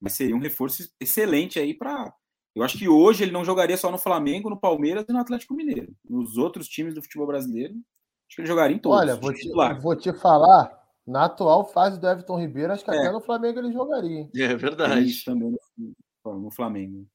[0.00, 2.12] mas seria um reforço excelente aí para
[2.54, 5.54] eu acho que hoje ele não jogaria só no Flamengo, no Palmeiras e no Atlético
[5.54, 5.94] Mineiro.
[6.08, 8.98] Nos outros times do futebol brasileiro, acho que ele jogaria em todos.
[8.98, 9.50] Olha, vou te,
[9.80, 12.98] vou te falar, na atual fase do Everton Ribeiro, acho que é.
[12.98, 14.28] até no Flamengo ele jogaria.
[14.36, 15.04] É verdade.
[15.04, 15.56] Isso também
[16.24, 17.06] no Flamengo.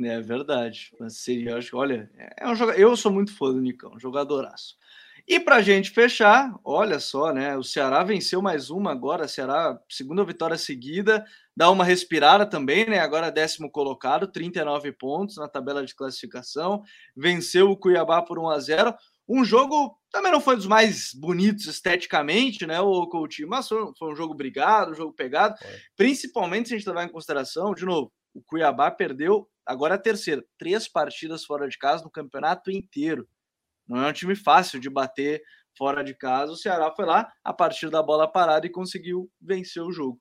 [0.00, 0.90] É verdade.
[0.98, 2.78] Mas seria, acho, olha, é um jogador.
[2.78, 4.76] Eu sou muito fã do Nicão, jogadoraço.
[5.26, 7.56] E para a gente fechar, olha só, né?
[7.56, 11.24] O Ceará venceu mais uma agora, Ceará, segunda vitória seguida,
[11.56, 12.98] dá uma respirada também, né?
[12.98, 16.82] Agora décimo colocado, 39 pontos na tabela de classificação,
[17.16, 18.94] venceu o Cuiabá por 1 a 0
[19.28, 22.80] Um jogo também não foi dos mais bonitos esteticamente, né?
[22.80, 25.54] O Coutinho, mas foi um jogo brigado, um jogo pegado,
[25.96, 30.44] principalmente se a gente levar em consideração, de novo, o Cuiabá perdeu agora a terceira,
[30.58, 33.26] três partidas fora de casa no campeonato inteiro
[33.92, 35.42] Não é um time fácil de bater
[35.76, 36.50] fora de casa.
[36.50, 40.18] O Ceará foi lá a partir da bola parada e conseguiu vencer o jogo.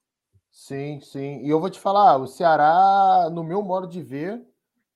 [0.52, 1.40] Sim, sim.
[1.42, 4.46] E eu vou te falar, o Ceará, no meu modo de ver,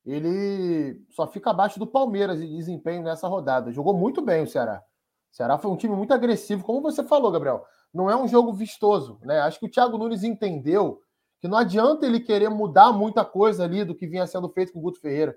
[0.06, 3.72] ele só fica abaixo do Palmeiras em desempenho nessa rodada.
[3.72, 4.84] Jogou muito bem o Ceará.
[5.32, 7.64] O Ceará foi um time muito agressivo, como você falou, Gabriel.
[7.94, 9.40] Não é um jogo vistoso, né?
[9.40, 11.00] Acho que o Thiago Nunes entendeu
[11.40, 14.80] que não adianta ele querer mudar muita coisa ali do que vinha sendo feito com
[14.80, 15.34] o Guto Ferreira.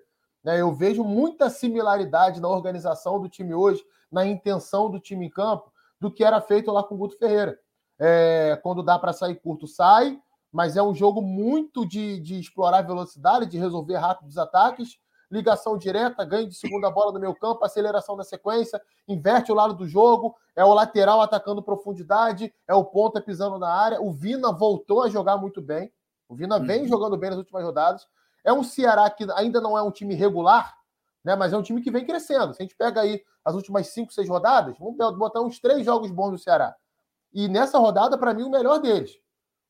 [0.49, 0.63] Né?
[0.63, 5.71] Eu vejo muita similaridade na organização do time hoje, na intenção do time em campo,
[6.01, 7.59] do que era feito lá com o Guto Ferreira.
[7.99, 10.19] É, quando dá para sair curto, sai,
[10.51, 14.99] mas é um jogo muito de, de explorar velocidade, de resolver rápido os ataques,
[15.31, 19.75] ligação direta, ganho de segunda bola no meu campo, aceleração da sequência, inverte o lado
[19.75, 24.01] do jogo, é o lateral atacando profundidade, é o ponta pisando na área.
[24.01, 25.93] O Vina voltou a jogar muito bem.
[26.27, 26.89] O Vina vem uhum.
[26.89, 28.09] jogando bem nas últimas rodadas.
[28.49, 30.75] É um Ceará que ainda não é um time regular,
[31.23, 31.37] né?
[31.37, 32.55] Mas é um time que vem crescendo.
[32.55, 36.11] Se a gente pega aí as últimas cinco, seis rodadas, vamos botar uns três jogos
[36.11, 36.75] bons do Ceará.
[37.33, 39.19] E nessa rodada, para mim, o melhor deles.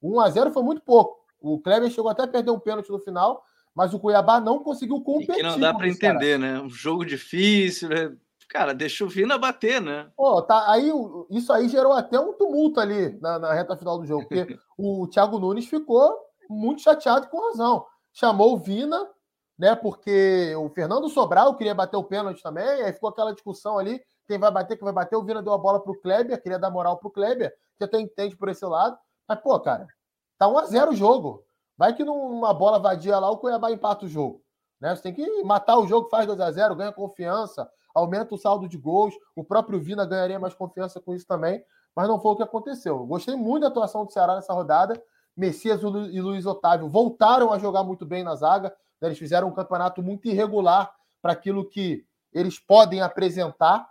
[0.01, 1.19] 1 a 0 foi muito pouco.
[1.41, 3.43] O Kleber chegou até a perder um pênalti no final,
[3.75, 5.35] mas o Cuiabá não conseguiu competir.
[5.35, 6.61] E que não dá para entender, né?
[6.61, 8.17] Um jogo difícil, né?
[8.49, 10.09] Cara, deixa o Vina bater, né?
[10.17, 10.91] Pô, tá, aí,
[11.31, 15.07] isso aí gerou até um tumulto ali na, na reta final do jogo, porque o
[15.09, 16.17] Thiago Nunes ficou
[16.49, 17.85] muito chateado com razão.
[18.19, 19.09] Chamou o Vina,
[19.57, 19.77] né?
[19.77, 24.37] Porque o Fernando Sobral queria bater o pênalti também, aí ficou aquela discussão ali: quem
[24.37, 25.15] vai bater, quem vai bater.
[25.15, 28.37] O Vina deu a bola pro Kleber, queria dar moral pro Kleber, que até entende
[28.37, 28.99] por esse lado.
[29.29, 29.87] Mas, pô, cara,
[30.37, 31.45] tá 1x0 o jogo.
[31.77, 34.43] Vai que numa bola vadia lá, o Cuiabá empata o jogo.
[34.81, 34.97] Né?
[34.97, 38.69] Você tem que matar o jogo, faz 2 a 0 ganha confiança, aumenta o saldo
[38.69, 39.15] de gols.
[39.37, 41.65] O próprio Vina ganharia mais confiança com isso também,
[41.95, 43.07] mas não foi o que aconteceu.
[43.07, 45.01] Gostei muito da atuação do Ceará nessa rodada.
[45.39, 48.75] Messias e Luiz Otávio voltaram a jogar muito bem na zaga.
[49.01, 49.09] Né?
[49.09, 50.93] Eles fizeram um campeonato muito irregular
[51.23, 53.89] para aquilo que eles podem apresentar.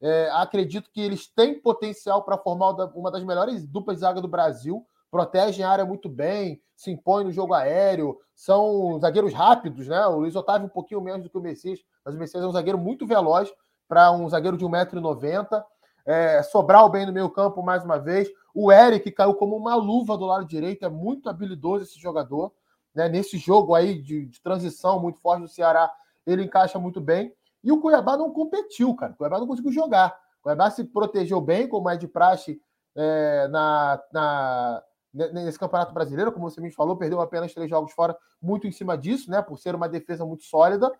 [0.00, 4.28] É, acredito que eles têm potencial para formar uma das melhores duplas de zaga do
[4.28, 4.86] Brasil.
[5.10, 10.06] Protegem a área muito bem, se impõem no jogo aéreo, são zagueiros rápidos, né?
[10.06, 12.52] O Luiz Otávio um pouquinho menos do que o Messias, mas o Messias é um
[12.52, 13.52] zagueiro muito veloz
[13.86, 15.62] para um zagueiro de 1,90m.
[16.06, 18.28] É, Sobral bem no meio campo mais uma vez.
[18.54, 22.52] O Eric caiu como uma luva do lado direito, é muito habilidoso esse jogador.
[22.94, 23.08] Né?
[23.08, 25.92] Nesse jogo aí de, de transição muito forte do Ceará,
[26.24, 27.34] ele encaixa muito bem.
[27.62, 29.12] E o Cuiabá não competiu, cara.
[29.12, 30.16] O Cuiabá não conseguiu jogar.
[30.40, 32.60] O Cuiabá se protegeu bem, como é de praxe
[32.94, 38.16] é, na, na, nesse Campeonato Brasileiro, como você me falou, perdeu apenas três jogos fora,
[38.40, 39.42] muito em cima disso, né?
[39.42, 40.90] Por ser uma defesa muito sólida.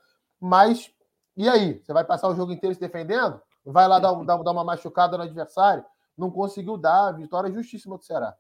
[0.41, 0.91] Mas
[1.37, 1.81] e aí?
[1.85, 3.41] Você vai passar o jogo inteiro se defendendo?
[3.67, 5.85] Vai lá dar, dar, dar uma machucada no adversário?
[6.17, 7.13] Não conseguiu dar.
[7.13, 8.35] Vitória justíssima do Ceará.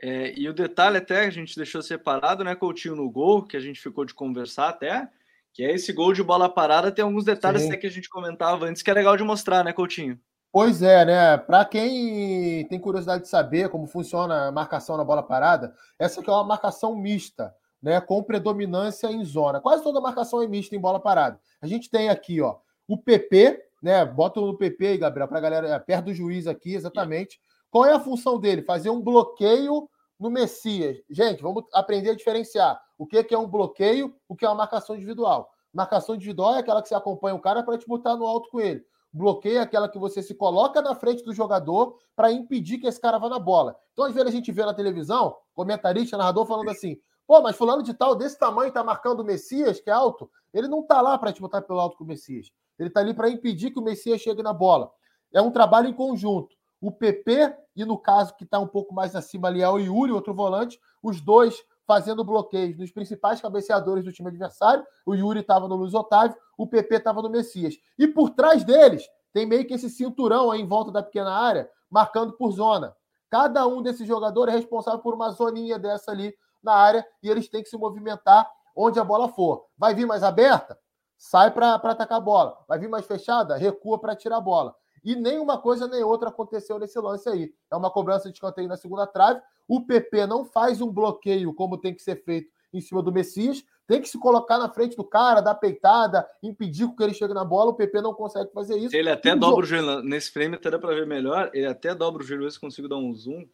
[0.00, 3.60] É, e o detalhe até a gente deixou separado, né, Coutinho, no gol, que a
[3.60, 5.08] gente ficou de conversar até,
[5.52, 8.82] que é esse gol de bola parada, tem alguns detalhes que a gente comentava antes,
[8.82, 10.18] que é legal de mostrar, né, Coutinho?
[10.52, 11.38] Pois é, né?
[11.38, 16.28] Para quem tem curiosidade de saber como funciona a marcação na bola parada, essa aqui
[16.28, 18.00] é uma marcação mista, né?
[18.02, 19.60] Com predominância em zona.
[19.60, 21.40] Quase toda marcação é mista em bola parada.
[21.60, 24.04] A gente tem aqui, ó, o PP, né?
[24.04, 27.40] Bota no PP aí, Gabriel, para a galera, é, perto do juiz aqui, exatamente.
[27.70, 28.62] Qual é a função dele?
[28.62, 29.88] Fazer um bloqueio
[30.18, 30.98] no Messias.
[31.10, 34.94] Gente, vamos aprender a diferenciar o que é um bloqueio, o que é uma marcação
[34.94, 35.50] individual.
[35.72, 38.60] Marcação individual é aquela que você acompanha o cara para te botar no alto com
[38.60, 38.84] ele.
[39.12, 43.00] Bloqueio é aquela que você se coloca na frente do jogador para impedir que esse
[43.00, 43.76] cara vá na bola.
[43.92, 46.96] Então, às vezes, a gente vê na televisão, comentarista, narrador falando assim:
[47.26, 50.30] pô, mas fulano de tal, desse tamanho, tá marcando o Messias, que é alto.
[50.52, 52.50] Ele não tá lá para te botar pelo alto com o Messias.
[52.82, 54.90] Ele tá ali para impedir que o Messias chegue na bola.
[55.32, 56.54] É um trabalho em conjunto.
[56.80, 60.12] O PP, e no caso que está um pouco mais acima ali é o Yuri,
[60.12, 64.84] outro volante, os dois fazendo bloqueios nos principais cabeceadores do time adversário.
[65.06, 67.74] O Yuri estava no Luiz Otávio, o PP estava no Messias.
[67.98, 71.70] E por trás deles tem meio que esse cinturão aí em volta da pequena área,
[71.90, 72.94] marcando por zona.
[73.30, 77.48] Cada um desses jogadores é responsável por uma zoninha dessa ali na área e eles
[77.48, 79.66] têm que se movimentar onde a bola for.
[79.76, 80.78] Vai vir mais aberta?
[81.22, 82.58] Sai para atacar a bola.
[82.66, 83.56] Vai vir mais fechada?
[83.56, 84.74] Recua para tirar a bola.
[85.04, 87.54] E nem uma coisa nem outra aconteceu nesse lance aí.
[87.70, 89.40] É uma cobrança de escanteio na segunda trave.
[89.68, 93.62] O PP não faz um bloqueio como tem que ser feito em cima do Messias.
[93.86, 97.44] Tem que se colocar na frente do cara, dar peitada, impedir que ele chegue na
[97.44, 97.70] bola.
[97.70, 98.94] O PP não consegue fazer isso.
[98.94, 100.02] Ele até dobra o joelho.
[100.02, 101.52] Nesse frame até dá para ver melhor.
[101.54, 103.46] Ele até dobra o joelho se consigo dar um zoom.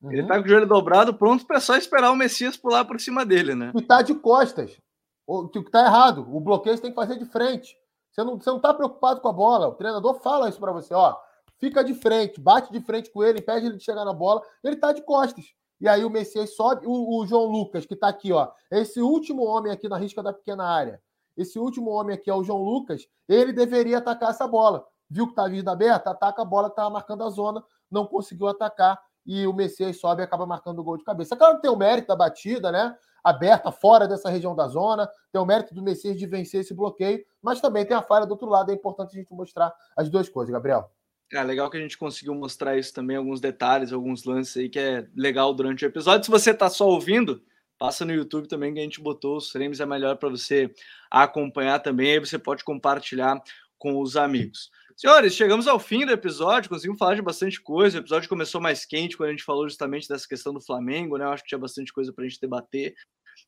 [0.00, 0.12] Uhum.
[0.12, 3.26] Ele tá com o joelho dobrado, pronto para só esperar o Messias pular por cima
[3.26, 3.72] dele, né?
[3.74, 4.80] E tá de costas.
[5.26, 6.26] O que tá errado.
[6.34, 7.76] O bloqueio você tem que fazer de frente.
[8.10, 9.68] Você não, você não tá preocupado com a bola.
[9.68, 11.16] O treinador fala isso para você, ó.
[11.58, 14.42] Fica de frente, bate de frente com ele, impede ele de chegar na bola.
[14.62, 15.44] Ele tá de costas.
[15.80, 16.86] E aí o Messias sobe.
[16.86, 18.50] O, o João Lucas, que tá aqui, ó.
[18.70, 21.02] Esse último homem aqui na risca da pequena área.
[21.36, 24.86] esse último homem aqui é o João Lucas, ele deveria atacar essa bola.
[25.08, 29.00] Viu que está vida aberta, ataca a bola estava marcando a zona, não conseguiu atacar
[29.26, 31.36] e o Messias sobe e acaba marcando o gol de cabeça.
[31.36, 32.96] Claro que tem o mérito da batida, né?
[33.24, 37.24] Aberta fora dessa região da zona, tem o mérito do Messias de vencer esse bloqueio,
[37.42, 38.70] mas também tem a falha do outro lado.
[38.70, 40.90] É importante a gente mostrar as duas coisas, Gabriel.
[41.32, 44.78] É legal que a gente conseguiu mostrar isso também, alguns detalhes, alguns lances aí que
[44.78, 46.24] é legal durante o episódio.
[46.24, 47.42] Se você está só ouvindo,
[47.76, 50.72] passa no YouTube também que a gente botou os frames, é melhor para você
[51.10, 53.42] acompanhar também, aí você pode compartilhar
[53.76, 54.70] com os amigos.
[54.98, 57.98] Senhores, chegamos ao fim do episódio, conseguimos falar de bastante coisa.
[57.98, 61.26] O episódio começou mais quente quando a gente falou justamente dessa questão do Flamengo, né?
[61.26, 62.94] Eu acho que tinha bastante coisa para a gente debater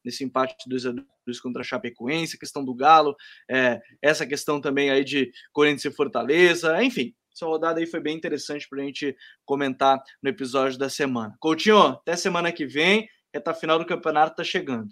[0.04, 0.92] nesse empate 2 a
[1.26, 3.16] 2 contra a Chapecoense, questão do Galo,
[3.50, 8.14] é, essa questão também aí de Corinthians e Fortaleza, enfim, essa rodada aí foi bem
[8.14, 9.16] interessante para a gente
[9.46, 11.34] comentar no episódio da semana.
[11.40, 14.88] Coutinho, até semana que vem, reta final do campeonato está chegando.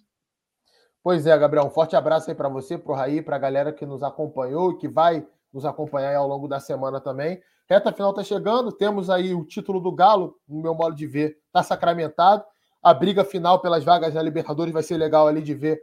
[1.02, 3.74] Pois é, Gabriel, um forte abraço aí para você, para o Raí, para a galera
[3.74, 5.26] que nos acompanhou e que vai
[5.56, 7.42] nos acompanhar ao longo da semana também.
[7.66, 11.38] Reta final está chegando, temos aí o título do Galo, no meu modo de ver,
[11.46, 12.44] está sacramentado.
[12.82, 15.82] A briga final pelas vagas na Libertadores vai ser legal ali de ver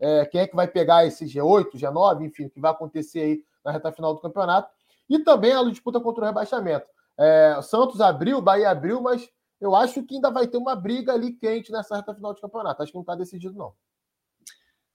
[0.00, 3.44] é, quem é que vai pegar esse G8, G9, enfim, o que vai acontecer aí
[3.64, 4.68] na reta final do campeonato.
[5.08, 6.86] E também a disputa contra o rebaixamento.
[7.16, 9.30] É, Santos abriu, Bahia abriu, mas
[9.60, 12.82] eu acho que ainda vai ter uma briga ali quente nessa reta final de campeonato.
[12.82, 13.72] Acho que não está decidido, não.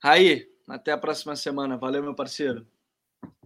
[0.04, 1.78] Raí, até a próxima semana.
[1.78, 2.68] Valeu, meu parceiro.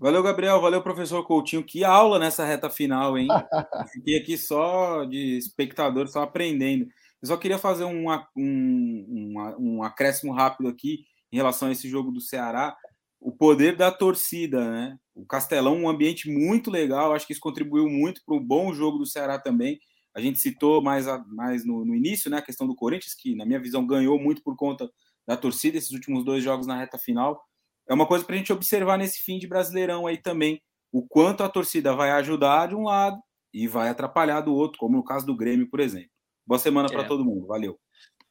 [0.04, 0.60] Valeu, Gabriel.
[0.60, 1.64] Valeu, professor Coutinho.
[1.64, 3.30] Que aula nessa reta final, hein?
[3.94, 6.88] Fiquei aqui só de espectador, só aprendendo.
[7.22, 11.88] Eu só queria fazer um, um, um, um acréscimo rápido aqui em relação a esse
[11.88, 12.76] jogo do Ceará.
[13.18, 14.98] O poder da torcida, né?
[15.16, 17.14] O Castelão, um ambiente muito legal.
[17.14, 19.80] Acho que isso contribuiu muito para o bom jogo do Ceará também.
[20.14, 22.40] A gente citou mais, a, mais no, no, início, né?
[22.40, 24.90] A questão do Corinthians, que, na minha visão, ganhou muito por conta
[25.26, 27.42] da torcida esses últimos dois jogos na reta final
[27.88, 30.62] é uma coisa para a gente observar nesse fim de Brasileirão aí também,
[30.92, 33.18] o quanto a torcida vai ajudar de um lado
[33.54, 36.10] e vai atrapalhar do outro, como no caso do Grêmio, por exemplo.
[36.46, 36.92] Boa semana é.
[36.92, 37.48] para todo mundo.
[37.48, 37.80] Valeu.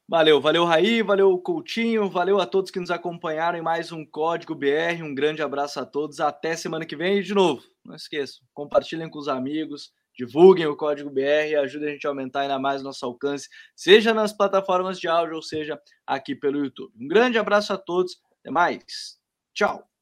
[0.07, 4.53] Valeu, valeu Raí, valeu Coutinho, valeu a todos que nos acompanharam em mais um Código
[4.53, 5.01] BR.
[5.01, 6.19] Um grande abraço a todos.
[6.19, 10.75] Até semana que vem e de novo, não esqueçam, compartilhem com os amigos, divulguem o
[10.75, 14.99] Código BR e ajudem a gente a aumentar ainda mais nosso alcance, seja nas plataformas
[14.99, 16.93] de áudio ou seja aqui pelo YouTube.
[16.99, 18.17] Um grande abraço a todos.
[18.41, 19.22] Até mais.
[19.53, 19.92] Tchau.